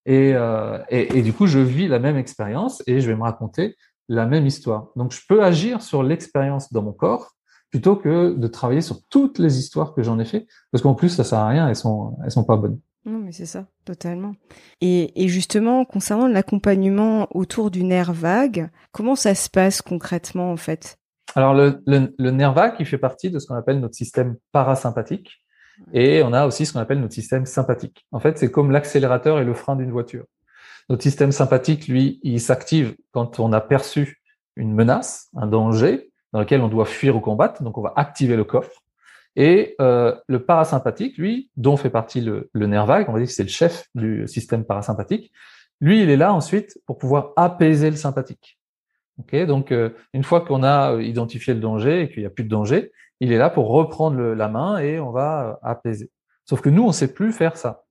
Et, 0.07 0.33
euh, 0.35 0.79
et, 0.89 1.19
et, 1.19 1.21
du 1.21 1.35
coup, 1.35 1.47
je 1.47 1.59
vis 1.59 1.87
la 1.87 1.99
même 1.99 2.17
expérience 2.17 2.83
et 2.87 3.03
je 3.03 3.11
vais 3.11 3.15
me 3.15 3.25
raconter 3.25 3.77
la 4.09 4.25
même 4.25 4.47
histoire. 4.47 4.87
Donc, 4.97 5.13
je 5.13 5.21
peux 5.29 5.45
agir 5.45 5.83
sur 5.83 6.03
l'expérience 6.03 6.73
dans 6.73 6.81
mon 6.81 6.95
corps 6.95 7.35
plutôt 7.69 7.95
que 7.95 8.33
de 8.33 8.47
travailler 8.47 8.81
sur 8.81 9.03
toutes 9.11 9.39
les 9.39 9.59
histoires 9.59 9.93
que 9.93 10.03
j'en 10.03 10.19
ai 10.19 10.25
fait, 10.25 10.47
parce 10.73 10.81
qu'en 10.81 10.95
plus, 10.95 11.11
ça 11.11 11.25
sert 11.25 11.41
à 11.41 11.49
rien, 11.49 11.69
elles 11.69 11.77
sont, 11.77 12.17
elles 12.25 12.31
sont 12.31 12.45
pas 12.45 12.57
bonnes. 12.57 12.81
Non, 13.09 13.21
mais 13.21 13.33
c'est 13.33 13.47
ça, 13.47 13.67
totalement. 13.87 14.35
Et, 14.83 15.25
et 15.25 15.29
justement, 15.29 15.87
concernant 15.87 16.29
l'accompagnement 16.29 17.27
autour 17.35 17.71
du 17.71 17.83
nerf 17.83 18.13
vague, 18.13 18.69
comment 18.93 19.17
ça 19.17 19.35
se 19.35 19.49
passe 19.49 19.81
concrètement 19.81 20.53
en 20.53 20.59
fait? 20.59 20.99
Alors 21.35 21.55
le, 21.55 21.83
le, 21.87 22.15
le, 22.19 22.31
nerf 22.31 22.53
vague, 22.53 22.75
il 22.81 22.87
fait 22.87 22.99
partie 22.99 23.31
de 23.31 23.39
ce 23.39 23.47
qu'on 23.47 23.55
appelle 23.55 23.81
notre 23.81 23.95
système 23.95 24.37
parasympathique, 24.53 25.43
et 25.95 26.23
on 26.23 26.35
a 26.35 26.47
aussi 26.47 26.67
ce 26.67 26.75
qu'on 26.75 26.81
appelle 26.81 27.01
notre 27.01 27.15
système 27.15 27.47
sympathique. 27.47 28.07
En 28.13 28.21
fait, 28.21 28.37
c'est 28.37 28.51
comme 28.51 28.73
l'accélérateur 28.73 29.39
et 29.39 29.45
le 29.45 29.55
frein 29.55 29.75
d'une 29.75 29.91
voiture. 29.91 30.25
Notre 30.91 31.03
système 31.03 31.33
sympathique, 31.33 31.89
lui, 31.89 32.21
il 32.23 32.41
s'active 32.41 32.95
quand 33.13 33.41
on 33.41 33.53
a 33.53 33.61
perçu 33.61 34.21
une 34.57 34.75
menace, 34.75 35.29
un 35.35 35.47
danger 35.47 36.11
dans 36.33 36.41
lequel 36.41 36.61
on 36.61 36.69
doit 36.69 36.85
fuir 36.85 37.17
ou 37.17 37.21
combattre. 37.21 37.63
Donc, 37.63 37.79
on 37.79 37.83
va 37.83 37.95
activer 37.97 38.37
le 38.37 38.45
coffre. 38.45 38.83
Et 39.41 39.77
euh, 39.81 40.17
le 40.27 40.45
parasympathique, 40.45 41.17
lui, 41.17 41.49
dont 41.57 41.77
fait 41.77 41.91
partie 41.91 42.21
le, 42.21 42.51
nerf 42.55 42.87
vague, 42.87 43.09
on 43.09 43.13
va 43.13 43.21
dire 43.21 43.29
que 43.29 43.33
c'est 43.33 43.45
le 43.45 43.49
chef 43.49 43.87
du 43.95 44.27
système 44.27 44.65
parasympathique, 44.65 45.33
lui, 45.81 46.03
il 46.03 46.11
est 46.11 46.17
là 46.17 46.35
ensuite 46.35 46.77
pour 46.87 46.99
pouvoir 46.99 47.31
apaiser 47.37 47.89
le 47.89 47.95
sympathique. 47.95 48.59
Okay 49.21 49.47
donc, 49.47 49.71
euh, 49.71 49.91
une 50.13 50.25
fois 50.25 50.41
qu'on 50.41 50.65
a 50.65 51.01
identifié 51.01 51.55
le 51.55 51.61
danger 51.61 52.03
et 52.03 52.09
qu'il 52.09 52.19
n'y 52.19 52.27
a 52.27 52.31
plus 52.31 52.43
de 52.43 52.49
danger, 52.49 52.91
il 53.21 53.33
est 53.33 53.39
là 53.39 53.49
pour 53.49 53.69
reprendre 53.69 54.21
la 54.21 54.49
main 54.49 54.79
et 54.79 54.99
on 54.99 55.13
va 55.13 55.61
apaiser. 55.63 56.11
Sauf 56.45 56.61
que 56.61 56.69
nous, 56.69 56.83
on 56.83 56.89
ne 56.89 56.93
sait 56.93 57.15
plus 57.15 57.33
faire 57.33 57.57
ça. 57.57 57.85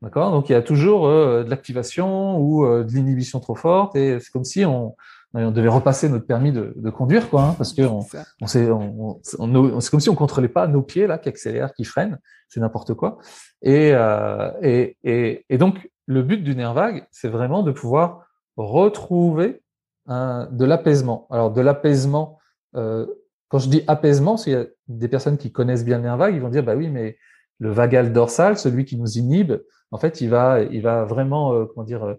Donc, 0.00 0.48
il 0.48 0.52
y 0.52 0.54
a 0.54 0.62
toujours 0.62 1.06
euh, 1.06 1.44
de 1.44 1.50
l'activation 1.50 2.38
ou 2.38 2.66
de 2.66 2.90
l'inhibition 2.94 3.40
trop 3.40 3.56
forte 3.56 3.94
et 3.94 4.20
c'est 4.20 4.30
comme 4.30 4.44
si 4.44 4.64
on, 4.64 4.96
on 5.34 5.50
devait 5.50 5.68
repasser 5.68 6.08
notre 6.08 6.26
permis 6.26 6.52
de, 6.52 6.72
de 6.76 6.90
conduire, 6.90 7.28
quoi, 7.28 7.42
hein, 7.42 7.54
parce 7.58 7.72
que 7.72 7.82
on, 7.82 8.00
on 8.40 8.46
c'est 8.46 8.70
on, 8.70 9.20
on, 9.38 9.78
comme 9.90 10.00
si 10.00 10.08
on 10.08 10.14
contrôlait 10.14 10.48
pas 10.48 10.66
nos 10.66 10.82
pieds 10.82 11.06
là 11.06 11.18
qui 11.18 11.28
accélèrent, 11.28 11.72
qui 11.74 11.84
freinent, 11.84 12.18
c'est 12.48 12.60
n'importe 12.60 12.94
quoi. 12.94 13.18
Et, 13.62 13.90
euh, 13.92 14.50
et, 14.62 14.96
et, 15.04 15.44
et, 15.48 15.58
donc 15.58 15.90
le 16.06 16.22
but 16.22 16.42
du 16.42 16.54
nerf 16.54 16.72
vague, 16.72 17.06
c'est 17.10 17.28
vraiment 17.28 17.62
de 17.62 17.72
pouvoir 17.72 18.26
retrouver 18.56 19.62
de 20.08 20.64
l'apaisement. 20.64 21.26
Alors 21.30 21.50
de 21.52 21.60
l'apaisement, 21.60 22.38
euh, 22.76 23.06
quand 23.48 23.58
je 23.58 23.68
dis 23.68 23.82
apaisement, 23.86 24.38
s'il 24.38 24.54
y 24.54 24.56
a 24.56 24.64
des 24.88 25.08
personnes 25.08 25.36
qui 25.36 25.52
connaissent 25.52 25.84
bien 25.84 25.98
le 25.98 26.04
nerf 26.04 26.16
vague, 26.16 26.34
ils 26.34 26.40
vont 26.40 26.48
dire 26.48 26.64
bah 26.64 26.74
oui, 26.74 26.88
mais 26.88 27.18
le 27.58 27.70
vagal 27.70 28.12
dorsal, 28.12 28.56
celui 28.56 28.86
qui 28.86 28.96
nous 28.96 29.18
inhibe, 29.18 29.54
en 29.90 29.98
fait, 29.98 30.20
il 30.20 30.30
va, 30.30 30.62
il 30.62 30.80
va 30.80 31.04
vraiment, 31.04 31.52
euh, 31.52 31.66
comment 31.66 31.84
dire, 31.84 32.16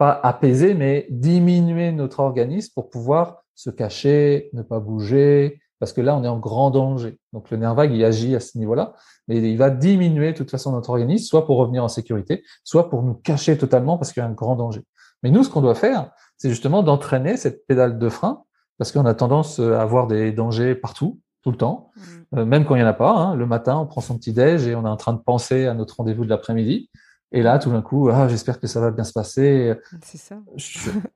pas 0.00 0.18
apaiser, 0.22 0.72
mais 0.72 1.06
diminuer 1.10 1.92
notre 1.92 2.20
organisme 2.20 2.72
pour 2.74 2.88
pouvoir 2.88 3.44
se 3.54 3.68
cacher, 3.68 4.48
ne 4.54 4.62
pas 4.62 4.80
bouger, 4.80 5.60
parce 5.78 5.92
que 5.92 6.00
là, 6.00 6.16
on 6.16 6.24
est 6.24 6.28
en 6.28 6.38
grand 6.38 6.70
danger. 6.70 7.18
Donc, 7.34 7.50
le 7.50 7.58
nerf 7.58 7.74
vague, 7.74 7.92
il 7.92 8.02
agit 8.02 8.34
à 8.34 8.40
ce 8.40 8.56
niveau-là, 8.56 8.94
mais 9.28 9.36
il 9.36 9.58
va 9.58 9.68
diminuer 9.68 10.32
de 10.32 10.38
toute 10.38 10.50
façon 10.50 10.72
notre 10.72 10.88
organisme, 10.88 11.26
soit 11.26 11.44
pour 11.44 11.58
revenir 11.58 11.84
en 11.84 11.88
sécurité, 11.88 12.42
soit 12.64 12.88
pour 12.88 13.02
nous 13.02 13.12
cacher 13.12 13.58
totalement 13.58 13.98
parce 13.98 14.14
qu'il 14.14 14.22
y 14.22 14.24
a 14.24 14.26
un 14.26 14.32
grand 14.32 14.56
danger. 14.56 14.80
Mais 15.22 15.30
nous, 15.30 15.44
ce 15.44 15.50
qu'on 15.50 15.60
doit 15.60 15.74
faire, 15.74 16.10
c'est 16.38 16.48
justement 16.48 16.82
d'entraîner 16.82 17.36
cette 17.36 17.66
pédale 17.66 17.98
de 17.98 18.08
frein, 18.08 18.44
parce 18.78 18.92
qu'on 18.92 19.04
a 19.04 19.12
tendance 19.12 19.60
à 19.60 19.82
avoir 19.82 20.06
des 20.06 20.32
dangers 20.32 20.74
partout, 20.74 21.20
tout 21.42 21.50
le 21.50 21.58
temps, 21.58 21.90
mmh. 21.94 22.38
euh, 22.38 22.44
même 22.46 22.64
quand 22.64 22.74
il 22.74 22.78
n'y 22.78 22.84
en 22.84 22.88
a 22.88 22.94
pas. 22.94 23.12
Hein. 23.12 23.34
Le 23.34 23.44
matin, 23.44 23.76
on 23.76 23.84
prend 23.84 24.00
son 24.00 24.16
petit 24.16 24.32
déj 24.32 24.66
et 24.66 24.74
on 24.74 24.86
est 24.86 24.88
en 24.88 24.96
train 24.96 25.12
de 25.12 25.20
penser 25.20 25.66
à 25.66 25.74
notre 25.74 25.96
rendez-vous 25.96 26.24
de 26.24 26.30
l'après-midi. 26.30 26.88
Et 27.32 27.42
là, 27.42 27.58
tout 27.58 27.70
d'un 27.70 27.82
coup, 27.82 28.08
ah, 28.08 28.28
j'espère 28.28 28.58
que 28.58 28.66
ça 28.66 28.80
va 28.80 28.90
bien 28.90 29.04
se 29.04 29.12
passer. 29.12 29.74
C'est 30.02 30.18
ça. 30.18 30.36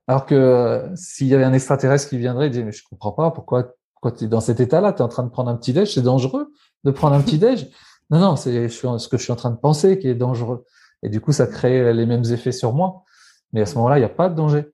Alors 0.07 0.27
que 0.27 0.89
s'il 0.95 1.27
y 1.27 1.35
avait 1.35 1.45
un 1.45 1.53
extraterrestre 1.53 2.09
qui 2.09 2.19
viendrait, 2.19 2.47
il 2.47 2.51
dirait, 2.51 2.65
mais 2.65 2.73
je 2.73 2.85
comprends 2.89 3.13
pas 3.13 3.31
pourquoi, 3.33 3.75
pourquoi 3.95 4.13
tu 4.13 4.25
es 4.25 4.29
dans 4.29 4.41
cet 4.41 4.61
état-là, 4.61 4.93
tu 4.93 4.99
es 4.99 5.03
en 5.03 5.09
train 5.09 5.25
de 5.25 5.31
prendre 5.31 5.51
un 5.51 5.57
petit 5.57 5.73
déj, 5.73 5.93
c'est 5.93 6.03
dangereux 6.03 6.53
de 6.85 6.91
prendre 6.91 7.15
un 7.15 7.21
petit 7.21 7.39
déj. 7.39 7.69
Non, 8.11 8.21
non, 8.21 8.37
c'est 8.37 8.69
ce 8.69 9.09
que 9.09 9.17
je 9.17 9.23
suis 9.23 9.33
en 9.33 9.37
train 9.37 9.51
de 9.51 9.57
penser 9.57 9.99
qui 9.99 10.09
est 10.09 10.15
dangereux. 10.15 10.67
Et 11.03 11.09
du 11.09 11.23
coup, 11.23 11.33
ça 11.33 11.47
crée 11.47 11.95
les 11.95 12.05
mêmes 12.05 12.25
effets 12.25 12.53
sur 12.53 12.75
moi. 12.75 13.03
Mais 13.55 13.63
à 13.63 13.67
ce 13.67 13.77
moment-là, 13.77 13.97
il 13.97 14.03
n'y 14.03 14.07
a 14.07 14.11
pas 14.11 14.29
de 14.29 14.35
danger. 14.35 14.71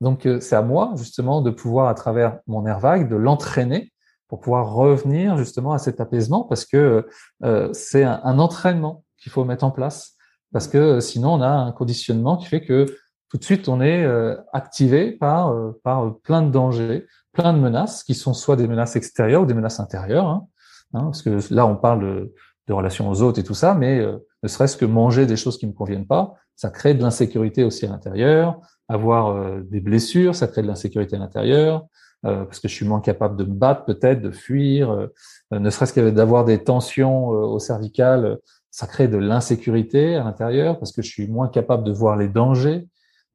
Donc, 0.00 0.26
euh, 0.26 0.40
c'est 0.40 0.56
à 0.56 0.62
moi, 0.62 0.92
justement, 0.96 1.42
de 1.42 1.50
pouvoir, 1.50 1.86
à 1.86 1.94
travers 1.94 2.40
mon 2.48 2.66
air 2.66 2.80
vague, 2.80 3.08
de 3.08 3.14
l'entraîner 3.14 3.92
pour 4.26 4.40
pouvoir 4.40 4.72
revenir, 4.74 5.36
justement, 5.36 5.72
à 5.72 5.78
cet 5.78 6.00
apaisement 6.00 6.42
parce 6.42 6.64
que 6.64 7.06
euh, 7.44 7.72
c'est 7.72 8.02
un, 8.02 8.20
un 8.24 8.40
entraînement 8.40 9.04
qu'il 9.16 9.30
faut 9.30 9.44
mettre 9.44 9.62
en 9.62 9.70
place 9.70 10.16
parce 10.52 10.68
que 10.68 10.78
euh, 10.78 11.00
sinon 11.00 11.34
on 11.34 11.40
a 11.40 11.48
un 11.48 11.72
conditionnement 11.72 12.36
qui 12.36 12.46
fait 12.46 12.62
que 12.62 12.86
tout 13.28 13.38
de 13.38 13.44
suite 13.44 13.68
on 13.68 13.80
est 13.80 14.04
euh, 14.04 14.36
activé 14.52 15.12
par 15.12 15.48
euh, 15.48 15.80
par 15.82 16.18
plein 16.20 16.42
de 16.42 16.50
dangers, 16.50 17.06
plein 17.32 17.52
de 17.52 17.58
menaces 17.58 18.04
qui 18.04 18.14
sont 18.14 18.34
soit 18.34 18.56
des 18.56 18.68
menaces 18.68 18.96
extérieures 18.96 19.42
ou 19.42 19.46
des 19.46 19.54
menaces 19.54 19.80
intérieures, 19.80 20.26
hein, 20.26 20.46
hein, 20.94 21.04
parce 21.04 21.22
que 21.22 21.38
là 21.52 21.66
on 21.66 21.76
parle 21.76 22.00
de, 22.00 22.32
relations 22.70 23.10
aux 23.10 23.20
autres 23.20 23.38
et 23.38 23.42
tout 23.42 23.52
ça, 23.52 23.74
mais 23.74 24.02
ne 24.42 24.48
serait-ce 24.48 24.78
que 24.78 24.86
manger 24.86 25.26
des 25.26 25.36
choses 25.36 25.58
qui 25.58 25.66
me 25.66 25.74
conviennent 25.74 26.06
pas, 26.06 26.32
ça 26.56 26.70
crée 26.70 26.94
de 26.94 27.02
l'insécurité 27.02 27.64
aussi 27.64 27.84
à 27.84 27.90
l'intérieur. 27.90 28.58
Avoir 28.88 29.60
des 29.60 29.80
blessures, 29.80 30.34
ça 30.34 30.46
crée 30.46 30.62
de 30.62 30.68
l'insécurité 30.68 31.16
à 31.16 31.18
l'intérieur. 31.18 31.84
parce 32.22 32.60
que 32.60 32.68
je 32.68 32.74
suis 32.74 32.86
moins 32.86 33.02
capable 33.02 33.36
de 33.36 33.44
me 33.44 33.52
battre, 33.52 33.84
peut-être, 33.84 34.22
de 34.22 34.30
fuir, 34.30 35.06
ne 35.50 35.68
serait-ce 35.68 35.92
que 35.92 36.08
d'avoir 36.08 36.46
des 36.46 36.64
tensions 36.64 37.26
au 37.26 37.58
cervical, 37.58 38.38
ça 38.72 38.86
crée 38.86 39.06
de 39.06 39.18
l'insécurité 39.18 40.16
à 40.16 40.24
l'intérieur 40.24 40.78
parce 40.78 40.92
que 40.92 41.02
je 41.02 41.08
suis 41.08 41.28
moins 41.28 41.48
capable 41.48 41.84
de 41.84 41.92
voir 41.92 42.16
les 42.16 42.28
dangers. 42.28 42.88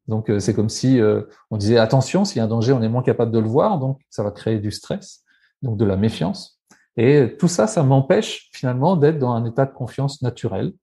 Donc 0.07 0.29
euh, 0.29 0.39
c'est 0.39 0.53
comme 0.53 0.67
si 0.67 0.99
euh, 0.99 1.21
on 1.51 1.57
disait 1.57 1.77
attention, 1.77 2.25
s'il 2.25 2.37
y 2.37 2.41
a 2.41 2.45
un 2.45 2.47
danger, 2.47 2.73
on 2.73 2.81
est 2.81 2.89
moins 2.89 3.03
capable 3.03 3.31
de 3.31 3.39
le 3.39 3.47
voir, 3.47 3.77
donc 3.77 4.01
ça 4.09 4.23
va 4.23 4.31
créer 4.31 4.59
du 4.59 4.71
stress, 4.71 5.23
donc 5.61 5.77
de 5.77 5.85
la 5.85 5.95
méfiance. 5.95 6.59
Et 6.97 7.35
tout 7.37 7.47
ça, 7.47 7.67
ça 7.67 7.83
m'empêche 7.83 8.49
finalement 8.51 8.97
d'être 8.97 9.19
dans 9.19 9.31
un 9.31 9.45
état 9.45 9.67
de 9.67 9.73
confiance 9.73 10.23
naturel 10.23 10.73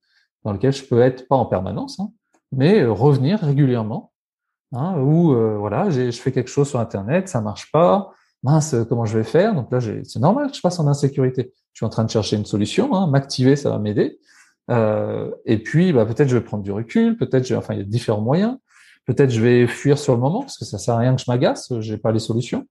dans 0.45 0.53
lequel 0.53 0.73
je 0.73 0.85
peux 0.85 1.01
être 1.01 1.27
pas 1.27 1.37
en 1.37 1.47
permanence, 1.47 1.99
hein, 1.99 2.11
mais 2.53 2.83
euh, 2.83 2.93
revenir 2.93 3.41
régulièrement. 3.41 4.13
Hein, 4.77 4.99
où 4.99 5.33
voilà, 5.61 5.89
je 5.91 6.11
fais 6.11 6.33
quelque 6.33 6.51
chose 6.51 6.69
sur 6.69 6.81
Internet, 6.81 7.29
ça 7.29 7.41
marche 7.41 7.71
pas, 7.71 8.11
mince, 8.43 8.75
comment 8.89 9.05
je 9.05 9.17
vais 9.17 9.23
faire? 9.23 9.55
Donc 9.55 9.71
là, 9.71 9.79
c'est 9.81 10.19
normal 10.19 10.51
que 10.51 10.57
je 10.57 10.61
passe 10.61 10.81
en 10.81 10.89
insécurité. 10.89 11.53
Je 11.73 11.79
suis 11.79 11.87
en 11.87 11.91
train 11.91 12.03
de 12.03 12.11
chercher 12.11 12.35
une 12.35 12.45
solution, 12.45 12.93
hein, 12.93 13.07
m'activer, 13.07 13.55
ça 13.55 13.71
va 13.71 13.79
m'aider. 13.79 14.19
Euh, 14.71 15.31
et 15.45 15.59
puis, 15.59 15.93
bah, 15.93 16.07
peut-être 16.07 16.29
je 16.29 16.37
vais 16.37 16.45
prendre 16.45 16.63
du 16.63 16.73
recul, 16.73 17.17
peut-être, 17.17 17.51
enfin, 17.53 17.75
il 17.75 17.79
y 17.79 17.83
a 17.83 17.85
différents 17.85 18.21
moyens. 18.21 18.59
Peut-être 19.07 19.31
je 19.31 19.41
vais 19.41 19.67
fuir 19.67 19.99
sur 19.99 20.15
le 20.15 20.21
moment 20.21 20.41
parce 20.41 20.57
que 20.57 20.65
ça 20.65 20.79
sert 20.79 20.95
à 20.95 20.99
rien 20.99 21.15
que 21.15 21.21
je 21.21 21.31
m'agace, 21.31 21.73
j'ai 21.81 21.99
pas 21.99 22.11
les 22.11 22.19
solutions. 22.19 22.67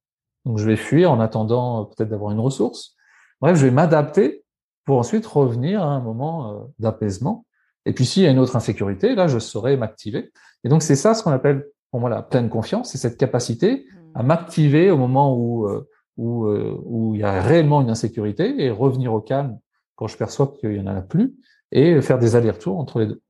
Donc 0.45 0.57
je 0.57 0.65
vais 0.65 0.75
fuir 0.75 1.11
en 1.11 1.19
attendant 1.19 1.81
euh, 1.81 1.85
peut-être 1.85 2.09
d'avoir 2.09 2.31
une 2.31 2.39
ressource. 2.39 2.95
Bref, 3.39 3.55
je 3.55 3.65
vais 3.65 3.71
m'adapter 3.71 4.43
pour 4.85 4.97
ensuite 4.97 5.25
revenir 5.27 5.83
à 5.83 5.87
un 5.87 6.01
moment 6.01 6.51
euh, 6.51 6.63
d'apaisement. 6.79 7.45
Et 7.85 7.93
puis 7.93 8.05
s'il 8.05 8.23
y 8.23 8.27
a 8.27 8.31
une 8.31 8.39
autre 8.39 8.55
insécurité, 8.55 9.13
là, 9.13 9.27
je 9.27 9.37
saurai 9.37 9.77
m'activer. 9.77 10.31
Et 10.63 10.69
donc 10.69 10.81
c'est 10.81 10.95
ça 10.95 11.13
ce 11.13 11.21
qu'on 11.21 11.31
appelle 11.31 11.67
pour 11.91 11.99
moi 11.99 12.09
la 12.09 12.23
pleine 12.23 12.49
confiance, 12.49 12.91
c'est 12.91 12.97
cette 12.97 13.17
capacité 13.17 13.85
à 14.15 14.23
mmh. 14.23 14.25
m'activer 14.25 14.89
au 14.89 14.97
moment 14.97 15.37
où 15.37 15.69
où 16.17 16.47
où 16.47 17.13
il 17.13 17.21
y 17.21 17.23
a 17.23 17.39
réellement 17.39 17.81
une 17.81 17.91
insécurité 17.91 18.63
et 18.63 18.71
revenir 18.71 19.13
au 19.13 19.21
calme 19.21 19.59
quand 19.95 20.07
je 20.07 20.17
perçois 20.17 20.53
qu'il 20.59 20.73
y 20.73 20.79
en 20.79 20.87
a 20.87 21.01
plus 21.01 21.35
et 21.73 22.01
faire 22.01 22.19
des 22.19 22.35
allers-retours 22.35 22.79
entre 22.79 22.99
les 22.99 23.07
deux. 23.07 23.21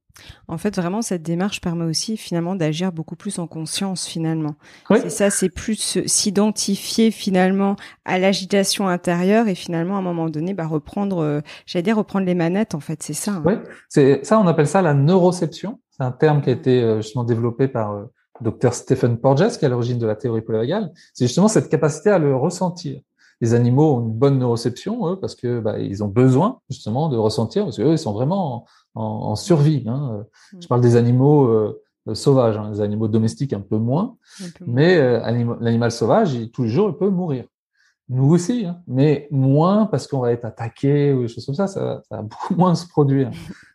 En 0.47 0.58
fait, 0.58 0.75
vraiment, 0.75 1.01
cette 1.01 1.23
démarche 1.23 1.62
permet 1.62 1.86
aussi 1.86 2.17
finalement 2.17 2.56
d'agir 2.56 2.91
beaucoup 2.91 3.15
plus 3.15 3.39
en 3.39 3.47
conscience 3.47 4.06
finalement. 4.06 4.56
C'est 4.89 5.10
ça, 5.10 5.29
c'est 5.29 5.49
plus 5.49 6.06
s'identifier 6.06 7.12
finalement 7.12 7.75
à 8.06 8.19
l'agitation 8.19 8.88
intérieure 8.88 9.47
et 9.47 9.56
finalement 9.56 9.95
à 9.95 9.99
un 9.99 10.03
moment 10.03 10.29
donné, 10.29 10.53
bah, 10.53 10.67
reprendre, 10.67 11.19
euh, 11.19 11.41
j'allais 11.65 11.84
dire 11.84 11.97
reprendre 11.97 12.25
les 12.25 12.36
manettes. 12.36 12.75
En 12.75 12.79
fait, 12.79 13.01
c'est 13.01 13.13
ça. 13.13 13.32
Hein. 13.32 13.43
Oui, 13.45 13.53
c'est 13.89 14.23
ça. 14.23 14.39
On 14.39 14.47
appelle 14.47 14.67
ça 14.67 14.82
la 14.82 14.93
neuroception. 14.93 15.79
C'est 15.89 16.03
un 16.03 16.12
terme 16.12 16.41
qui 16.41 16.49
a 16.49 16.53
été 16.53 16.82
euh, 16.82 17.01
justement 17.01 17.23
développé 17.23 17.67
par 17.67 17.93
euh, 17.93 18.06
Dr 18.41 18.73
Stephen 18.73 19.17
Porges, 19.17 19.58
qui 19.58 19.65
est 19.65 19.67
à 19.67 19.69
l'origine 19.69 19.97
de 19.97 20.08
la 20.08 20.15
théorie 20.15 20.41
polyvagale. 20.41 20.91
C'est 21.13 21.25
justement 21.25 21.47
cette 21.47 21.69
capacité 21.69 22.10
à 22.10 22.19
le 22.19 22.36
ressentir 22.36 23.01
les 23.41 23.53
animaux 23.53 23.95
ont 23.95 24.01
une 24.01 24.13
bonne 24.13 24.39
neuroception, 24.39 25.07
eux, 25.07 25.19
parce 25.19 25.35
que 25.35 25.59
bah, 25.59 25.79
ils 25.79 26.03
ont 26.03 26.07
besoin 26.07 26.59
justement 26.69 27.09
de 27.09 27.17
ressentir, 27.17 27.65
parce 27.65 27.77
qu'eux, 27.77 27.91
ils 27.91 27.99
sont 27.99 28.13
vraiment 28.13 28.65
en, 28.95 29.35
survie. 29.35 29.83
Hein. 29.87 30.25
Mm. 30.53 30.61
Je 30.61 30.67
parle 30.67 30.81
des 30.81 30.95
animaux 30.95 31.47
euh, 31.47 31.81
sauvages, 32.13 32.57
hein, 32.57 32.69
les 32.71 32.81
animaux 32.81 33.07
domestiques 33.07 33.53
un 33.53 33.61
peu 33.61 33.77
moins, 33.77 34.17
mais 34.65 34.97
euh, 34.97 35.19
l'animal 35.59 35.91
sauvage, 35.91 36.37
tous 36.51 36.63
les 36.63 36.69
jours, 36.69 36.89
il 36.89 36.97
peut 36.97 37.09
mourir. 37.09 37.45
Nous 38.09 38.33
aussi, 38.33 38.65
hein, 38.65 38.81
mais 38.85 39.27
moins 39.31 39.85
parce 39.85 40.07
qu'on 40.07 40.19
va 40.19 40.31
être 40.31 40.45
attaqué 40.45 41.13
ou 41.13 41.21
des 41.21 41.27
choses 41.29 41.45
comme 41.45 41.55
ça, 41.55 41.67
ça, 41.67 42.01
ça 42.09 42.17
va 42.17 42.21
beaucoup 42.21 42.53
moins 42.57 42.75
se 42.75 42.87
produire. 42.87 43.31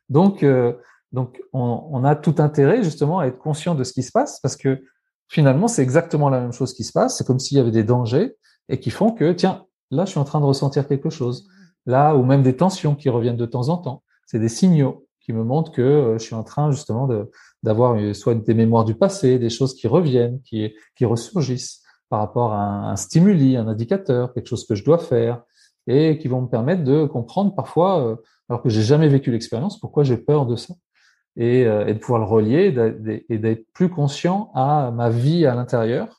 Donc, 0.08 0.42
euh, 0.42 0.74
donc 1.12 1.40
on, 1.54 1.88
on, 1.90 2.04
a 2.04 2.14
tout 2.14 2.34
intérêt 2.38 2.82
justement 2.82 3.20
à 3.20 3.26
être 3.26 3.38
conscient 3.38 3.74
de 3.74 3.82
ce 3.84 3.94
qui 3.94 4.02
se 4.02 4.12
passe, 4.12 4.40
parce 4.40 4.56
que 4.56 4.82
finalement, 5.28 5.68
c'est 5.68 5.82
exactement 5.82 6.28
la 6.28 6.40
même 6.40 6.52
chose 6.52 6.74
qui 6.74 6.84
se 6.84 6.92
passe. 6.92 7.16
C'est 7.16 7.26
comme 7.26 7.38
s'il 7.38 7.56
y 7.56 7.60
avait 7.60 7.70
des 7.70 7.84
dangers, 7.84 8.36
et 8.68 8.81
qui 8.81 8.90
font 8.90 9.12
que, 9.12 9.33
tiens, 9.33 9.66
là, 9.90 10.04
je 10.04 10.11
suis 10.11 10.20
en 10.20 10.24
train 10.24 10.40
de 10.40 10.44
ressentir 10.44 10.87
quelque 10.87 11.11
chose. 11.11 11.48
Là, 11.87 12.14
ou 12.14 12.22
même 12.22 12.42
des 12.42 12.57
tensions 12.57 12.94
qui 12.94 13.09
reviennent 13.09 13.37
de 13.37 13.46
temps 13.46 13.70
en 13.70 13.78
temps. 13.78 14.02
C'est 14.26 14.38
des 14.38 14.50
signaux 14.50 15.07
qui 15.20 15.33
me 15.33 15.42
montrent 15.42 15.72
que 15.72 15.83
euh, 15.83 16.18
je 16.18 16.24
suis 16.24 16.35
en 16.35 16.42
train 16.42 16.70
justement 16.70 17.07
de, 17.07 17.31
d'avoir 17.62 17.96
euh, 17.96 18.12
soit 18.14 18.35
des 18.35 18.54
mémoires 18.54 18.85
du 18.85 18.94
passé, 18.94 19.38
des 19.38 19.50
choses 19.50 19.74
qui 19.74 19.87
reviennent, 19.87 20.40
qui, 20.42 20.74
qui 20.96 21.04
ressurgissent 21.04 21.83
par 22.11 22.20
rapport 22.20 22.52
à 22.52 22.90
un, 22.90 22.96
stimuli, 22.96 23.57
un 23.57 23.68
indicateur, 23.68 24.33
quelque 24.33 24.46
chose 24.46 24.66
que 24.66 24.74
je 24.74 24.85
dois 24.85 24.98
faire, 24.98 25.42
et 25.87 26.18
qui 26.18 26.28
vont 26.28 26.42
me 26.42 26.48
permettre 26.48 26.85
de 26.85 27.04
comprendre 27.07 27.54
parfois, 27.54 28.00
euh, 28.00 28.16
alors 28.48 28.62
que 28.62 28.68
j'ai 28.68 28.83
jamais 28.83 29.09
vécu 29.09 29.31
l'expérience, 29.31 29.78
pourquoi 29.78 30.02
j'ai 30.04 30.16
peur 30.16 30.46
de 30.46 30.57
ça. 30.57 30.74
et, 31.37 31.64
de 31.64 31.98
pouvoir 31.98 32.20
le 32.20 32.26
relier 32.26 32.74
et 33.28 33.38
d'être 33.38 33.66
plus 33.72 33.90
conscient 33.90 34.50
à 34.54 34.90
ma 34.90 35.11
vie 35.11 35.46
à 35.46 35.54
l'intérieur, 35.54 36.17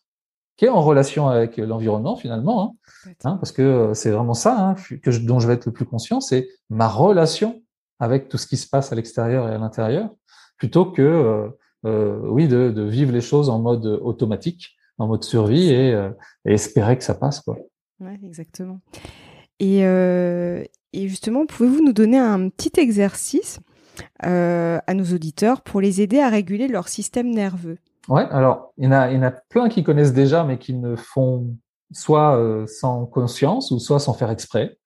qui 0.59 0.65
est 0.65 0.69
en 0.69 0.81
relation 0.81 1.29
avec 1.29 1.55
l'environnement 1.57 2.17
finalement, 2.17 2.75
hein, 3.05 3.11
hein, 3.23 3.37
parce 3.37 3.53
que 3.53 3.93
c'est 3.93 4.11
vraiment 4.11 4.33
ça 4.33 4.59
hein, 4.59 4.75
que 5.01 5.09
dont 5.25 5.39
je 5.39 5.47
vais 5.47 5.53
être 5.53 5.65
le 5.65 5.71
plus 5.71 5.85
conscient, 5.85 6.19
c'est 6.19 6.49
ma 6.69 6.89
relation 6.89 7.61
avec 7.99 8.27
tout 8.27 8.37
ce 8.37 8.45
qui 8.45 8.57
se 8.57 8.67
passe 8.67 8.91
à 8.91 8.95
l'extérieur 8.95 9.47
et 9.47 9.53
à 9.53 9.57
l'intérieur, 9.57 10.09
plutôt 10.57 10.85
que 10.85 11.49
oui 11.83 12.49
de, 12.49 12.71
de, 12.71 12.83
vivre 12.83 13.13
les 13.13 13.21
choses 13.21 13.49
en 13.49 13.59
mode 13.59 13.85
automatique, 13.85 14.75
en 14.97 15.07
mode 15.07 15.23
survie 15.23 15.69
et, 15.69 15.91
et 16.45 16.53
espérer 16.53 16.97
que 16.97 17.05
ça 17.05 17.15
passe 17.15 17.39
quoi. 17.39 17.57
Ouais, 18.01 18.19
exactement. 18.23 18.81
Et, 19.59 19.85
euh, 19.85 20.63
et 20.93 21.07
justement, 21.07 21.45
pouvez-vous 21.45 21.83
nous 21.83 21.93
donner 21.93 22.17
un 22.17 22.49
petit 22.49 22.79
exercice 22.79 23.59
euh, 24.25 24.79
à 24.87 24.93
nos 24.93 25.05
auditeurs 25.05 25.61
pour 25.61 25.81
les 25.81 26.01
aider 26.01 26.19
à 26.19 26.29
réguler 26.29 26.67
leur 26.67 26.87
système 26.87 27.29
nerveux? 27.29 27.77
Ouais, 28.07 28.25
alors 28.31 28.73
il 28.77 28.85
y, 28.85 28.87
en 28.87 28.91
a, 28.91 29.11
il 29.11 29.17
y 29.17 29.19
en 29.19 29.23
a 29.23 29.31
plein 29.31 29.69
qui 29.69 29.83
connaissent 29.83 30.13
déjà, 30.13 30.43
mais 30.43 30.57
qui 30.57 30.73
ne 30.73 30.95
font 30.95 31.55
soit 31.91 32.37
euh, 32.37 32.65
sans 32.67 33.05
conscience 33.05 33.71
ou 33.71 33.79
soit 33.79 33.99
sans 33.99 34.13
faire 34.13 34.29
exprès. 34.31 34.77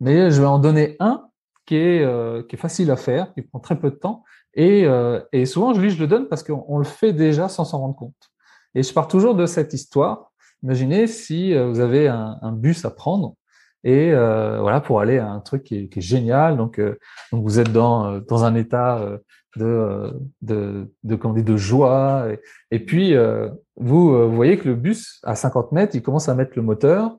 Mais 0.00 0.30
je 0.30 0.40
vais 0.40 0.46
en 0.46 0.58
donner 0.58 0.96
un 1.00 1.26
qui 1.66 1.76
est, 1.76 2.02
euh, 2.02 2.42
qui 2.42 2.56
est 2.56 2.58
facile 2.58 2.90
à 2.90 2.96
faire, 2.96 3.32
qui 3.34 3.42
prend 3.42 3.60
très 3.60 3.78
peu 3.78 3.90
de 3.90 3.96
temps. 3.96 4.24
Et, 4.54 4.84
euh, 4.84 5.20
et 5.32 5.46
souvent, 5.46 5.74
je, 5.74 5.80
lui, 5.80 5.90
je 5.90 6.00
le 6.00 6.06
donne 6.06 6.28
parce 6.28 6.42
qu'on 6.42 6.78
le 6.78 6.84
fait 6.84 7.12
déjà 7.12 7.48
sans 7.48 7.64
s'en 7.64 7.78
rendre 7.78 7.96
compte. 7.96 8.30
Et 8.74 8.82
je 8.82 8.92
pars 8.92 9.08
toujours 9.08 9.34
de 9.34 9.46
cette 9.46 9.72
histoire. 9.72 10.32
Imaginez 10.62 11.06
si 11.06 11.56
vous 11.56 11.80
avez 11.80 12.08
un, 12.08 12.38
un 12.42 12.52
bus 12.52 12.84
à 12.84 12.90
prendre 12.90 13.34
et 13.82 14.12
voilà 14.12 14.82
pour 14.82 15.00
aller 15.00 15.18
à 15.18 15.26
un 15.26 15.40
truc 15.40 15.64
qui 15.64 15.76
est, 15.76 15.88
qui 15.88 16.00
est 16.00 16.02
génial. 16.02 16.58
Donc, 16.58 16.78
donc 17.32 17.42
vous 17.42 17.58
êtes 17.58 17.72
dans 17.72 18.18
dans 18.18 18.44
un 18.44 18.54
état 18.54 19.02
de 19.56 20.12
de 20.42 20.86
de, 21.02 21.16
de, 21.16 21.42
de 21.42 21.56
joie 21.56 22.26
et, 22.30 22.40
et 22.70 22.78
puis 22.78 23.14
vous, 23.76 24.30
voyez 24.30 24.58
que 24.58 24.68
le 24.68 24.74
bus 24.74 25.20
à 25.24 25.34
50 25.34 25.72
mètres, 25.72 25.94
il 25.94 26.02
commence 26.02 26.28
à 26.28 26.34
mettre 26.34 26.52
le 26.56 26.62
moteur 26.62 27.16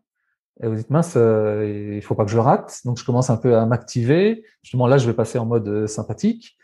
et 0.64 0.68
vous 0.68 0.76
dites 0.76 0.90
mince, 0.90 1.16
il 1.16 2.02
faut 2.04 2.16
pas 2.16 2.24
que 2.24 2.32
je 2.32 2.36
le 2.36 2.42
rate. 2.42 2.82
Donc 2.86 3.00
je 3.00 3.06
commence 3.06 3.30
un 3.30 3.38
peu 3.38 3.58
à 3.58 3.66
m'activer. 3.66 4.44
Justement 4.62 4.88
là, 4.88 4.98
je 4.98 5.08
vais 5.08 5.14
passer 5.14 5.40
en 5.40 5.46
mode 5.46 5.88
sympathique 5.88 6.58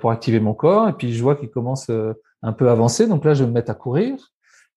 pour 0.00 0.10
activer 0.10 0.40
mon 0.40 0.54
corps 0.54 0.88
et 0.88 0.94
puis 0.94 1.12
je 1.12 1.22
vois 1.22 1.36
qu'il 1.36 1.50
commence 1.50 1.90
un 2.42 2.52
peu 2.52 2.68
à 2.68 2.72
avancer. 2.72 3.06
Donc 3.06 3.24
là, 3.24 3.34
je 3.34 3.44
vais 3.44 3.48
me 3.48 3.54
mettre 3.54 3.70
à 3.70 3.74
courir. 3.74 4.32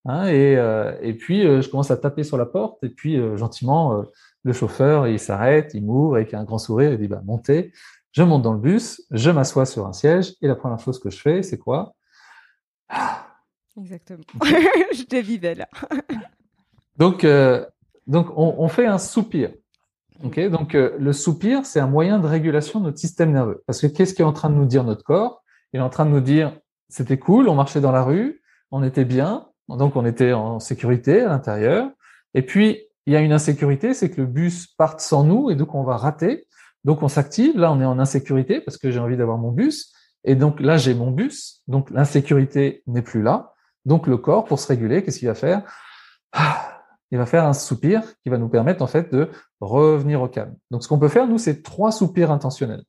Hein, 0.05 0.27
et, 0.27 0.53
et 1.01 1.13
puis 1.13 1.43
je 1.43 1.69
commence 1.69 1.91
à 1.91 1.97
taper 1.97 2.23
sur 2.23 2.37
la 2.37 2.45
porte 2.45 2.83
et 2.83 2.89
puis 2.89 3.17
gentiment 3.37 4.03
le 4.43 4.53
chauffeur, 4.53 5.07
il 5.07 5.19
s'arrête, 5.19 5.73
il 5.73 5.85
m'ouvre 5.85 6.15
avec 6.15 6.33
un 6.33 6.43
grand 6.43 6.57
sourire, 6.57 6.91
il 6.93 6.97
dit 6.97 7.07
bah, 7.07 7.21
montez. 7.25 7.71
Je 8.11 8.23
monte 8.23 8.41
dans 8.41 8.53
le 8.53 8.59
bus, 8.59 9.01
je 9.11 9.31
m'assois 9.31 9.65
sur 9.65 9.87
un 9.87 9.93
siège 9.93 10.33
et 10.41 10.47
la 10.47 10.55
première 10.55 10.79
chose 10.79 10.99
que 10.99 11.09
je 11.09 11.17
fais, 11.17 11.43
c'est 11.43 11.57
quoi? 11.57 11.93
Exactement. 13.77 14.23
je 14.43 15.03
te 15.03 15.15
vivais 15.15 15.55
là. 15.55 15.67
donc, 16.97 17.23
euh, 17.23 17.65
donc 18.07 18.27
on, 18.35 18.67
fait 18.67 18.85
un 18.85 18.97
soupir. 18.97 19.51
Okay 20.23 20.49
donc, 20.49 20.75
euh, 20.75 20.95
le 20.99 21.13
soupir, 21.13 21.65
c'est 21.65 21.79
un 21.79 21.87
moyen 21.87 22.19
de 22.19 22.27
régulation 22.27 22.79
de 22.79 22.85
notre 22.85 22.99
système 22.99 23.31
nerveux. 23.31 23.63
Parce 23.65 23.79
que 23.79 23.87
qu'est-ce 23.87 24.13
qui 24.13 24.21
est 24.21 24.25
en 24.25 24.33
train 24.33 24.49
de 24.49 24.55
nous 24.55 24.65
dire 24.65 24.83
notre 24.83 25.03
corps? 25.03 25.43
Il 25.73 25.79
est 25.79 25.83
en 25.83 25.89
train 25.89 26.05
de 26.05 26.11
nous 26.11 26.19
dire 26.19 26.53
c'était 26.89 27.17
cool, 27.17 27.47
on 27.47 27.55
marchait 27.55 27.79
dans 27.79 27.93
la 27.93 28.03
rue, 28.03 28.41
on 28.71 28.83
était 28.83 29.05
bien, 29.05 29.47
donc 29.69 29.95
on 29.95 30.05
était 30.05 30.33
en 30.33 30.59
sécurité 30.59 31.21
à 31.21 31.29
l'intérieur. 31.29 31.89
Et 32.33 32.41
puis, 32.41 32.87
il 33.05 33.13
y 33.13 33.15
a 33.15 33.21
une 33.21 33.31
insécurité, 33.31 33.93
c'est 33.93 34.11
que 34.11 34.21
le 34.21 34.27
bus 34.27 34.67
parte 34.67 34.99
sans 34.99 35.23
nous 35.23 35.49
et 35.49 35.55
donc 35.55 35.73
on 35.73 35.83
va 35.83 35.97
rater. 35.97 36.47
Donc 36.83 37.03
on 37.03 37.07
s'active, 37.07 37.57
là 37.57 37.71
on 37.71 37.79
est 37.81 37.85
en 37.85 37.99
insécurité 37.99 38.61
parce 38.61 38.77
que 38.77 38.91
j'ai 38.91 38.99
envie 38.99 39.17
d'avoir 39.17 39.37
mon 39.37 39.51
bus. 39.51 39.93
Et 40.23 40.35
donc 40.35 40.59
là 40.59 40.77
j'ai 40.77 40.93
mon 40.93 41.11
bus, 41.11 41.61
donc 41.67 41.89
l'insécurité 41.91 42.83
n'est 42.87 43.01
plus 43.01 43.21
là. 43.21 43.53
Donc 43.85 44.07
le 44.07 44.17
corps, 44.17 44.45
pour 44.45 44.59
se 44.59 44.67
réguler, 44.67 45.03
qu'est-ce 45.03 45.19
qu'il 45.19 45.27
va 45.27 45.35
faire? 45.35 45.63
Il 47.11 47.17
va 47.17 47.25
faire 47.25 47.45
un 47.45 47.53
soupir 47.53 48.01
qui 48.23 48.29
va 48.29 48.37
nous 48.37 48.47
permettre 48.47 48.81
en 48.81 48.87
fait 48.87 49.11
de 49.11 49.29
revenir 49.59 50.21
au 50.21 50.29
calme. 50.29 50.55
Donc 50.69 50.81
ce 50.83 50.87
qu'on 50.87 50.99
peut 50.99 51.09
faire, 51.09 51.27
nous, 51.27 51.37
c'est 51.37 51.61
trois 51.61 51.91
soupirs 51.91 52.31
intentionnels. 52.31 52.83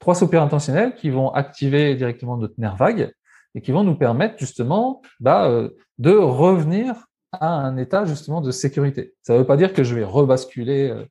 Trois 0.00 0.16
soupirs 0.16 0.42
intentionnels 0.42 0.96
qui 0.96 1.10
vont 1.10 1.30
activer 1.30 1.94
directement 1.94 2.36
notre 2.36 2.54
nerf 2.58 2.74
vague 2.74 3.12
et 3.54 3.60
qui 3.60 3.70
vont 3.70 3.84
nous 3.84 3.94
permettre 3.94 4.36
justement 4.38 5.00
bah, 5.20 5.46
euh, 5.48 5.70
de 5.98 6.10
revenir 6.10 7.06
à 7.30 7.48
un 7.48 7.76
état 7.76 8.04
justement 8.04 8.40
de 8.40 8.50
sécurité. 8.50 9.14
Ça 9.22 9.34
ne 9.34 9.38
veut 9.38 9.46
pas 9.46 9.56
dire 9.56 9.72
que 9.72 9.84
je 9.84 9.94
vais 9.94 10.04
rebasculer, 10.04 10.90
euh, 10.90 11.04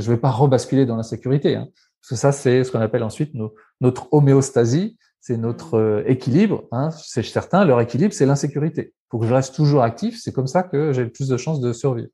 je 0.00 0.10
vais 0.10 0.18
pas 0.18 0.30
rebasculer 0.30 0.86
dans 0.86 0.96
la 0.96 1.02
sécurité. 1.02 1.56
Hein, 1.56 1.68
parce 2.00 2.10
que 2.10 2.16
ça, 2.16 2.32
c'est 2.32 2.64
ce 2.64 2.72
qu'on 2.72 2.80
appelle 2.80 3.02
ensuite 3.02 3.32
notre 3.80 4.12
homéostasie, 4.12 4.98
c'est 5.20 5.36
notre 5.36 5.74
euh, 5.74 6.04
équilibre. 6.06 6.64
Hein, 6.72 6.90
c'est 6.90 7.22
certain, 7.22 7.64
leur 7.64 7.80
équilibre, 7.80 8.12
c'est 8.14 8.26
l'insécurité. 8.26 8.94
Faut 9.10 9.18
que 9.18 9.26
je 9.26 9.34
reste 9.34 9.54
toujours 9.54 9.82
actif. 9.82 10.18
C'est 10.20 10.32
comme 10.32 10.46
ça 10.46 10.62
que 10.62 10.92
j'ai 10.92 11.04
le 11.04 11.10
plus 11.10 11.28
de 11.28 11.36
chances 11.36 11.60
de 11.60 11.72
survivre. 11.72 12.08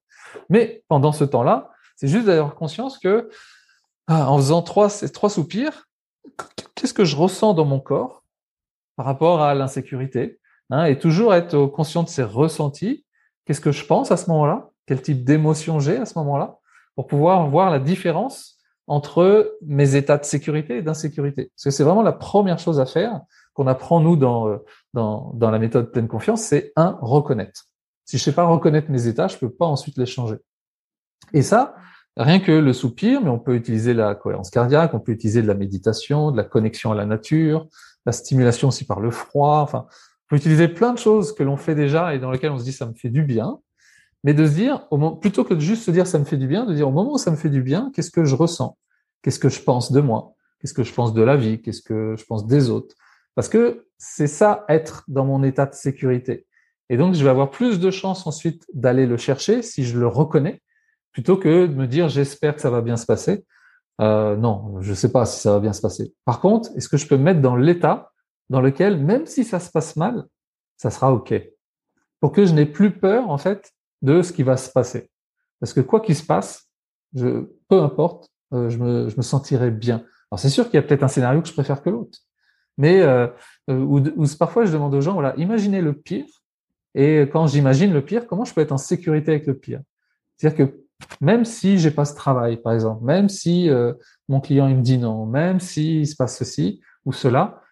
Mais 0.49 0.83
pendant 0.89 1.13
ce 1.13 1.25
temps-là, 1.25 1.71
c'est 1.97 2.09
juste 2.09 2.27
d'avoir 2.27 2.55
conscience 2.55 2.99
que 2.99 3.29
ah, 4.07 4.31
en 4.31 4.37
faisant 4.39 4.63
trois, 4.63 4.89
ces 4.89 5.11
trois 5.11 5.31
soupirs, 5.31 5.89
qu'est-ce 6.75 6.95
que 6.95 7.05
je 7.05 7.17
ressens 7.17 7.55
dans 7.55 7.65
mon 7.65 7.81
corps 7.81 8.25
par 8.97 9.07
rapport 9.07 9.43
à 9.43 9.55
l'insécurité 9.55 10.41
hein, 10.71 10.85
et 10.85 10.99
toujours 10.99 11.35
être 11.35 11.67
conscient 11.67 12.03
de 12.03 12.09
ces 12.09 12.23
ressentis 12.23 13.05
qu'est-ce 13.45 13.61
que 13.61 13.73
je 13.73 13.85
pense 13.85 14.11
à 14.11 14.17
ce 14.17 14.31
moment-là, 14.31 14.71
quel 14.87 15.03
type 15.03 15.25
d'émotion 15.25 15.81
j'ai 15.81 15.97
à 15.97 16.07
ce 16.07 16.19
moment-là, 16.19 16.59
pour 16.95 17.07
pouvoir 17.07 17.49
voir 17.49 17.71
la 17.71 17.79
différence 17.79 18.59
entre 18.87 19.57
mes 19.65 19.95
états 19.95 20.19
de 20.19 20.25
sécurité 20.25 20.79
et 20.79 20.83
d'insécurité. 20.83 21.51
Parce 21.55 21.65
que 21.65 21.71
c'est 21.71 21.85
vraiment 21.85 22.03
la 22.03 22.13
première 22.13 22.59
chose 22.59 22.81
à 22.81 22.87
faire 22.87 23.21
qu'on 23.55 23.67
apprend 23.67 24.01
nous 24.01 24.17
dans, 24.17 24.49
euh, 24.49 24.59
dans, 24.95 25.33
dans 25.35 25.51
la 25.51 25.59
méthode 25.59 25.93
pleine 25.93 26.09
confiance, 26.09 26.43
c'est 26.43 26.73
un, 26.77 26.99
reconnaître. 27.01 27.65
Si 28.05 28.19
je 28.19 28.23
sais 28.23 28.33
pas 28.33 28.45
reconnaître 28.45 28.91
mes 28.91 29.07
états, 29.07 29.29
je 29.29 29.37
peux 29.37 29.51
pas 29.51 29.67
ensuite 29.67 29.97
les 29.99 30.07
changer. 30.07 30.37
Et 31.33 31.43
ça, 31.43 31.75
rien 32.17 32.41
que 32.41 32.53
le 32.53 32.73
soupir, 32.73 33.21
mais 33.23 33.31
on 33.31 33.39
peut 33.39 33.55
utiliser 33.55 33.95
la 33.95 34.15
cohérence 34.15 34.51
cardiaque, 34.51 34.95
on 34.95 35.01
peut 35.01 35.13
utiliser 35.13 35.43
de 35.43 35.47
la 35.47 35.55
méditation, 35.55 36.31
de 36.31 36.37
la 36.37 36.45
connexion 36.45 36.93
à 36.93 36.95
la 36.95 37.07
nature, 37.07 37.69
la 38.05 38.13
stimulation 38.13 38.69
aussi 38.69 38.85
par 38.85 39.01
le 39.01 39.11
froid, 39.11 39.61
enfin, 39.61 39.87
peut 40.29 40.37
utiliser 40.37 40.69
plein 40.69 40.93
de 40.93 40.99
choses 40.99 41.35
que 41.35 41.43
l'on 41.43 41.57
fait 41.57 41.75
déjà 41.75 42.15
et 42.15 42.19
dans 42.19 42.31
lesquelles 42.31 42.51
on 42.51 42.59
se 42.59 42.65
dit 42.65 42.73
ça 42.73 42.87
me 42.87 42.95
fait 42.95 43.11
du 43.11 43.23
bien, 43.23 43.59
mais 44.25 44.35
de 44.35 44.47
se 44.47 44.53
dire, 44.53 44.87
plutôt 45.21 45.45
que 45.45 45.55
de 45.55 45.61
juste 45.61 45.85
se 45.85 45.91
dire 45.91 46.07
ça 46.07 46.19
me 46.19 46.25
fait 46.25 46.37
du 46.37 46.47
bien, 46.47 46.65
de 46.65 46.75
dire 46.75 46.89
au 46.89 46.93
moment 46.93 47.15
où 47.15 47.19
ça 47.19 47.31
me 47.31 47.37
fait 47.37 47.51
du 47.51 47.63
bien, 47.63 47.91
qu'est-ce 47.95 48.11
que 48.11 48.25
je 48.25 48.35
ressens? 48.35 48.77
Qu'est-ce 49.23 49.39
que 49.39 49.49
je 49.49 49.61
pense 49.61 49.93
de 49.93 50.01
moi? 50.01 50.35
Qu'est-ce 50.61 50.75
que 50.75 50.85
je 50.85 50.93
pense 50.93 51.13
de 51.13 51.23
la 51.23 51.37
vie? 51.37 51.61
Qu'est-ce 51.61 51.83
que 51.83 52.15
je 52.17 52.25
pense 52.25 52.47
des 52.47 52.71
autres? 52.71 52.95
Parce 53.35 53.49
que 53.49 53.87
c'est 53.99 54.27
ça, 54.27 54.65
être 54.69 55.05
dans 55.09 55.25
mon 55.25 55.43
état 55.43 55.67
de 55.67 55.75
sécurité. 55.75 56.47
Et 56.89 56.97
donc, 56.97 57.15
je 57.15 57.25
vais 57.25 57.31
avoir 57.31 57.51
plus 57.51 57.81
de 57.81 57.91
chances 57.91 58.27
ensuite 58.27 58.65
d'aller 58.75 59.07
le 59.07 59.17
chercher 59.17 59.63
si 59.63 59.85
je 59.85 59.99
le 59.99 60.07
reconnais, 60.07 60.63
plutôt 61.13 61.37
que 61.37 61.67
de 61.67 61.75
me 61.75 61.87
dire 61.87 62.09
j'espère 62.09 62.55
que 62.55 62.61
ça 62.61 62.71
va 62.71 62.81
bien 62.81 62.97
se 62.97 63.07
passer. 63.07 63.45
Euh, 64.01 64.37
non, 64.37 64.81
je 64.81 64.91
ne 64.91 64.95
sais 64.95 65.11
pas 65.11 65.27
si 65.27 65.41
ça 65.41 65.53
va 65.53 65.61
bien 65.61 65.73
se 65.73 65.81
passer. 65.81 66.13
Par 66.25 66.41
contre, 66.41 66.71
est-ce 66.77 66.89
que 66.89 66.97
je 66.97 67.07
peux 67.07 67.17
me 67.17 67.23
mettre 67.23 67.41
dans 67.41 67.57
l'état 67.57 68.13
dans 68.51 68.61
lequel, 68.61 68.99
même 68.99 69.27
si 69.27 69.45
ça 69.45 69.61
se 69.61 69.71
passe 69.71 69.97
mal, 69.97 70.27
ça 70.77 70.91
sera 70.91 71.13
OK? 71.13 71.33
Pour 72.21 72.33
que 72.33 72.45
je 72.45 72.53
n'ai 72.53 72.67
plus 72.67 72.91
peur, 72.91 73.31
en 73.31 73.39
fait, 73.39 73.73
de 74.03 74.23
ce 74.23 74.33
qui 74.33 74.43
va 74.43 74.57
se 74.57 74.71
passer. 74.71 75.11
Parce 75.61 75.73
que 75.73 75.81
quoi 75.81 76.01
qu'il 76.01 76.17
se 76.17 76.25
passe, 76.25 76.69
je, 77.15 77.49
peu 77.69 77.81
importe, 77.81 78.29
euh, 78.53 78.69
je, 78.69 78.79
me, 78.79 79.09
je 79.09 79.21
sentirai 79.21 79.71
bien. 79.71 80.05
Alors 80.31 80.39
c'est 80.41 80.51
sûr 80.51 80.65
qu'il 80.67 80.75
y 80.75 80.79
a 80.79 80.83
peut-être 80.83 81.03
un 81.03 81.09
scénario 81.09 81.41
que 81.41 81.49
je 81.49 81.53
préfère 81.53 81.83
que 81.83 81.91
l'autre. 81.91 82.19
Mais 82.79 83.03
euh, 83.03 83.29
euh 83.71 83.79
ou, 83.79 84.27
parfois 84.39 84.65
je 84.65 84.73
demande 84.73 84.95
aux 84.95 85.01
gens, 85.01 85.13
voilà, 85.13 85.35
imaginez 85.37 85.81
le 85.81 85.93
pire. 85.93 86.27
Et 86.95 87.23
quand 87.33 87.47
j'imagine 87.47 87.93
le 87.93 88.05
pire, 88.05 88.27
comment 88.27 88.45
je 88.45 88.53
peux 88.53 88.61
être 88.61 88.73
en 88.73 88.79
sécurité 88.79 89.31
avec 89.31 89.47
le 89.47 89.57
pire? 89.57 89.81
C'est-à-dire 90.37 90.67
que 90.67 90.85
même 91.21 91.45
si 91.45 91.79
j'ai 91.79 91.91
pas 91.91 92.05
ce 92.05 92.15
travail, 92.15 92.57
par 92.59 92.73
exemple, 92.73 93.05
même 93.05 93.29
si 93.29 93.69
euh, 93.71 93.93
mon 94.29 94.41
client 94.41 94.69
il 94.69 94.77
me 94.77 94.83
dit 94.83 94.99
non, 94.99 95.27
même 95.27 95.61
s'il 95.61 96.07
se 96.07 96.17
passe 96.17 96.37
ceci 96.37 96.81
ou 97.05 97.13
cela, 97.13 97.63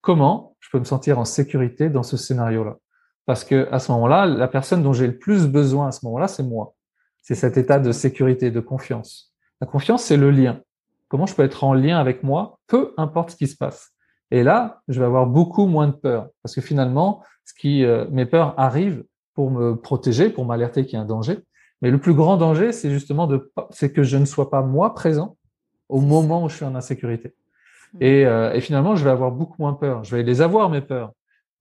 comment 0.00 0.56
je 0.60 0.70
peux 0.70 0.78
me 0.78 0.84
sentir 0.84 1.18
en 1.18 1.24
sécurité 1.24 1.88
dans 1.88 2.02
ce 2.02 2.16
scénario-là? 2.16 2.76
Parce 3.26 3.44
que 3.44 3.68
à 3.72 3.78
ce 3.78 3.90
moment-là, 3.92 4.26
la 4.26 4.48
personne 4.48 4.82
dont 4.82 4.92
j'ai 4.92 5.06
le 5.06 5.16
plus 5.16 5.46
besoin 5.46 5.88
à 5.88 5.92
ce 5.92 6.04
moment-là, 6.06 6.28
c'est 6.28 6.42
moi. 6.42 6.74
C'est 7.22 7.34
cet 7.34 7.56
état 7.56 7.78
de 7.78 7.90
sécurité, 7.90 8.50
de 8.50 8.60
confiance. 8.60 9.32
La 9.60 9.66
confiance, 9.66 10.04
c'est 10.04 10.16
le 10.16 10.30
lien. 10.30 10.60
Comment 11.08 11.26
je 11.26 11.34
peux 11.34 11.42
être 11.42 11.64
en 11.64 11.74
lien 11.74 11.98
avec 11.98 12.22
moi, 12.22 12.58
peu 12.66 12.92
importe 12.96 13.30
ce 13.30 13.36
qui 13.36 13.46
se 13.46 13.56
passe. 13.56 13.92
Et 14.30 14.42
là, 14.42 14.82
je 14.88 14.98
vais 14.98 15.06
avoir 15.06 15.26
beaucoup 15.26 15.66
moins 15.66 15.86
de 15.86 15.92
peur, 15.92 16.28
parce 16.42 16.54
que 16.54 16.60
finalement, 16.60 17.22
ce 17.44 17.54
qui, 17.54 17.84
euh, 17.84 18.06
mes 18.10 18.26
peurs 18.26 18.58
arrivent 18.58 19.04
pour 19.34 19.50
me 19.50 19.76
protéger, 19.76 20.30
pour 20.30 20.44
m'alerter 20.44 20.84
qu'il 20.84 20.94
y 20.94 20.96
a 20.96 21.02
un 21.02 21.06
danger. 21.06 21.38
Mais 21.82 21.90
le 21.90 21.98
plus 21.98 22.14
grand 22.14 22.36
danger, 22.36 22.72
c'est 22.72 22.90
justement 22.90 23.26
de, 23.26 23.52
c'est 23.70 23.92
que 23.92 24.02
je 24.02 24.16
ne 24.16 24.24
sois 24.24 24.50
pas 24.50 24.62
moi 24.62 24.94
présent 24.94 25.36
au 25.88 26.00
moment 26.00 26.44
où 26.44 26.48
je 26.48 26.56
suis 26.56 26.64
en 26.64 26.74
insécurité. 26.74 27.34
Mm. 27.94 27.98
Et, 28.02 28.26
euh, 28.26 28.52
et, 28.54 28.60
finalement, 28.60 28.96
je 28.96 29.04
vais 29.04 29.10
avoir 29.10 29.30
beaucoup 29.30 29.56
moins 29.58 29.74
peur. 29.74 30.02
Je 30.04 30.16
vais 30.16 30.22
les 30.22 30.40
avoir, 30.40 30.70
mes 30.70 30.80
peurs. 30.80 31.12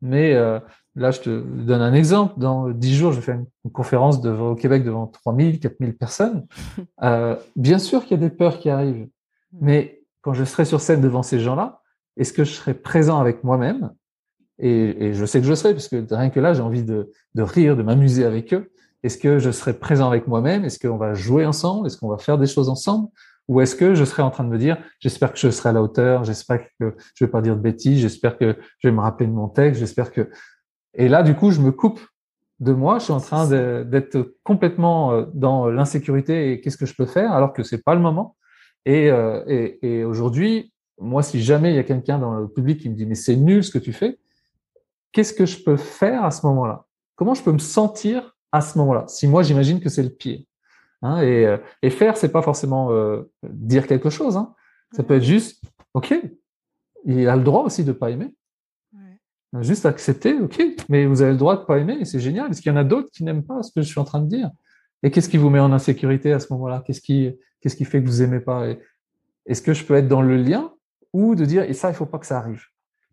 Mais 0.01 0.33
euh, 0.33 0.59
là, 0.95 1.11
je 1.11 1.21
te 1.21 1.41
donne 1.41 1.81
un 1.81 1.93
exemple. 1.93 2.35
Dans 2.37 2.69
dix 2.69 2.95
jours, 2.95 3.11
je 3.11 3.19
vais 3.19 3.25
faire 3.25 3.35
une, 3.35 3.71
conférence 3.71 4.23
au 4.25 4.55
Québec 4.55 4.83
devant 4.83 5.07
3000, 5.07 5.59
4000 5.59 5.97
personnes. 5.97 6.45
Euh, 7.01 7.35
bien 7.57 7.79
sûr 7.79 8.03
qu'il 8.03 8.11
y 8.11 8.23
a 8.23 8.29
des 8.29 8.33
peurs 8.33 8.59
qui 8.59 8.69
arrivent. 8.69 9.07
Mm. 9.51 9.57
Mais 9.59 10.03
quand 10.21 10.33
je 10.33 10.45
serai 10.45 10.63
sur 10.63 10.79
scène 10.79 11.01
devant 11.01 11.21
ces 11.21 11.39
gens-là, 11.39 11.81
est-ce 12.15 12.31
que 12.31 12.45
je 12.45 12.53
serai 12.53 12.73
présent 12.73 13.19
avec 13.19 13.43
moi-même? 13.43 13.91
Et, 14.59 15.07
et, 15.07 15.13
je 15.13 15.25
sais 15.25 15.41
que 15.41 15.47
je 15.47 15.53
serai, 15.53 15.73
puisque 15.73 15.97
rien 16.09 16.29
que 16.29 16.39
là, 16.39 16.53
j'ai 16.53 16.61
envie 16.61 16.83
de, 16.83 17.11
de, 17.35 17.41
rire, 17.41 17.75
de 17.75 17.83
m'amuser 17.83 18.23
avec 18.23 18.53
eux. 18.53 18.71
Est-ce 19.01 19.17
que 19.17 19.39
je 19.39 19.51
serai 19.51 19.73
présent 19.73 20.07
avec 20.07 20.27
moi-même? 20.27 20.63
Est-ce 20.63 20.79
qu'on 20.79 20.97
va 20.97 21.13
jouer 21.13 21.45
ensemble? 21.45 21.87
Est-ce 21.87 21.97
qu'on 21.97 22.07
va 22.07 22.17
faire 22.17 22.37
des 22.37 22.47
choses 22.47 22.69
ensemble? 22.69 23.09
Ou 23.49 23.59
est-ce 23.59 23.75
que 23.75 23.93
je 23.93 24.05
serai 24.05 24.23
en 24.23 24.31
train 24.31 24.45
de 24.45 24.49
me 24.49 24.57
dire, 24.57 24.77
j'espère 24.99 25.33
que 25.33 25.39
je 25.39 25.49
serai 25.49 25.69
à 25.69 25.71
la 25.73 25.81
hauteur, 25.81 26.23
j'espère 26.23 26.63
que 26.79 26.95
je 27.15 27.25
vais 27.25 27.31
pas 27.31 27.41
dire 27.41 27.57
de 27.57 27.61
bêtises, 27.61 27.99
j'espère 27.99 28.37
que 28.37 28.55
je 28.79 28.87
vais 28.87 28.93
me 28.93 29.01
rappeler 29.01 29.27
de 29.27 29.33
mon 29.33 29.49
texte, 29.49 29.79
j'espère 29.79 30.11
que... 30.11 30.29
Et 30.93 31.07
là, 31.07 31.23
du 31.23 31.35
coup, 31.35 31.51
je 31.51 31.61
me 31.61 31.71
coupe 31.71 31.99
de 32.59 32.71
moi, 32.71 32.99
je 32.99 33.05
suis 33.05 33.13
en 33.13 33.19
train 33.19 33.47
d'être 33.83 34.35
complètement 34.43 35.11
euh, 35.11 35.25
dans 35.33 35.67
l'insécurité 35.67 36.51
et 36.51 36.61
qu'est-ce 36.61 36.77
que 36.77 36.85
je 36.85 36.95
peux 36.95 37.05
faire 37.05 37.33
alors 37.33 37.51
que 37.53 37.63
c'est 37.63 37.83
pas 37.83 37.95
le 37.95 38.01
moment. 38.01 38.35
Et, 38.85 39.09
euh, 39.09 39.43
et, 39.47 39.79
et 39.81 40.05
aujourd'hui, 40.05 40.71
moi, 40.99 41.23
si 41.23 41.41
jamais 41.41 41.71
il 41.71 41.75
y 41.75 41.79
a 41.79 41.83
quelqu'un 41.83 42.19
dans 42.19 42.35
le 42.35 42.47
public 42.47 42.79
qui 42.79 42.89
me 42.89 42.95
dit 42.95 43.05
mais 43.05 43.15
c'est 43.15 43.35
nul 43.35 43.63
ce 43.63 43.71
que 43.71 43.79
tu 43.79 43.91
fais, 43.91 44.19
qu'est-ce 45.11 45.33
que 45.33 45.45
je 45.45 45.63
peux 45.63 45.77
faire 45.77 46.23
à 46.23 46.31
ce 46.31 46.45
moment-là? 46.45 46.85
Comment 47.15 47.33
je 47.33 47.43
peux 47.43 47.51
me 47.51 47.59
sentir 47.59 48.35
à 48.51 48.61
ce 48.61 48.77
moment-là? 48.77 49.05
Si 49.07 49.27
moi, 49.27 49.43
j'imagine 49.43 49.79
que 49.79 49.89
c'est 49.89 50.03
le 50.03 50.09
pied. 50.09 50.47
Hein, 51.01 51.21
et, 51.21 51.45
euh, 51.45 51.57
et, 51.81 51.89
faire, 51.89 52.17
c'est 52.17 52.31
pas 52.31 52.41
forcément 52.41 52.91
euh, 52.91 53.29
dire 53.43 53.87
quelque 53.87 54.09
chose. 54.09 54.37
Hein. 54.37 54.53
Ça 54.93 55.03
peut 55.03 55.15
être 55.15 55.23
juste, 55.23 55.61
ok, 55.93 56.15
il 57.05 57.27
a 57.27 57.35
le 57.35 57.43
droit 57.43 57.63
aussi 57.63 57.83
de 57.83 57.91
pas 57.91 58.09
aimer. 58.09 58.33
Juste 59.61 59.85
accepter, 59.85 60.39
ok, 60.39 60.63
mais 60.89 61.05
vous 61.05 61.21
avez 61.21 61.31
le 61.31 61.37
droit 61.37 61.57
de 61.57 61.65
pas 61.65 61.77
aimer 61.77 62.05
c'est 62.05 62.19
génial. 62.19 62.49
Est-ce 62.49 62.61
qu'il 62.61 62.71
y 62.71 62.73
en 62.73 62.77
a 62.77 62.83
d'autres 62.83 63.09
qui 63.11 63.23
n'aiment 63.23 63.45
pas 63.45 63.61
ce 63.61 63.71
que 63.71 63.81
je 63.81 63.87
suis 63.87 63.99
en 63.99 64.03
train 64.03 64.19
de 64.19 64.27
dire 64.27 64.49
Et 65.03 65.11
qu'est-ce 65.11 65.29
qui 65.29 65.37
vous 65.37 65.51
met 65.51 65.59
en 65.59 65.71
insécurité 65.71 66.33
à 66.33 66.39
ce 66.39 66.51
moment-là? 66.53 66.83
Qu'est-ce 66.85 67.01
qui, 67.01 67.31
qu'est-ce 67.61 67.75
qui 67.75 67.85
fait 67.85 68.01
que 68.01 68.07
vous 68.07 68.23
aimez 68.23 68.39
pas? 68.39 68.65
Est-ce 69.45 69.61
que 69.61 69.73
je 69.73 69.85
peux 69.85 69.93
être 69.95 70.07
dans 70.07 70.23
le 70.23 70.37
lien 70.37 70.73
ou 71.13 71.35
de 71.35 71.45
dire 71.45 71.63
et 71.63 71.73
ça, 71.73 71.89
il 71.89 71.95
faut 71.95 72.07
pas 72.07 72.17
que 72.17 72.25
ça 72.25 72.39
arrive? 72.39 72.63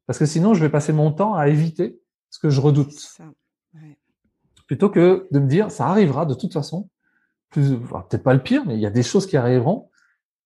Parce 0.07 0.19
que 0.19 0.27
sinon, 0.27 0.55
je 0.55 0.61
vais 0.61 0.71
passer 0.71 0.93
mon 0.93 1.13
temps 1.13 1.35
à 1.35 1.49
éviter 1.49 2.01
ce 2.31 2.39
que 2.39 2.49
je 2.49 2.61
redoute. 2.61 3.19
Plutôt 4.67 4.89
que 4.89 5.29
de 5.31 5.39
me 5.41 5.47
dire, 5.47 5.71
ça 5.71 5.87
arrivera 5.89 6.27
de 6.27 6.35
toute 6.35 6.53
façon. 6.53 6.89
peut-être 7.51 8.23
pas 8.23 8.35
le 8.35 8.43
pire, 8.43 8.65
mais 8.65 8.77
il 8.77 8.81
y 8.81 8.87
a 8.87 8.91
des 8.91 9.03
choses 9.03 9.27
qui 9.27 9.37
arriveront. 9.37 9.91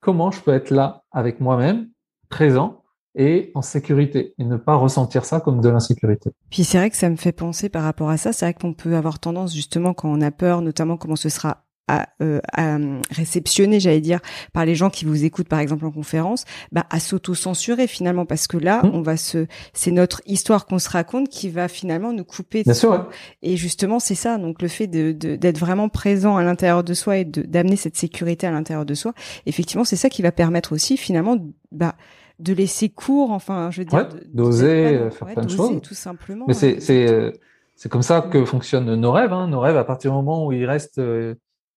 Comment 0.00 0.30
je 0.30 0.40
peux 0.40 0.52
être 0.52 0.70
là 0.70 1.04
avec 1.12 1.40
moi-même, 1.40 1.88
présent, 2.28 2.83
et 3.14 3.52
en 3.54 3.62
sécurité 3.62 4.34
et 4.38 4.44
ne 4.44 4.56
pas 4.56 4.74
ressentir 4.74 5.24
ça 5.24 5.40
comme 5.40 5.60
de 5.60 5.68
l'insécurité. 5.68 6.30
Puis 6.50 6.64
c'est 6.64 6.78
vrai 6.78 6.90
que 6.90 6.96
ça 6.96 7.08
me 7.08 7.16
fait 7.16 7.32
penser 7.32 7.68
par 7.68 7.82
rapport 7.82 8.10
à 8.10 8.16
ça, 8.16 8.32
c'est 8.32 8.46
vrai 8.46 8.54
qu'on 8.54 8.74
peut 8.74 8.96
avoir 8.96 9.18
tendance 9.18 9.54
justement 9.54 9.94
quand 9.94 10.08
on 10.10 10.20
a 10.20 10.30
peur, 10.30 10.62
notamment 10.62 10.96
comment 10.96 11.16
ce 11.16 11.28
sera 11.28 11.64
à, 11.88 12.08
euh, 12.22 12.40
à 12.52 12.78
réceptionner, 13.10 13.78
j'allais 13.78 14.00
dire, 14.00 14.20
par 14.52 14.64
les 14.64 14.74
gens 14.74 14.90
qui 14.90 15.04
vous 15.04 15.24
écoutent, 15.24 15.48
par 15.48 15.58
exemple 15.58 15.84
en 15.84 15.90
conférence, 15.90 16.44
bah, 16.72 16.86
à 16.90 16.98
s'auto-censurer 16.98 17.86
finalement, 17.86 18.24
parce 18.24 18.46
que 18.46 18.56
là, 18.56 18.82
mmh. 18.82 18.90
on 18.94 19.02
va 19.02 19.16
se, 19.16 19.46
c'est 19.72 19.90
notre 19.90 20.22
histoire 20.26 20.66
qu'on 20.66 20.78
se 20.78 20.88
raconte 20.88 21.28
qui 21.28 21.50
va 21.50 21.68
finalement 21.68 22.12
nous 22.12 22.24
couper. 22.24 22.62
Bien 22.62 22.74
sûr. 22.74 23.08
Et 23.42 23.56
justement, 23.56 24.00
c'est 24.00 24.14
ça. 24.14 24.38
Donc 24.38 24.62
le 24.62 24.68
fait 24.68 24.86
de, 24.86 25.12
d'être 25.12 25.58
vraiment 25.58 25.88
présent 25.88 26.36
à 26.36 26.42
l'intérieur 26.42 26.84
de 26.84 26.94
soi 26.94 27.18
et 27.18 27.24
d'amener 27.24 27.76
cette 27.76 27.96
sécurité 27.96 28.46
à 28.46 28.50
l'intérieur 28.50 28.86
de 28.86 28.94
soi, 28.94 29.12
effectivement, 29.46 29.84
c'est 29.84 29.96
ça 29.96 30.08
qui 30.08 30.22
va 30.22 30.32
permettre 30.32 30.72
aussi 30.72 30.96
finalement, 30.96 31.36
bah, 31.70 31.96
de 32.38 32.52
laisser 32.52 32.88
court, 32.88 33.30
enfin, 33.30 33.70
je 33.70 33.80
veux 33.80 33.84
dire, 33.84 34.08
d'oser 34.32 35.10
faire 35.10 35.28
plein 35.28 35.44
de 35.44 35.50
choses, 35.50 35.80
tout 35.82 35.94
simplement. 35.94 36.44
Mais 36.48 36.54
c'est, 36.54 36.80
c'est, 36.80 37.10
euh, 37.10 37.30
c'est 37.76 37.88
comme 37.88 38.02
ça 38.02 38.22
que 38.22 38.44
fonctionnent 38.44 38.94
nos 38.94 39.12
rêves. 39.12 39.32
Hein. 39.32 39.48
Nos 39.48 39.60
rêves, 39.60 39.76
à 39.76 39.84
partir 39.84 40.10
du 40.10 40.16
moment 40.16 40.46
où 40.46 40.52
ils 40.52 40.66
restent 40.66 40.98
euh, 40.98 41.34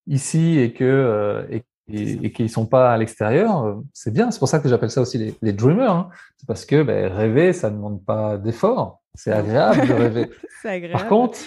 ici 0.07 0.59
et 0.59 0.73
que 0.73 0.83
euh, 0.83 1.45
et, 1.49 1.63
et, 1.89 2.31
qu'ils 2.31 2.49
sont 2.49 2.65
pas 2.65 2.91
à 2.91 2.97
l'extérieur, 2.97 3.63
euh, 3.63 3.75
c'est 3.93 4.11
bien. 4.11 4.29
C'est 4.31 4.39
pour 4.39 4.49
ça 4.49 4.59
que 4.59 4.67
j'appelle 4.67 4.91
ça 4.91 5.01
aussi 5.01 5.17
les, 5.17 5.35
les 5.41 5.53
dreamers. 5.53 5.91
Hein. 5.91 6.09
C'est 6.37 6.47
parce 6.47 6.65
que 6.65 6.83
ben, 6.83 7.11
rêver, 7.11 7.53
ça 7.53 7.69
ne 7.69 7.77
demande 7.77 8.03
pas 8.03 8.37
d'effort. 8.37 9.01
C'est 9.15 9.31
agréable 9.31 9.87
de 9.87 9.93
rêver. 9.93 10.29
agréable. 10.63 10.91
Par 10.91 11.07
contre, 11.07 11.39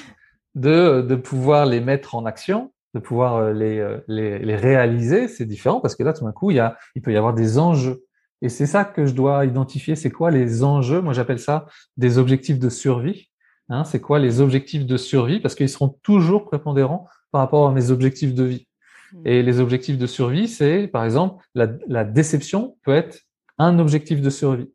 de, 0.55 1.03
de 1.03 1.15
pouvoir 1.15 1.67
les 1.67 1.81
mettre 1.81 2.15
en 2.15 2.25
action, 2.25 2.73
de 2.95 3.01
pouvoir 3.01 3.37
euh, 3.37 3.53
les, 3.53 3.99
les, 4.09 4.39
les 4.39 4.57
réaliser, 4.57 5.29
c'est 5.29 5.45
différent 5.45 5.81
parce 5.81 5.95
que 5.95 6.03
là, 6.03 6.13
tout 6.13 6.25
d'un 6.25 6.33
coup, 6.33 6.51
il, 6.51 6.57
y 6.57 6.61
a, 6.61 6.77
il 6.97 7.03
peut 7.03 7.13
y 7.13 7.17
avoir 7.17 7.35
des 7.35 7.59
enjeux. 7.59 8.03
Et 8.43 8.49
c'est 8.49 8.67
ça 8.67 8.85
que 8.85 9.07
je 9.07 9.13
dois 9.13 9.45
identifier. 9.45 9.97
C'est 9.97 10.11
quoi 10.11 10.31
les 10.31 10.65
enjeux? 10.65 11.01
Moi, 11.01 11.13
j'appelle 11.13 11.39
ça 11.39 11.67
des 11.97 12.19
objectifs 12.19 12.59
de 12.59 12.69
survie. 12.69 13.31
Hein, 13.69 13.85
c'est 13.85 14.01
quoi 14.01 14.19
les 14.19 14.41
objectifs 14.41 14.87
de 14.87 14.97
survie? 14.97 15.41
Parce 15.41 15.55
qu'ils 15.55 15.69
seront 15.69 15.97
toujours 16.03 16.45
prépondérants 16.45 17.07
par 17.31 17.41
rapport 17.43 17.69
à 17.69 17.73
mes 17.73 17.91
objectifs 17.91 18.35
de 18.35 18.45
vie. 18.45 18.67
Hmm. 19.13 19.27
Et 19.27 19.43
les 19.43 19.61
objectifs 19.61 19.99
de 19.99 20.07
survie, 20.07 20.49
c'est, 20.49 20.89
par 20.89 21.05
exemple, 21.05 21.45
la, 21.55 21.69
la, 21.87 22.05
déception 22.05 22.77
peut 22.83 22.95
être 22.95 23.21
un 23.59 23.79
objectif 23.79 24.21
de 24.21 24.31
survie. 24.31 24.73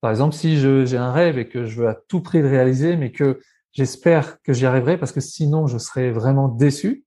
Par 0.00 0.10
exemple, 0.10 0.34
si 0.34 0.58
j'ai 0.58 0.96
un 0.96 1.12
rêve 1.12 1.38
et 1.38 1.48
que 1.48 1.66
je 1.66 1.80
veux 1.80 1.88
à 1.88 1.94
tout 2.08 2.22
prix 2.22 2.40
le 2.40 2.48
réaliser, 2.48 2.96
mais 2.96 3.12
que 3.12 3.40
j'espère 3.72 4.40
que 4.42 4.52
j'y 4.52 4.64
arriverai 4.64 4.96
parce 4.96 5.12
que 5.12 5.20
sinon 5.20 5.66
je 5.66 5.76
serai 5.76 6.10
vraiment 6.10 6.48
déçu, 6.48 7.04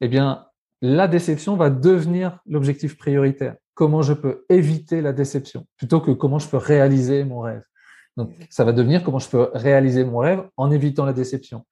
eh 0.00 0.08
bien, 0.08 0.46
la 0.80 1.08
déception 1.08 1.56
va 1.56 1.70
devenir 1.70 2.38
l'objectif 2.46 2.96
prioritaire. 2.96 3.56
Comment 3.74 4.02
je 4.02 4.12
peux 4.12 4.44
éviter 4.48 5.00
la 5.00 5.12
déception 5.12 5.66
plutôt 5.76 6.00
que 6.00 6.10
comment 6.10 6.38
je 6.38 6.48
peux 6.48 6.56
réaliser 6.56 7.24
mon 7.24 7.40
rêve. 7.40 7.62
Donc, 8.16 8.32
ça 8.50 8.64
va 8.64 8.72
devenir 8.72 9.02
comment 9.02 9.18
je 9.18 9.28
peux 9.28 9.48
réaliser 9.54 10.04
mon 10.04 10.18
rêve 10.18 10.42
en 10.56 10.70
évitant 10.70 11.06
la 11.06 11.12
déception. 11.12 11.64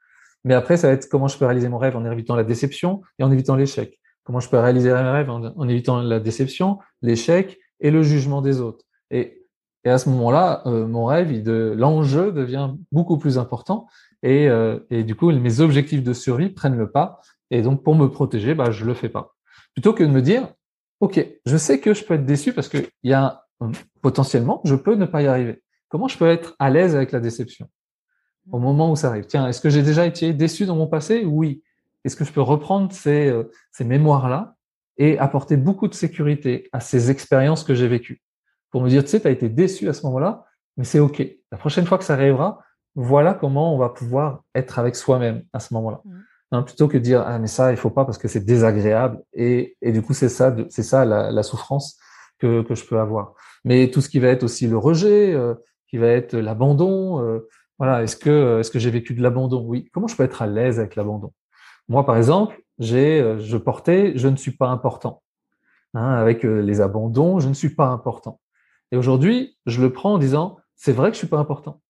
Mais 0.45 0.55
après, 0.55 0.77
ça 0.77 0.89
va 0.89 0.95
être 0.95 1.09
comment 1.09 1.29
je 1.29 1.37
peux 1.37 1.45
réaliser 1.45 1.69
mon 1.69 1.79
rêve 1.79 1.97
en 1.97 2.05
évitant 2.11 2.37
la 2.37 2.45
déception 2.45 3.03
et 3.19 3.25
en 3.25 3.33
évitant 3.33 3.57
l'échec. 3.57 3.99
Comment 4.25 4.41
je 4.41 4.49
peux 4.49 4.59
réaliser 4.59 4.91
mon 4.91 5.13
rêve 5.13 5.31
en, 5.31 5.69
évitant 5.69 6.01
la 6.03 6.21
déception, 6.21 6.79
l'échec 7.03 7.59
et 7.81 7.91
le 7.91 8.03
jugement 8.03 8.43
des 8.43 8.61
autres. 8.61 8.85
Et, 9.11 9.47
et 9.85 9.91
à 9.91 9.99
ce 9.99 10.09
moment-là, 10.11 10.63
euh, 10.67 10.87
mon 10.87 11.07
rêve, 11.07 11.43
de, 11.43 11.75
l'enjeu 11.77 12.33
devient 12.33 12.73
beaucoup 12.93 13.19
plus 13.19 13.39
important. 13.39 13.87
Et, 14.23 14.49
euh, 14.49 14.81
et, 14.91 15.05
du 15.05 15.15
coup, 15.15 15.33
mes 15.33 15.61
objectifs 15.61 16.03
de 16.03 16.13
survie 16.13 16.51
prennent 16.51 16.77
le 16.77 16.91
pas. 16.91 17.21
Et 17.51 17.63
donc, 17.63 17.83
pour 17.83 17.95
me 17.95 18.09
protéger, 18.09 18.55
bah, 18.55 18.71
je 18.71 18.85
le 18.85 18.95
fais 18.95 19.09
pas. 19.09 19.35
Plutôt 19.75 19.93
que 19.93 20.05
de 20.05 20.11
me 20.11 20.21
dire, 20.21 20.49
OK, 21.01 21.25
je 21.47 21.57
sais 21.57 21.81
que 21.81 21.95
je 21.95 22.05
peux 22.05 22.15
être 22.15 22.27
déçu 22.27 22.53
parce 22.53 22.69
que 22.69 22.79
il 23.03 23.11
y 23.11 23.15
a 23.15 23.45
potentiellement, 24.03 24.61
je 24.65 24.75
peux 24.75 24.95
ne 24.95 25.07
pas 25.07 25.23
y 25.23 25.27
arriver. 25.27 25.63
Comment 25.89 26.09
je 26.09 26.19
peux 26.19 26.29
être 26.29 26.55
à 26.59 26.71
l'aise 26.71 26.95
avec 26.95 27.13
la 27.13 27.21
déception 27.21 27.69
au 28.51 28.59
moment 28.59 28.91
où 28.91 28.97
ça 28.97 29.09
arrive? 29.09 29.27
Tiens, 29.27 29.47
est-ce 29.47 29.61
que 29.61 29.71
j'ai 29.71 29.83
déjà 29.83 30.07
été 30.07 30.33
déçu 30.33 30.67
dans 30.67 30.77
mon 30.77 30.87
passé? 30.87 31.25
Oui. 31.25 31.63
Est-ce 32.05 32.17
que 32.17 32.25
je 32.25 32.33
peux 32.33 32.41
reprendre 32.41 32.93
ces, 32.93 33.29
euh, 33.29 33.51
ces 33.73 33.85
mémoires-là 33.85 34.55
et 34.97 35.19
apporter 35.19 35.57
beaucoup 35.57 35.89
de 35.89 35.95
sécurité 35.95 36.69
à 36.73 36.81
ces 36.81 37.11
expériences 37.11 37.65
que 37.65 37.75
j'ai 37.75 37.89
vécues? 37.89 38.23
Pour 38.71 38.83
me 38.83 38.89
dire, 38.89 39.03
tu 39.03 39.11
sais, 39.11 39.21
tu 39.21 39.27
as 39.27 39.31
été 39.31 39.49
déçu 39.49 39.89
à 39.89 39.93
ce 39.93 40.05
moment-là, 40.07 40.45
mais 40.77 40.85
c'est 40.85 41.01
OK. 41.01 41.23
La 41.51 41.59
prochaine 41.59 41.87
fois 41.87 41.99
que 41.99 42.05
ça 42.05 42.15
arrivera, 42.15 42.61
voilà 42.95 43.35
comment 43.35 43.75
on 43.75 43.79
va 43.79 43.89
pouvoir 43.89 44.43
être 44.55 44.79
avec 44.79 44.97
soi-même 44.97 45.45
à 45.53 45.61
ce 45.61 45.75
moment-là. 45.75 46.01
Mmh. 46.05 46.19
Hein, 46.51 46.63
plutôt 46.63 46.89
que 46.89 46.97
dire, 46.97 47.23
ah, 47.27 47.39
mais 47.39 47.47
ça, 47.47 47.73
il 47.73 47.77
faut 47.77 47.91
pas 47.91 48.07
parce 48.07 48.17
que 48.17 48.27
c'est 48.27 48.45
désagréable. 48.45 49.23
Et, 49.35 49.77
et 49.83 49.93
du 49.93 50.01
coup, 50.01 50.15
c'est 50.15 50.31
ça, 50.31 50.55
c'est 50.71 50.83
ça 50.83 51.05
la, 51.05 51.43
souffrance 51.43 51.99
que, 52.39 52.63
que 52.63 52.75
je 52.75 52.87
peux 52.87 52.99
avoir. 52.99 53.35
Mais 53.65 53.91
tout 53.91 54.01
ce 54.01 54.09
qui 54.09 54.19
va 54.19 54.29
être 54.29 54.45
aussi 54.45 54.67
le 54.67 54.79
rejet, 54.79 55.35
euh, 55.35 55.55
qui 55.89 55.99
va 55.99 56.09
être 56.09 56.35
l'abandon, 56.35 57.23
euh, 57.23 57.47
voilà, 57.79 58.03
est-ce 58.03 58.17
que 58.17 58.31
euh, 58.31 58.61
est-ce 58.61 58.71
que 58.71 58.79
j'ai 58.79 58.91
vécu 58.91 59.15
de 59.15 59.23
l'abandon? 59.23 59.63
Oui. 59.67 59.91
Comment 59.93 60.09
je 60.09 60.17
peux 60.17 60.23
être 60.23 60.41
à 60.41 60.47
l'aise 60.47 60.79
avec 60.79 60.97
l'abandon? 60.97 61.33
Moi, 61.89 62.05
par 62.07 62.17
exemple, 62.17 62.63
j'ai 62.79 63.37
je 63.41 63.57
portais 63.57 64.13
je 64.17 64.29
ne 64.29 64.37
suis 64.37 64.53
pas 64.53 64.69
important. 64.69 65.23
Hein, 65.95 66.13
avec 66.15 66.45
les 66.45 66.81
abandons, 66.81 67.41
je 67.41 67.49
ne 67.49 67.55
suis 67.55 67.75
pas 67.75 67.89
important. 67.89 68.41
Et 68.93 68.97
aujourd'hui, 68.97 69.59
je 69.67 69.81
le 69.81 69.93
prends 69.93 70.15
en 70.15 70.19
disant 70.19 70.59
c'est 70.77 70.93
vrai 70.93 71.11
que 71.11 71.15
je 71.15 71.19
suis 71.19 71.29
pas 71.29 71.39
important. 71.39 71.81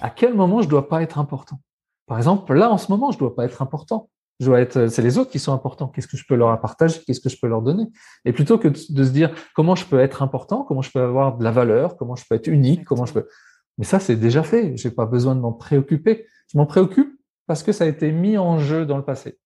À 0.00 0.10
quel 0.10 0.34
moment 0.34 0.62
je 0.62 0.68
dois 0.68 0.88
pas 0.88 1.02
être 1.02 1.18
important? 1.18 1.60
Par 2.06 2.18
exemple, 2.18 2.52
là 2.54 2.70
en 2.70 2.78
ce 2.78 2.90
moment, 2.90 3.10
je 3.10 3.18
dois 3.18 3.34
pas 3.34 3.44
être 3.44 3.62
important. 3.62 4.08
Je 4.40 4.46
dois 4.46 4.60
être, 4.60 4.88
c'est 4.88 5.02
les 5.02 5.18
autres 5.18 5.30
qui 5.30 5.38
sont 5.38 5.52
importants. 5.52 5.88
Qu'est-ce 5.88 6.08
que 6.08 6.16
je 6.16 6.24
peux 6.26 6.34
leur 6.34 6.60
partager? 6.60 7.00
Qu'est-ce 7.06 7.20
que 7.20 7.28
je 7.28 7.38
peux 7.40 7.46
leur 7.46 7.62
donner? 7.62 7.84
Et 8.24 8.32
plutôt 8.32 8.58
que 8.58 8.68
de 8.68 9.04
se 9.04 9.10
dire 9.10 9.32
comment 9.54 9.76
je 9.76 9.84
peux 9.84 10.00
être 10.00 10.22
important, 10.22 10.64
comment 10.64 10.82
je 10.82 10.90
peux 10.90 11.00
avoir 11.00 11.36
de 11.36 11.44
la 11.44 11.52
valeur, 11.52 11.96
comment 11.96 12.16
je 12.16 12.24
peux 12.28 12.34
être 12.34 12.48
unique, 12.48 12.84
comment 12.84 13.06
je 13.06 13.12
peux 13.12 13.28
mais 13.78 13.84
ça, 13.84 14.00
c'est 14.00 14.16
déjà 14.16 14.42
fait. 14.42 14.76
J'ai 14.76 14.90
pas 14.90 15.06
besoin 15.06 15.34
de 15.34 15.40
m'en 15.40 15.52
préoccuper. 15.52 16.26
Je 16.52 16.58
m'en 16.58 16.66
préoccupe 16.66 17.18
parce 17.46 17.62
que 17.62 17.72
ça 17.72 17.84
a 17.84 17.86
été 17.86 18.12
mis 18.12 18.38
en 18.38 18.58
jeu 18.58 18.86
dans 18.86 18.96
le 18.96 19.04
passé. 19.04 19.38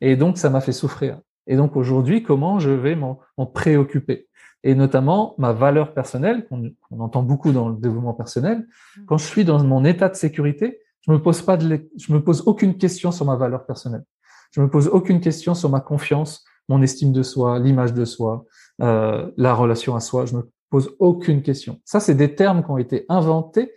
Et 0.00 0.16
donc, 0.16 0.38
ça 0.38 0.50
m'a 0.50 0.60
fait 0.60 0.72
souffrir. 0.72 1.20
Et 1.46 1.56
donc, 1.56 1.76
aujourd'hui, 1.76 2.22
comment 2.22 2.58
je 2.58 2.70
vais 2.70 2.96
m'en 2.96 3.18
préoccuper? 3.54 4.28
Et 4.62 4.74
notamment, 4.74 5.34
ma 5.38 5.52
valeur 5.52 5.94
personnelle, 5.94 6.46
qu'on 6.48 6.74
entend 7.00 7.22
beaucoup 7.22 7.52
dans 7.52 7.68
le 7.68 7.76
développement 7.76 8.12
personnel. 8.12 8.58
Mmh. 8.96 9.04
Quand 9.06 9.16
je 9.16 9.24
suis 9.24 9.44
dans 9.44 9.62
mon 9.64 9.84
état 9.84 10.08
de 10.08 10.14
sécurité, 10.14 10.80
je 11.06 11.12
me 11.12 11.22
pose 11.22 11.42
pas 11.42 11.56
de, 11.56 11.88
je 11.96 12.12
me 12.12 12.22
pose 12.22 12.42
aucune 12.46 12.76
question 12.76 13.10
sur 13.12 13.24
ma 13.26 13.36
valeur 13.36 13.66
personnelle. 13.66 14.04
Je 14.52 14.60
me 14.60 14.68
pose 14.68 14.88
aucune 14.88 15.20
question 15.20 15.54
sur 15.54 15.70
ma 15.70 15.80
confiance, 15.80 16.44
mon 16.68 16.82
estime 16.82 17.12
de 17.12 17.22
soi, 17.22 17.58
l'image 17.58 17.94
de 17.94 18.04
soi, 18.04 18.44
euh, 18.82 19.30
la 19.36 19.54
relation 19.54 19.94
à 19.96 20.00
soi. 20.00 20.26
Je 20.26 20.36
me 20.36 20.50
pose 20.70 20.94
aucune 20.98 21.42
question. 21.42 21.80
Ça, 21.84 22.00
c'est 22.00 22.14
des 22.14 22.34
termes 22.34 22.64
qui 22.64 22.70
ont 22.70 22.78
été 22.78 23.06
inventés 23.08 23.72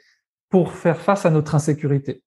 pour 0.49 0.71
faire 0.71 0.99
face 0.99 1.25
à 1.25 1.29
notre 1.29 1.55
insécurité. 1.55 2.23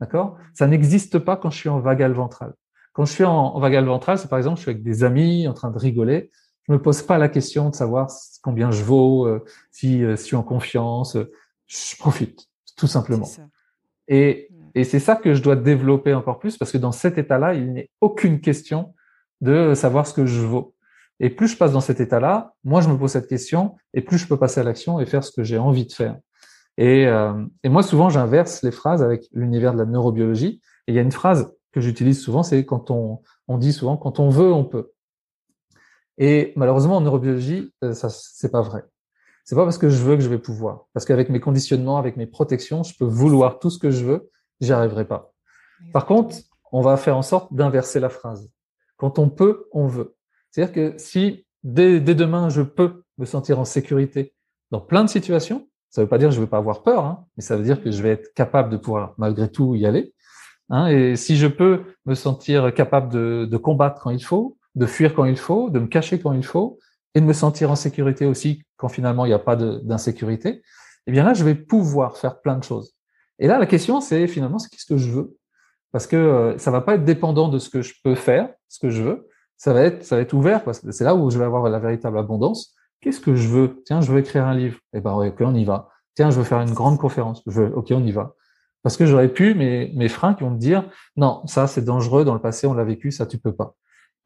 D'accord? 0.00 0.36
Ça 0.54 0.66
n'existe 0.66 1.18
pas 1.18 1.36
quand 1.36 1.50
je 1.50 1.58
suis 1.58 1.68
en 1.68 1.80
vagal 1.80 2.12
ventral. 2.12 2.54
Quand 2.92 3.04
je 3.04 3.12
suis 3.12 3.24
en, 3.24 3.58
vagal 3.58 3.84
ventral, 3.84 4.18
c'est 4.18 4.28
par 4.28 4.38
exemple, 4.38 4.56
je 4.56 4.62
suis 4.62 4.70
avec 4.70 4.82
des 4.82 5.04
amis 5.04 5.48
en 5.48 5.54
train 5.54 5.70
de 5.70 5.78
rigoler. 5.78 6.30
Je 6.66 6.72
me 6.72 6.82
pose 6.82 7.02
pas 7.02 7.18
la 7.18 7.28
question 7.28 7.70
de 7.70 7.74
savoir 7.74 8.08
combien 8.42 8.70
je 8.70 8.82
vaux, 8.82 9.26
euh, 9.26 9.44
si, 9.70 10.04
euh, 10.04 10.16
si 10.16 10.22
je 10.22 10.26
suis 10.26 10.36
en 10.36 10.42
confiance. 10.42 11.16
Je 11.66 11.96
profite, 11.96 12.46
tout 12.76 12.86
simplement. 12.86 13.28
Et, 14.08 14.48
et 14.74 14.84
c'est 14.84 14.98
ça 14.98 15.16
que 15.16 15.34
je 15.34 15.42
dois 15.42 15.56
développer 15.56 16.14
encore 16.14 16.38
plus 16.38 16.56
parce 16.56 16.72
que 16.72 16.78
dans 16.78 16.92
cet 16.92 17.18
état-là, 17.18 17.54
il 17.54 17.72
n'est 17.72 17.90
aucune 18.00 18.40
question 18.40 18.94
de 19.40 19.74
savoir 19.74 20.06
ce 20.06 20.14
que 20.14 20.26
je 20.26 20.40
vaux. 20.40 20.74
Et 21.20 21.30
plus 21.30 21.48
je 21.48 21.56
passe 21.56 21.72
dans 21.72 21.80
cet 21.80 22.00
état-là, 22.00 22.54
moi 22.64 22.80
je 22.80 22.88
me 22.88 22.96
pose 22.96 23.10
cette 23.10 23.26
question 23.26 23.76
et 23.92 24.02
plus 24.02 24.18
je 24.18 24.26
peux 24.28 24.36
passer 24.36 24.60
à 24.60 24.64
l'action 24.64 25.00
et 25.00 25.06
faire 25.06 25.24
ce 25.24 25.32
que 25.32 25.42
j'ai 25.42 25.58
envie 25.58 25.86
de 25.86 25.92
faire. 25.92 26.16
Et, 26.76 27.06
euh, 27.06 27.44
et 27.64 27.68
moi 27.68 27.82
souvent 27.82 28.08
j'inverse 28.08 28.62
les 28.62 28.70
phrases 28.70 29.02
avec 29.02 29.26
l'univers 29.32 29.72
de 29.72 29.78
la 29.78 29.84
neurobiologie. 29.84 30.60
Et 30.86 30.92
il 30.92 30.94
y 30.94 30.98
a 30.98 31.02
une 31.02 31.12
phrase 31.12 31.52
que 31.72 31.80
j'utilise 31.80 32.20
souvent, 32.20 32.42
c'est 32.42 32.64
quand 32.64 32.90
on, 32.90 33.20
on 33.48 33.58
dit 33.58 33.72
souvent 33.72 33.96
quand 33.96 34.20
on 34.20 34.28
veut, 34.30 34.52
on 34.52 34.64
peut. 34.64 34.92
Et 36.18 36.52
malheureusement 36.56 36.96
en 36.96 37.00
neurobiologie, 37.00 37.72
euh, 37.82 37.94
ça 37.94 38.08
c'est 38.10 38.50
pas 38.50 38.62
vrai. 38.62 38.84
C'est 39.48 39.56
pas 39.56 39.64
parce 39.64 39.78
que 39.78 39.88
je 39.88 40.02
veux 40.02 40.14
que 40.14 40.22
je 40.22 40.28
vais 40.28 40.38
pouvoir. 40.38 40.88
Parce 40.92 41.06
qu'avec 41.06 41.30
mes 41.30 41.40
conditionnements, 41.40 41.96
avec 41.96 42.18
mes 42.18 42.26
protections, 42.26 42.82
je 42.82 42.94
peux 42.94 43.06
vouloir 43.06 43.58
tout 43.60 43.70
ce 43.70 43.78
que 43.78 43.90
je 43.90 44.04
veux, 44.04 44.30
j'y 44.60 44.74
arriverai 44.74 45.06
pas. 45.06 45.32
Par 45.94 46.04
contre, 46.04 46.36
on 46.70 46.82
va 46.82 46.98
faire 46.98 47.16
en 47.16 47.22
sorte 47.22 47.54
d'inverser 47.54 47.98
la 47.98 48.10
phrase. 48.10 48.50
Quand 48.98 49.18
on 49.18 49.30
peut, 49.30 49.64
on 49.72 49.86
veut. 49.86 50.14
C'est-à-dire 50.50 50.74
que 50.74 50.98
si 50.98 51.46
dès, 51.62 51.98
demain 51.98 52.50
je 52.50 52.60
peux 52.60 53.04
me 53.16 53.24
sentir 53.24 53.58
en 53.58 53.64
sécurité 53.64 54.34
dans 54.70 54.82
plein 54.82 55.02
de 55.02 55.08
situations, 55.08 55.66
ça 55.88 56.02
ne 56.02 56.04
veut 56.04 56.10
pas 56.10 56.18
dire 56.18 56.28
que 56.28 56.34
je 56.34 56.40
ne 56.40 56.44
vais 56.44 56.50
pas 56.50 56.58
avoir 56.58 56.82
peur, 56.82 57.06
hein, 57.06 57.24
mais 57.38 57.42
ça 57.42 57.56
veut 57.56 57.64
dire 57.64 57.82
que 57.82 57.90
je 57.90 58.02
vais 58.02 58.10
être 58.10 58.34
capable 58.34 58.68
de 58.68 58.76
pouvoir 58.76 59.14
malgré 59.16 59.50
tout 59.50 59.74
y 59.74 59.86
aller. 59.86 60.12
Hein, 60.68 60.88
et 60.88 61.16
si 61.16 61.38
je 61.38 61.46
peux 61.46 61.84
me 62.04 62.14
sentir 62.14 62.74
capable 62.74 63.10
de, 63.10 63.48
de, 63.50 63.56
combattre 63.56 64.02
quand 64.02 64.10
il 64.10 64.22
faut, 64.22 64.58
de 64.74 64.84
fuir 64.84 65.14
quand 65.14 65.24
il 65.24 65.38
faut, 65.38 65.70
de 65.70 65.78
me 65.78 65.86
cacher 65.86 66.20
quand 66.20 66.34
il 66.34 66.44
faut, 66.44 66.78
et 67.18 67.20
de 67.20 67.26
me 67.26 67.32
sentir 67.32 67.68
en 67.72 67.74
sécurité 67.74 68.26
aussi 68.26 68.62
quand 68.76 68.88
finalement 68.88 69.24
il 69.24 69.30
n'y 69.30 69.34
a 69.34 69.40
pas 69.40 69.56
d'insécurité, 69.56 70.62
eh 71.08 71.10
bien 71.10 71.24
là, 71.24 71.34
je 71.34 71.42
vais 71.42 71.56
pouvoir 71.56 72.16
faire 72.16 72.40
plein 72.40 72.56
de 72.56 72.62
choses. 72.62 72.94
Et 73.40 73.48
là, 73.48 73.58
la 73.58 73.66
question, 73.66 74.00
c'est 74.00 74.28
finalement, 74.28 74.60
c'est 74.60 74.68
qu'est-ce 74.70 74.86
que 74.86 74.96
je 74.96 75.10
veux? 75.10 75.36
Parce 75.90 76.06
que 76.06 76.14
euh, 76.14 76.58
ça 76.58 76.70
va 76.70 76.80
pas 76.80 76.94
être 76.94 77.04
dépendant 77.04 77.48
de 77.48 77.58
ce 77.58 77.70
que 77.70 77.82
je 77.82 77.94
peux 78.04 78.14
faire, 78.14 78.50
ce 78.68 78.78
que 78.78 78.88
je 78.88 79.02
veux, 79.02 79.28
ça 79.56 79.72
va 79.72 79.82
être, 79.82 80.04
ça 80.04 80.14
va 80.14 80.22
être 80.22 80.32
ouvert, 80.32 80.62
parce 80.62 80.78
que 80.78 80.92
c'est 80.92 81.02
là 81.02 81.16
où 81.16 81.28
je 81.28 81.38
vais 81.38 81.44
avoir 81.44 81.68
la 81.68 81.80
véritable 81.80 82.18
abondance. 82.18 82.76
Qu'est-ce 83.00 83.20
que 83.20 83.34
je 83.34 83.48
veux? 83.48 83.82
Tiens, 83.84 84.00
je 84.00 84.12
veux 84.12 84.20
écrire 84.20 84.46
un 84.46 84.54
livre. 84.54 84.78
Eh 84.92 85.00
ben, 85.00 85.12
ok, 85.12 85.40
on 85.40 85.54
y 85.56 85.64
va. 85.64 85.88
Tiens, 86.14 86.30
je 86.30 86.38
veux 86.38 86.44
faire 86.44 86.60
une 86.60 86.72
grande 86.72 86.98
conférence. 86.98 87.42
Je 87.48 87.62
veux, 87.62 87.76
ok, 87.76 87.88
on 87.90 88.04
y 88.04 88.12
va. 88.12 88.34
Parce 88.84 88.96
que 88.96 89.06
j'aurais 89.06 89.28
pu, 89.28 89.54
mes, 89.54 89.92
mes 89.96 90.08
freins 90.08 90.34
qui 90.34 90.44
vont 90.44 90.50
me 90.50 90.58
dire, 90.58 90.88
non, 91.16 91.44
ça, 91.46 91.66
c'est 91.66 91.84
dangereux, 91.84 92.24
dans 92.24 92.34
le 92.34 92.40
passé, 92.40 92.68
on 92.68 92.74
l'a 92.74 92.84
vécu, 92.84 93.10
ça, 93.10 93.26
tu 93.26 93.38
peux 93.38 93.54
pas. 93.54 93.74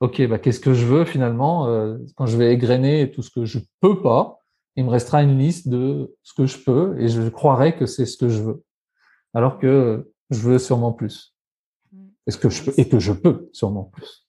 Ok, 0.02 0.20
bah, 0.26 0.40
qu'est-ce 0.40 0.58
que 0.58 0.74
je 0.74 0.84
veux 0.84 1.04
finalement 1.04 1.68
euh, 1.68 1.96
Quand 2.16 2.26
je 2.26 2.36
vais 2.36 2.52
égrener 2.52 3.12
tout 3.12 3.22
ce 3.22 3.30
que 3.30 3.44
je 3.44 3.60
peux 3.80 4.02
pas, 4.02 4.40
il 4.74 4.84
me 4.84 4.90
restera 4.90 5.22
une 5.22 5.38
liste 5.38 5.68
de 5.68 6.16
ce 6.24 6.34
que 6.34 6.44
je 6.44 6.58
peux 6.58 7.00
et 7.00 7.06
je 7.06 7.28
croirais 7.28 7.76
que 7.76 7.86
c'est 7.86 8.04
ce 8.04 8.16
que 8.16 8.28
je 8.28 8.42
veux. 8.42 8.64
Alors 9.32 9.60
que 9.60 10.12
je 10.30 10.40
veux 10.40 10.58
sûrement 10.58 10.92
plus. 10.92 11.36
Mm. 11.92 12.08
Est-ce 12.26 12.36
que 12.36 12.48
je 12.48 12.64
peux, 12.64 12.72
et 12.76 12.88
que 12.88 12.98
je 12.98 13.12
peux 13.12 13.48
sûrement 13.52 13.84
plus. 13.84 14.26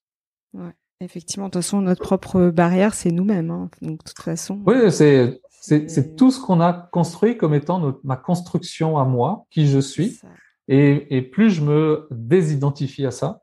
Ouais. 0.54 0.74
Effectivement, 1.00 1.48
de 1.48 1.54
toute 1.54 1.64
façon, 1.64 1.82
notre 1.82 2.04
propre 2.04 2.52
barrière, 2.52 2.94
c'est 2.94 3.12
nous-mêmes. 3.12 3.50
Hein. 3.50 3.72
Donc, 3.82 3.98
de 3.98 4.04
toute 4.04 4.22
façon. 4.22 4.62
Oui, 4.68 4.92
c'est 4.92 5.42
c'est 5.66 6.18
tout 6.18 6.30
ce 6.30 6.40
qu'on 6.40 6.60
a 6.60 6.74
construit 6.74 7.38
comme 7.38 7.54
étant 7.54 7.80
notre, 7.80 8.00
ma 8.04 8.18
construction 8.18 8.98
à 8.98 9.06
moi, 9.06 9.48
qui 9.50 9.66
je 9.66 9.80
suis. 9.80 10.20
Et, 10.68 11.18
et, 11.18 11.22
plus 11.22 11.52
je 11.52 11.62
me 11.62 12.08
désidentifie 12.12 13.06
à 13.06 13.12
ça. 13.12 13.43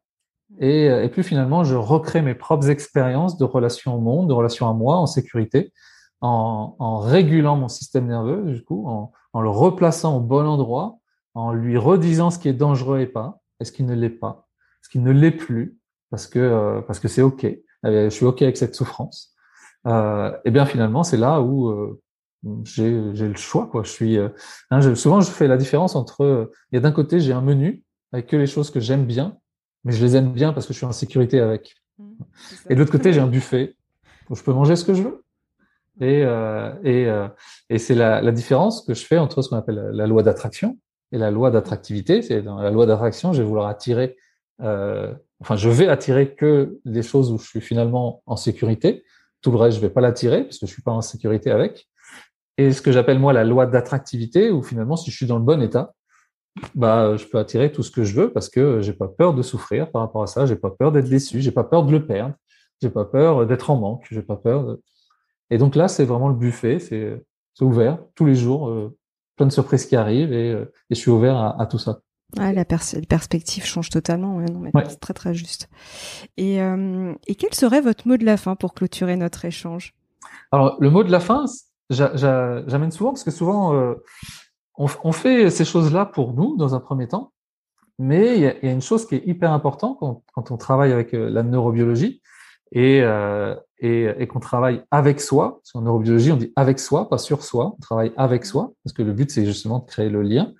Et, 0.59 0.87
et, 0.87 1.09
plus 1.09 1.23
finalement 1.23 1.65
je 1.65 1.75
recrée 1.75 2.23
mes 2.23 2.35
propres 2.35 2.71
expériences 2.71 3.39
de 3.39 3.45
relation 3.45 3.95
au 3.95 4.01
monde, 4.01 4.29
de 4.29 4.35
relation 4.35 4.69
à 4.69 4.73
moi, 4.73 4.97
en 4.97 5.07
sécurité, 5.07 5.73
en, 6.21 6.77
en 6.79 6.99
régulant 6.99 7.57
mon 7.57 7.69
système 7.69 8.07
nerveux, 8.07 8.43
du 8.53 8.63
coup, 8.63 8.87
en, 8.89 9.13
en, 9.33 9.41
le 9.41 9.49
replaçant 9.49 10.17
au 10.17 10.21
bon 10.21 10.47
endroit, 10.47 10.99
en 11.35 11.53
lui 11.53 11.79
redisant 11.79 12.31
ce 12.31 12.39
qui 12.39 12.49
est 12.49 12.53
dangereux 12.53 13.01
et 13.01 13.07
pas, 13.07 13.41
et 13.61 13.65
ce 13.65 13.73
qui 13.73 13.83
ne 13.83 13.95
l'est 13.95 14.11
pas, 14.11 14.49
ce 14.83 14.89
qui 14.89 14.99
ne 14.99 15.13
l'est 15.13 15.31
plus, 15.31 15.79
parce 16.11 16.27
que 16.27 16.39
euh, 16.39 16.81
parce 16.83 16.99
que 16.99 17.09
c'est 17.09 17.23
ok. 17.23 17.45
Euh, 17.87 18.05
je 18.05 18.09
suis 18.11 18.27
ok 18.27 18.43
avec 18.43 18.57
cette 18.57 18.75
souffrance. 18.75 19.35
Euh, 19.87 20.37
et 20.45 20.51
bien 20.51 20.67
finalement, 20.67 21.03
c'est 21.05 21.17
là 21.17 21.41
où 21.41 21.69
euh, 21.69 22.01
j'ai 22.65 23.15
j'ai 23.15 23.29
le 23.29 23.37
choix 23.37 23.67
quoi. 23.67 23.83
Je 23.85 23.91
suis 23.91 24.19
hein, 24.19 24.81
je, 24.81 24.95
souvent 24.95 25.21
je 25.21 25.31
fais 25.31 25.47
la 25.47 25.57
différence 25.57 25.95
entre 25.97 26.51
il 26.73 26.77
y 26.77 26.79
a 26.79 26.81
d'un 26.81 26.93
côté 26.93 27.21
j'ai 27.21 27.33
un 27.33 27.41
menu 27.41 27.83
avec 28.13 28.27
que 28.27 28.37
les 28.37 28.47
choses 28.47 28.71
que 28.71 28.81
j'aime 28.81 29.07
bien, 29.07 29.37
mais 29.85 29.93
je 29.93 30.05
les 30.05 30.17
aime 30.17 30.33
bien 30.33 30.53
parce 30.53 30.67
que 30.67 30.73
je 30.73 30.79
suis 30.79 30.87
en 30.87 30.93
sécurité 30.93 31.41
avec. 31.41 31.77
Mmh, 31.99 32.05
et 32.69 32.75
de 32.75 32.79
l'autre 32.79 32.93
côté 32.93 33.13
j'ai 33.13 33.21
un 33.21 33.27
buffet 33.39 33.77
où 34.29 34.37
je 34.37 34.43
peux 34.43 34.53
manger 34.53 34.77
ce 34.77 34.85
que 34.85 34.95
je 34.95 35.03
veux. 35.03 35.25
Et 36.01 36.25
et 36.85 37.13
et 37.69 37.79
c'est 37.79 37.95
la, 37.95 38.23
la 38.23 38.33
différence 38.33 38.83
que 38.83 38.95
je 38.95 39.05
fais 39.05 39.19
entre 39.19 39.43
ce 39.43 39.51
qu'on 39.51 39.57
appelle 39.57 39.91
la 39.93 40.07
loi 40.07 40.23
d'attraction 40.23 40.79
et 41.13 41.19
la 41.19 41.31
loi 41.31 41.51
d'attractivité. 41.51 42.23
C'est 42.23 42.41
dans 42.41 42.59
la 42.59 42.71
loi 42.71 42.87
d'attraction, 42.87 43.35
je 43.35 43.43
vais 43.43 43.49
vouloir 43.49 43.67
attirer 43.67 44.17
euh, 44.63 45.13
enfin, 45.41 45.57
je 45.57 45.69
vais 45.69 45.89
attirer 45.89 46.35
que 46.35 46.79
les 46.85 47.03
choses 47.03 47.33
où 47.33 47.39
je 47.39 47.47
suis 47.47 47.61
finalement 47.61 48.23
en 48.27 48.37
sécurité. 48.37 49.05
Tout 49.41 49.51
le 49.51 49.57
reste, 49.57 49.77
je 49.77 49.83
vais 49.83 49.91
pas 49.91 50.01
l'attirer 50.01 50.45
parce 50.45 50.59
que 50.59 50.67
je 50.67 50.73
suis 50.73 50.83
pas 50.83 50.93
en 50.93 51.01
sécurité 51.01 51.51
avec. 51.51 51.89
Et 52.59 52.73
ce 52.73 52.83
que 52.83 52.93
j'appelle 52.93 53.19
moi 53.19 53.33
la 53.33 53.45
loi 53.45 53.67
d'attractivité, 53.67 54.51
où 54.51 54.63
finalement, 54.63 54.97
si 54.97 55.11
je 55.11 55.17
suis 55.17 55.27
dans 55.27 55.39
le 55.39 55.45
bon 55.45 55.63
état, 55.63 55.95
bah, 56.75 57.17
je 57.17 57.27
peux 57.27 57.39
attirer 57.39 57.73
tout 57.73 57.83
ce 57.83 57.91
que 57.91 58.05
je 58.05 58.15
veux 58.15 58.33
parce 58.33 58.49
que 58.49 58.81
j'ai 58.81 58.93
pas 58.93 59.09
peur 59.09 59.35
de 59.35 59.43
souffrir 59.43 59.91
par 59.91 60.03
rapport 60.03 60.23
à 60.23 60.27
ça. 60.27 60.47
J'ai 60.47 60.57
pas 60.57 60.71
peur 60.71 60.93
d'être 60.93 61.09
déçu. 61.09 61.41
J'ai 61.41 61.53
pas 61.53 61.65
peur 61.65 61.85
de 61.85 61.93
le 61.93 62.07
perdre. 62.07 62.35
J'ai 62.83 62.91
pas 62.91 63.05
peur 63.05 63.47
d'être 63.47 63.71
en 63.71 63.77
manque. 63.77 64.07
J'ai 64.11 64.23
pas 64.23 64.37
peur. 64.37 64.65
De... 64.65 64.83
Et 65.51 65.59
donc 65.59 65.77
là, 65.77 65.89
c'est 65.89 66.05
vraiment 66.05 66.29
le 66.29 66.35
buffet. 66.35 66.79
C'est 66.79 67.23
ouvert 67.61 67.99
tous 68.15 68.27
les 68.27 68.35
jours. 68.35 68.69
Euh, 68.69 68.97
plein 69.37 69.47
de 69.47 69.53
surprises 69.53 69.87
qui 69.87 69.97
arrivent 69.97 70.33
et, 70.33 70.53
euh, 70.53 70.71
et 70.91 70.95
je 70.95 71.01
suis 71.01 71.11
ouvert 71.11 71.37
à, 71.37 71.61
à 71.61 71.67
tout 71.67 71.79
ça. 71.79 72.01
Ah, 72.39 72.53
la 72.53 72.65
perspective 72.65 73.65
change 73.65 73.89
totalement. 73.89 74.37
Ouais, 74.37 74.45
non, 74.45 74.61
mais 74.61 74.71
C'est 74.89 75.01
très 75.01 75.15
très 75.15 75.35
juste. 75.35 75.69
Et, 76.37 76.63
euh, 76.63 77.13
et 77.27 77.35
quel 77.35 77.55
serait 77.55 77.81
votre 77.81 78.07
mot 78.07 78.17
de 78.17 78.25
la 78.25 78.37
fin 78.37 78.55
pour 78.55 78.75
clôturer 78.75 79.17
notre 79.17 79.45
échange? 79.45 79.95
Alors 80.53 80.77
le 80.79 80.91
mot 80.91 81.03
de 81.03 81.11
la 81.11 81.21
fin, 81.21 81.47
j'amène 81.89 82.91
souvent 82.93 83.11
parce 83.11 83.25
que 83.25 83.31
souvent 83.31 83.75
euh, 83.75 83.95
on, 84.81 85.13
fait 85.13 85.51
ces 85.51 85.65
choses-là 85.65 86.07
pour 86.07 86.33
nous 86.33 86.57
dans 86.57 86.75
un 86.75 86.81
premier 86.81 87.07
temps, 87.07 87.33
mais 87.99 88.37
il 88.37 88.43
y, 88.43 88.47
a, 88.47 88.73
une 88.73 88.81
chose 88.81 89.07
qui 89.07 89.17
est 89.17 89.27
hyper 89.27 89.53
importante 89.53 89.99
quand, 89.99 90.51
on 90.51 90.57
travaille 90.57 90.93
avec 90.93 91.13
euh, 91.13 91.29
la 91.29 91.43
neurobiologie 91.43 92.23
et, 92.73 93.03
euh, 93.03 93.55
et, 93.79 94.27
qu'on 94.27 94.41
travaille 94.41 94.83
avec 94.91 95.21
soi. 95.21 95.61
Parce 95.63 95.85
neurobiologie, 95.85 96.33
on 96.33 96.37
dit 96.37 96.53
avec 96.57 96.79
soi, 96.79 97.09
pas 97.11 97.19
sur 97.19 97.43
soi. 97.43 97.75
On 97.77 97.81
travaille 97.81 98.13
avec 98.17 98.47
soi 98.47 98.73
parce 98.83 98.95
que 98.95 99.03
le 99.03 99.13
but 99.13 99.31
c'est 99.31 99.45
justement 99.45 99.81
de 99.81 99.87
créer 99.87 100.09
le 100.09 100.23
lien 100.23 100.53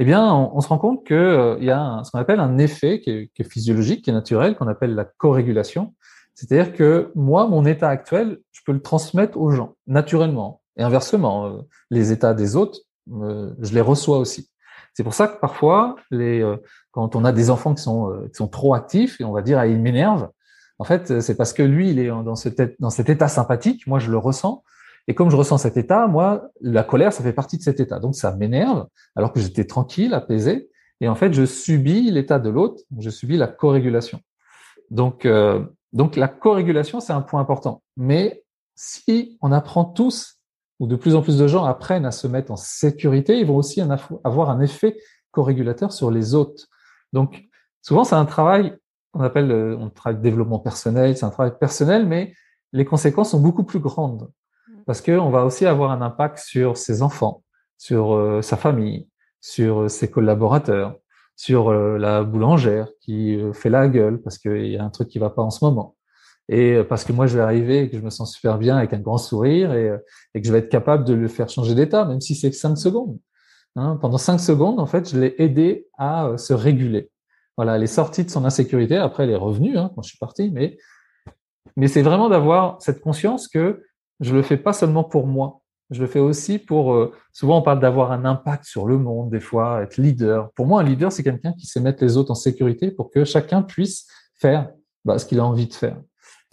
eh 0.00 0.04
bien, 0.04 0.32
on, 0.32 0.60
se 0.60 0.68
rend 0.68 0.78
compte 0.78 1.04
qu'il 1.04 1.16
euh, 1.16 1.58
y 1.58 1.70
a 1.70 2.02
ce 2.04 2.12
qu'on 2.12 2.20
appelle 2.20 2.38
un 2.38 2.56
effet 2.58 3.00
qui 3.00 3.10
est, 3.10 3.42
physiologique, 3.42 4.04
qui 4.04 4.10
est 4.10 4.12
naturel, 4.12 4.54
qu'on 4.54 4.68
appelle 4.68 4.94
la 4.94 5.04
corrégulation. 5.04 5.92
C'est-à-dire 6.36 6.72
que 6.72 7.10
moi, 7.16 7.48
mon 7.48 7.66
état 7.66 7.88
actuel, 7.88 8.38
je 8.52 8.60
peux 8.64 8.70
le 8.70 8.80
transmettre 8.80 9.36
aux 9.36 9.50
gens 9.50 9.74
naturellement. 9.88 10.62
Et 10.76 10.84
inversement, 10.84 11.64
les 11.90 12.12
états 12.12 12.32
des 12.32 12.54
autres, 12.54 12.78
je 13.10 13.74
les 13.74 13.80
reçois 13.80 14.18
aussi. 14.18 14.50
C'est 14.94 15.04
pour 15.04 15.14
ça 15.14 15.28
que 15.28 15.38
parfois, 15.38 15.96
les, 16.10 16.44
quand 16.90 17.14
on 17.14 17.24
a 17.24 17.32
des 17.32 17.50
enfants 17.50 17.74
qui 17.74 17.82
sont, 17.82 18.12
qui 18.28 18.34
sont 18.34 18.48
trop 18.48 18.74
actifs, 18.74 19.20
et 19.20 19.24
on 19.24 19.32
va 19.32 19.42
dire, 19.42 19.58
ah, 19.58 19.66
il 19.66 19.80
m'énerve, 19.80 20.28
en 20.78 20.84
fait, 20.84 21.20
c'est 21.20 21.36
parce 21.36 21.52
que 21.52 21.62
lui, 21.62 21.90
il 21.90 21.98
est 21.98 22.08
dans, 22.08 22.22
dans 22.22 22.90
cet 22.90 23.08
état 23.08 23.28
sympathique, 23.28 23.86
moi, 23.86 23.98
je 23.98 24.10
le 24.10 24.18
ressens, 24.18 24.64
et 25.08 25.14
comme 25.14 25.30
je 25.30 25.36
ressens 25.36 25.58
cet 25.58 25.78
état, 25.78 26.06
moi, 26.06 26.50
la 26.60 26.84
colère, 26.84 27.14
ça 27.14 27.22
fait 27.22 27.32
partie 27.32 27.56
de 27.56 27.62
cet 27.62 27.80
état. 27.80 27.98
Donc 27.98 28.14
ça 28.14 28.36
m'énerve, 28.36 28.86
alors 29.16 29.32
que 29.32 29.40
j'étais 29.40 29.64
tranquille, 29.64 30.12
apaisé. 30.12 30.68
Et 31.00 31.08
en 31.08 31.14
fait, 31.14 31.32
je 31.32 31.46
subis 31.46 32.10
l'état 32.10 32.38
de 32.38 32.50
l'autre, 32.50 32.82
je 32.98 33.08
subis 33.08 33.38
la 33.38 33.46
co-régulation. 33.46 34.20
Donc, 34.90 35.24
euh, 35.24 35.64
donc 35.94 36.16
la 36.16 36.28
co-régulation, 36.28 37.00
c'est 37.00 37.14
un 37.14 37.22
point 37.22 37.40
important. 37.40 37.82
Mais 37.96 38.44
si 38.74 39.38
on 39.40 39.50
apprend 39.50 39.86
tous, 39.86 40.37
ou 40.78 40.86
de 40.86 40.96
plus 40.96 41.14
en 41.14 41.22
plus 41.22 41.38
de 41.38 41.46
gens 41.46 41.64
apprennent 41.64 42.06
à 42.06 42.10
se 42.10 42.26
mettre 42.26 42.52
en 42.52 42.56
sécurité, 42.56 43.38
ils 43.38 43.46
vont 43.46 43.56
aussi 43.56 43.80
avoir 44.24 44.50
un 44.50 44.60
effet 44.60 44.96
co-régulateur 45.30 45.92
sur 45.92 46.10
les 46.10 46.34
autres. 46.34 46.66
Donc, 47.12 47.44
souvent, 47.82 48.04
c'est 48.04 48.14
un 48.14 48.24
travail, 48.24 48.76
on 49.14 49.20
appelle, 49.20 49.50
euh, 49.50 49.76
on 49.78 49.90
travaille 49.90 50.18
de 50.18 50.22
développement 50.22 50.58
personnel, 50.58 51.16
c'est 51.16 51.26
un 51.26 51.30
travail 51.30 51.52
personnel, 51.58 52.06
mais 52.06 52.34
les 52.72 52.84
conséquences 52.84 53.30
sont 53.30 53.40
beaucoup 53.40 53.64
plus 53.64 53.80
grandes 53.80 54.30
parce 54.88 55.02
qu'on 55.02 55.28
va 55.28 55.44
aussi 55.44 55.66
avoir 55.66 55.90
un 55.90 56.00
impact 56.00 56.38
sur 56.38 56.78
ses 56.78 57.02
enfants, 57.02 57.42
sur 57.76 58.14
euh, 58.14 58.40
sa 58.40 58.56
famille, 58.56 59.06
sur 59.38 59.82
euh, 59.82 59.88
ses 59.88 60.10
collaborateurs, 60.10 60.96
sur 61.36 61.68
euh, 61.68 61.98
la 61.98 62.24
boulangère 62.24 62.88
qui 63.02 63.38
fait 63.52 63.68
la 63.68 63.86
gueule 63.86 64.22
parce 64.22 64.38
qu'il 64.38 64.66
y 64.66 64.78
a 64.78 64.82
un 64.82 64.88
truc 64.88 65.08
qui 65.08 65.18
va 65.18 65.28
pas 65.28 65.42
en 65.42 65.50
ce 65.50 65.62
moment. 65.62 65.94
Et 66.48 66.82
parce 66.84 67.04
que 67.04 67.12
moi, 67.12 67.26
je 67.26 67.36
vais 67.36 67.42
arriver 67.42 67.82
et 67.82 67.90
que 67.90 67.96
je 67.98 68.02
me 68.02 68.10
sens 68.10 68.32
super 68.32 68.58
bien 68.58 68.76
avec 68.76 68.92
un 68.92 69.00
grand 69.00 69.18
sourire 69.18 69.72
et, 69.72 69.92
et 70.34 70.40
que 70.40 70.46
je 70.46 70.52
vais 70.52 70.60
être 70.60 70.70
capable 70.70 71.04
de 71.04 71.14
le 71.14 71.28
faire 71.28 71.48
changer 71.48 71.74
d'état, 71.74 72.04
même 72.04 72.20
si 72.20 72.34
c'est 72.34 72.52
cinq 72.52 72.76
secondes. 72.76 73.18
Hein, 73.76 73.98
pendant 74.00 74.18
cinq 74.18 74.38
secondes, 74.38 74.80
en 74.80 74.86
fait, 74.86 75.10
je 75.10 75.18
l'ai 75.18 75.34
aidé 75.38 75.86
à 75.98 76.32
se 76.36 76.52
réguler. 76.52 77.10
Voilà, 77.56 77.76
elle 77.76 77.82
est 77.82 77.86
sortie 77.86 78.24
de 78.24 78.30
son 78.30 78.44
insécurité. 78.44 78.96
Après, 78.96 79.24
elle 79.24 79.30
est 79.30 79.36
revenue 79.36 79.76
hein, 79.76 79.90
quand 79.94 80.02
je 80.02 80.08
suis 80.08 80.18
parti, 80.18 80.50
mais 80.50 80.78
c'est 81.86 82.02
vraiment 82.02 82.28
d'avoir 82.28 82.80
cette 82.80 83.00
conscience 83.00 83.46
que 83.46 83.84
je 84.20 84.34
le 84.34 84.42
fais 84.42 84.56
pas 84.56 84.72
seulement 84.72 85.04
pour 85.04 85.26
moi. 85.26 85.60
Je 85.90 86.00
le 86.00 86.06
fais 86.06 86.18
aussi 86.18 86.58
pour. 86.58 86.92
Euh, 86.92 87.12
souvent, 87.32 87.58
on 87.58 87.62
parle 87.62 87.80
d'avoir 87.80 88.12
un 88.12 88.24
impact 88.24 88.64
sur 88.64 88.86
le 88.86 88.98
monde, 88.98 89.30
des 89.30 89.40
fois, 89.40 89.82
être 89.82 89.96
leader. 89.96 90.50
Pour 90.52 90.66
moi, 90.66 90.80
un 90.80 90.84
leader, 90.84 91.10
c'est 91.10 91.22
quelqu'un 91.22 91.52
qui 91.52 91.66
sait 91.66 91.80
mettre 91.80 92.02
les 92.04 92.16
autres 92.16 92.30
en 92.30 92.34
sécurité 92.34 92.90
pour 92.90 93.10
que 93.10 93.24
chacun 93.24 93.62
puisse 93.62 94.06
faire 94.34 94.70
bah, 95.04 95.18
ce 95.18 95.24
qu'il 95.24 95.40
a 95.40 95.44
envie 95.44 95.66
de 95.66 95.72
faire. 95.72 95.96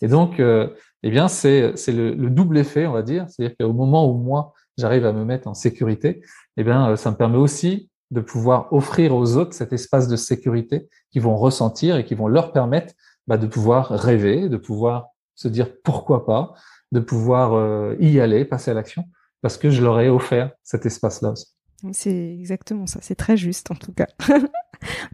Et 0.02 0.08
donc, 0.08 0.40
euh, 0.40 0.70
eh 1.04 1.10
bien, 1.10 1.28
c'est 1.28 1.74
le, 1.88 2.14
le 2.14 2.30
double 2.30 2.58
effet, 2.58 2.86
on 2.86 2.92
va 2.92 3.02
dire. 3.02 3.26
C'est-à-dire 3.30 3.56
qu'au 3.58 3.74
moment 3.74 4.10
où 4.10 4.18
moi, 4.18 4.54
j'arrive 4.78 5.06
à 5.06 5.14
me 5.14 5.24
mettre 5.24 5.48
en 5.48 5.54
sécurité, 5.54 6.22
eh 6.58 6.64
bien, 6.64 6.90
euh, 6.90 6.96
ça 6.96 7.12
me 7.12 7.16
permet 7.16 7.38
aussi 7.38 7.90
de 8.12 8.22
pouvoir 8.22 8.72
offrir 8.72 9.16
aux 9.16 9.36
autres 9.38 9.54
cet 9.54 9.74
espace 9.74 10.08
de 10.08 10.16
sécurité 10.16 10.88
qu'ils 11.12 11.22
vont 11.22 11.38
ressentir 11.38 11.98
et 11.98 12.06
qui 12.06 12.16
vont 12.16 12.28
leur 12.28 12.52
permettre 12.52 12.94
bah, 13.28 13.38
de 13.38 13.48
pouvoir 13.48 13.90
rêver, 13.90 14.50
de 14.50 14.58
pouvoir 14.58 15.08
se 15.34 15.48
dire 15.48 15.70
pourquoi 15.84 16.26
pas, 16.26 16.54
de 16.92 17.00
pouvoir 17.00 17.54
euh, 17.54 17.96
y 18.00 18.20
aller, 18.20 18.46
passer 18.46 18.72
à 18.72 18.74
l'action, 18.74 19.06
parce 19.42 19.58
que 19.58 19.70
je 19.70 19.82
leur 19.82 20.00
ai 20.00 20.10
offert 20.10 20.52
cet 20.64 20.86
espace-là 20.86 21.32
aussi. 21.32 21.48
C'est 21.92 22.34
exactement 22.34 22.88
ça, 22.88 23.00
c'est 23.02 23.16
très 23.16 23.38
juste 23.38 23.72
en 23.72 23.76
tout 23.76 23.94
cas. 23.94 24.08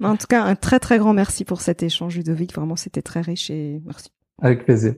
En 0.01 0.17
tout 0.17 0.27
cas, 0.27 0.43
un 0.43 0.55
très 0.55 0.79
très 0.79 0.97
grand 0.97 1.13
merci 1.13 1.45
pour 1.45 1.61
cet 1.61 1.83
échange, 1.83 2.17
Ludovic. 2.17 2.53
Vraiment, 2.53 2.75
c'était 2.75 3.01
très 3.01 3.21
riche 3.21 3.49
et 3.49 3.81
merci. 3.85 4.09
Avec 4.41 4.65
plaisir. 4.65 4.95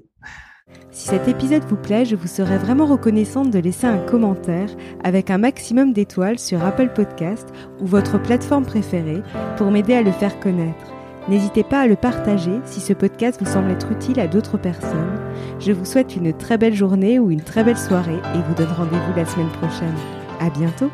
Si 0.91 1.07
cet 1.07 1.27
épisode 1.27 1.63
vous 1.63 1.75
plaît, 1.75 2.05
je 2.05 2.15
vous 2.15 2.27
serais 2.27 2.57
vraiment 2.57 2.85
reconnaissante 2.85 3.49
de 3.49 3.59
laisser 3.59 3.87
un 3.87 3.97
commentaire 3.97 4.69
avec 5.03 5.31
un 5.31 5.39
maximum 5.39 5.91
d'étoiles 5.91 6.39
sur 6.39 6.63
Apple 6.63 6.89
Podcast 6.93 7.49
ou 7.81 7.85
votre 7.85 8.21
plateforme 8.21 8.65
préférée 8.65 9.21
pour 9.57 9.71
m'aider 9.71 9.95
à 9.95 10.03
le 10.03 10.11
faire 10.11 10.39
connaître. 10.39 10.93
N'hésitez 11.29 11.63
pas 11.63 11.81
à 11.81 11.87
le 11.87 11.95
partager 11.95 12.59
si 12.65 12.79
ce 12.79 12.93
podcast 12.93 13.39
vous 13.39 13.49
semble 13.49 13.71
être 13.71 13.91
utile 13.91 14.19
à 14.19 14.27
d'autres 14.27 14.57
personnes. 14.57 15.19
Je 15.59 15.71
vous 15.71 15.85
souhaite 15.85 16.15
une 16.15 16.33
très 16.33 16.57
belle 16.57 16.75
journée 16.75 17.17
ou 17.17 17.31
une 17.31 17.41
très 17.41 17.63
belle 17.63 17.77
soirée 17.77 18.19
et 18.35 18.41
vous 18.47 18.55
donne 18.55 18.73
rendez-vous 18.75 19.15
la 19.15 19.25
semaine 19.25 19.51
prochaine. 19.51 19.95
À 20.39 20.49
bientôt! 20.49 20.91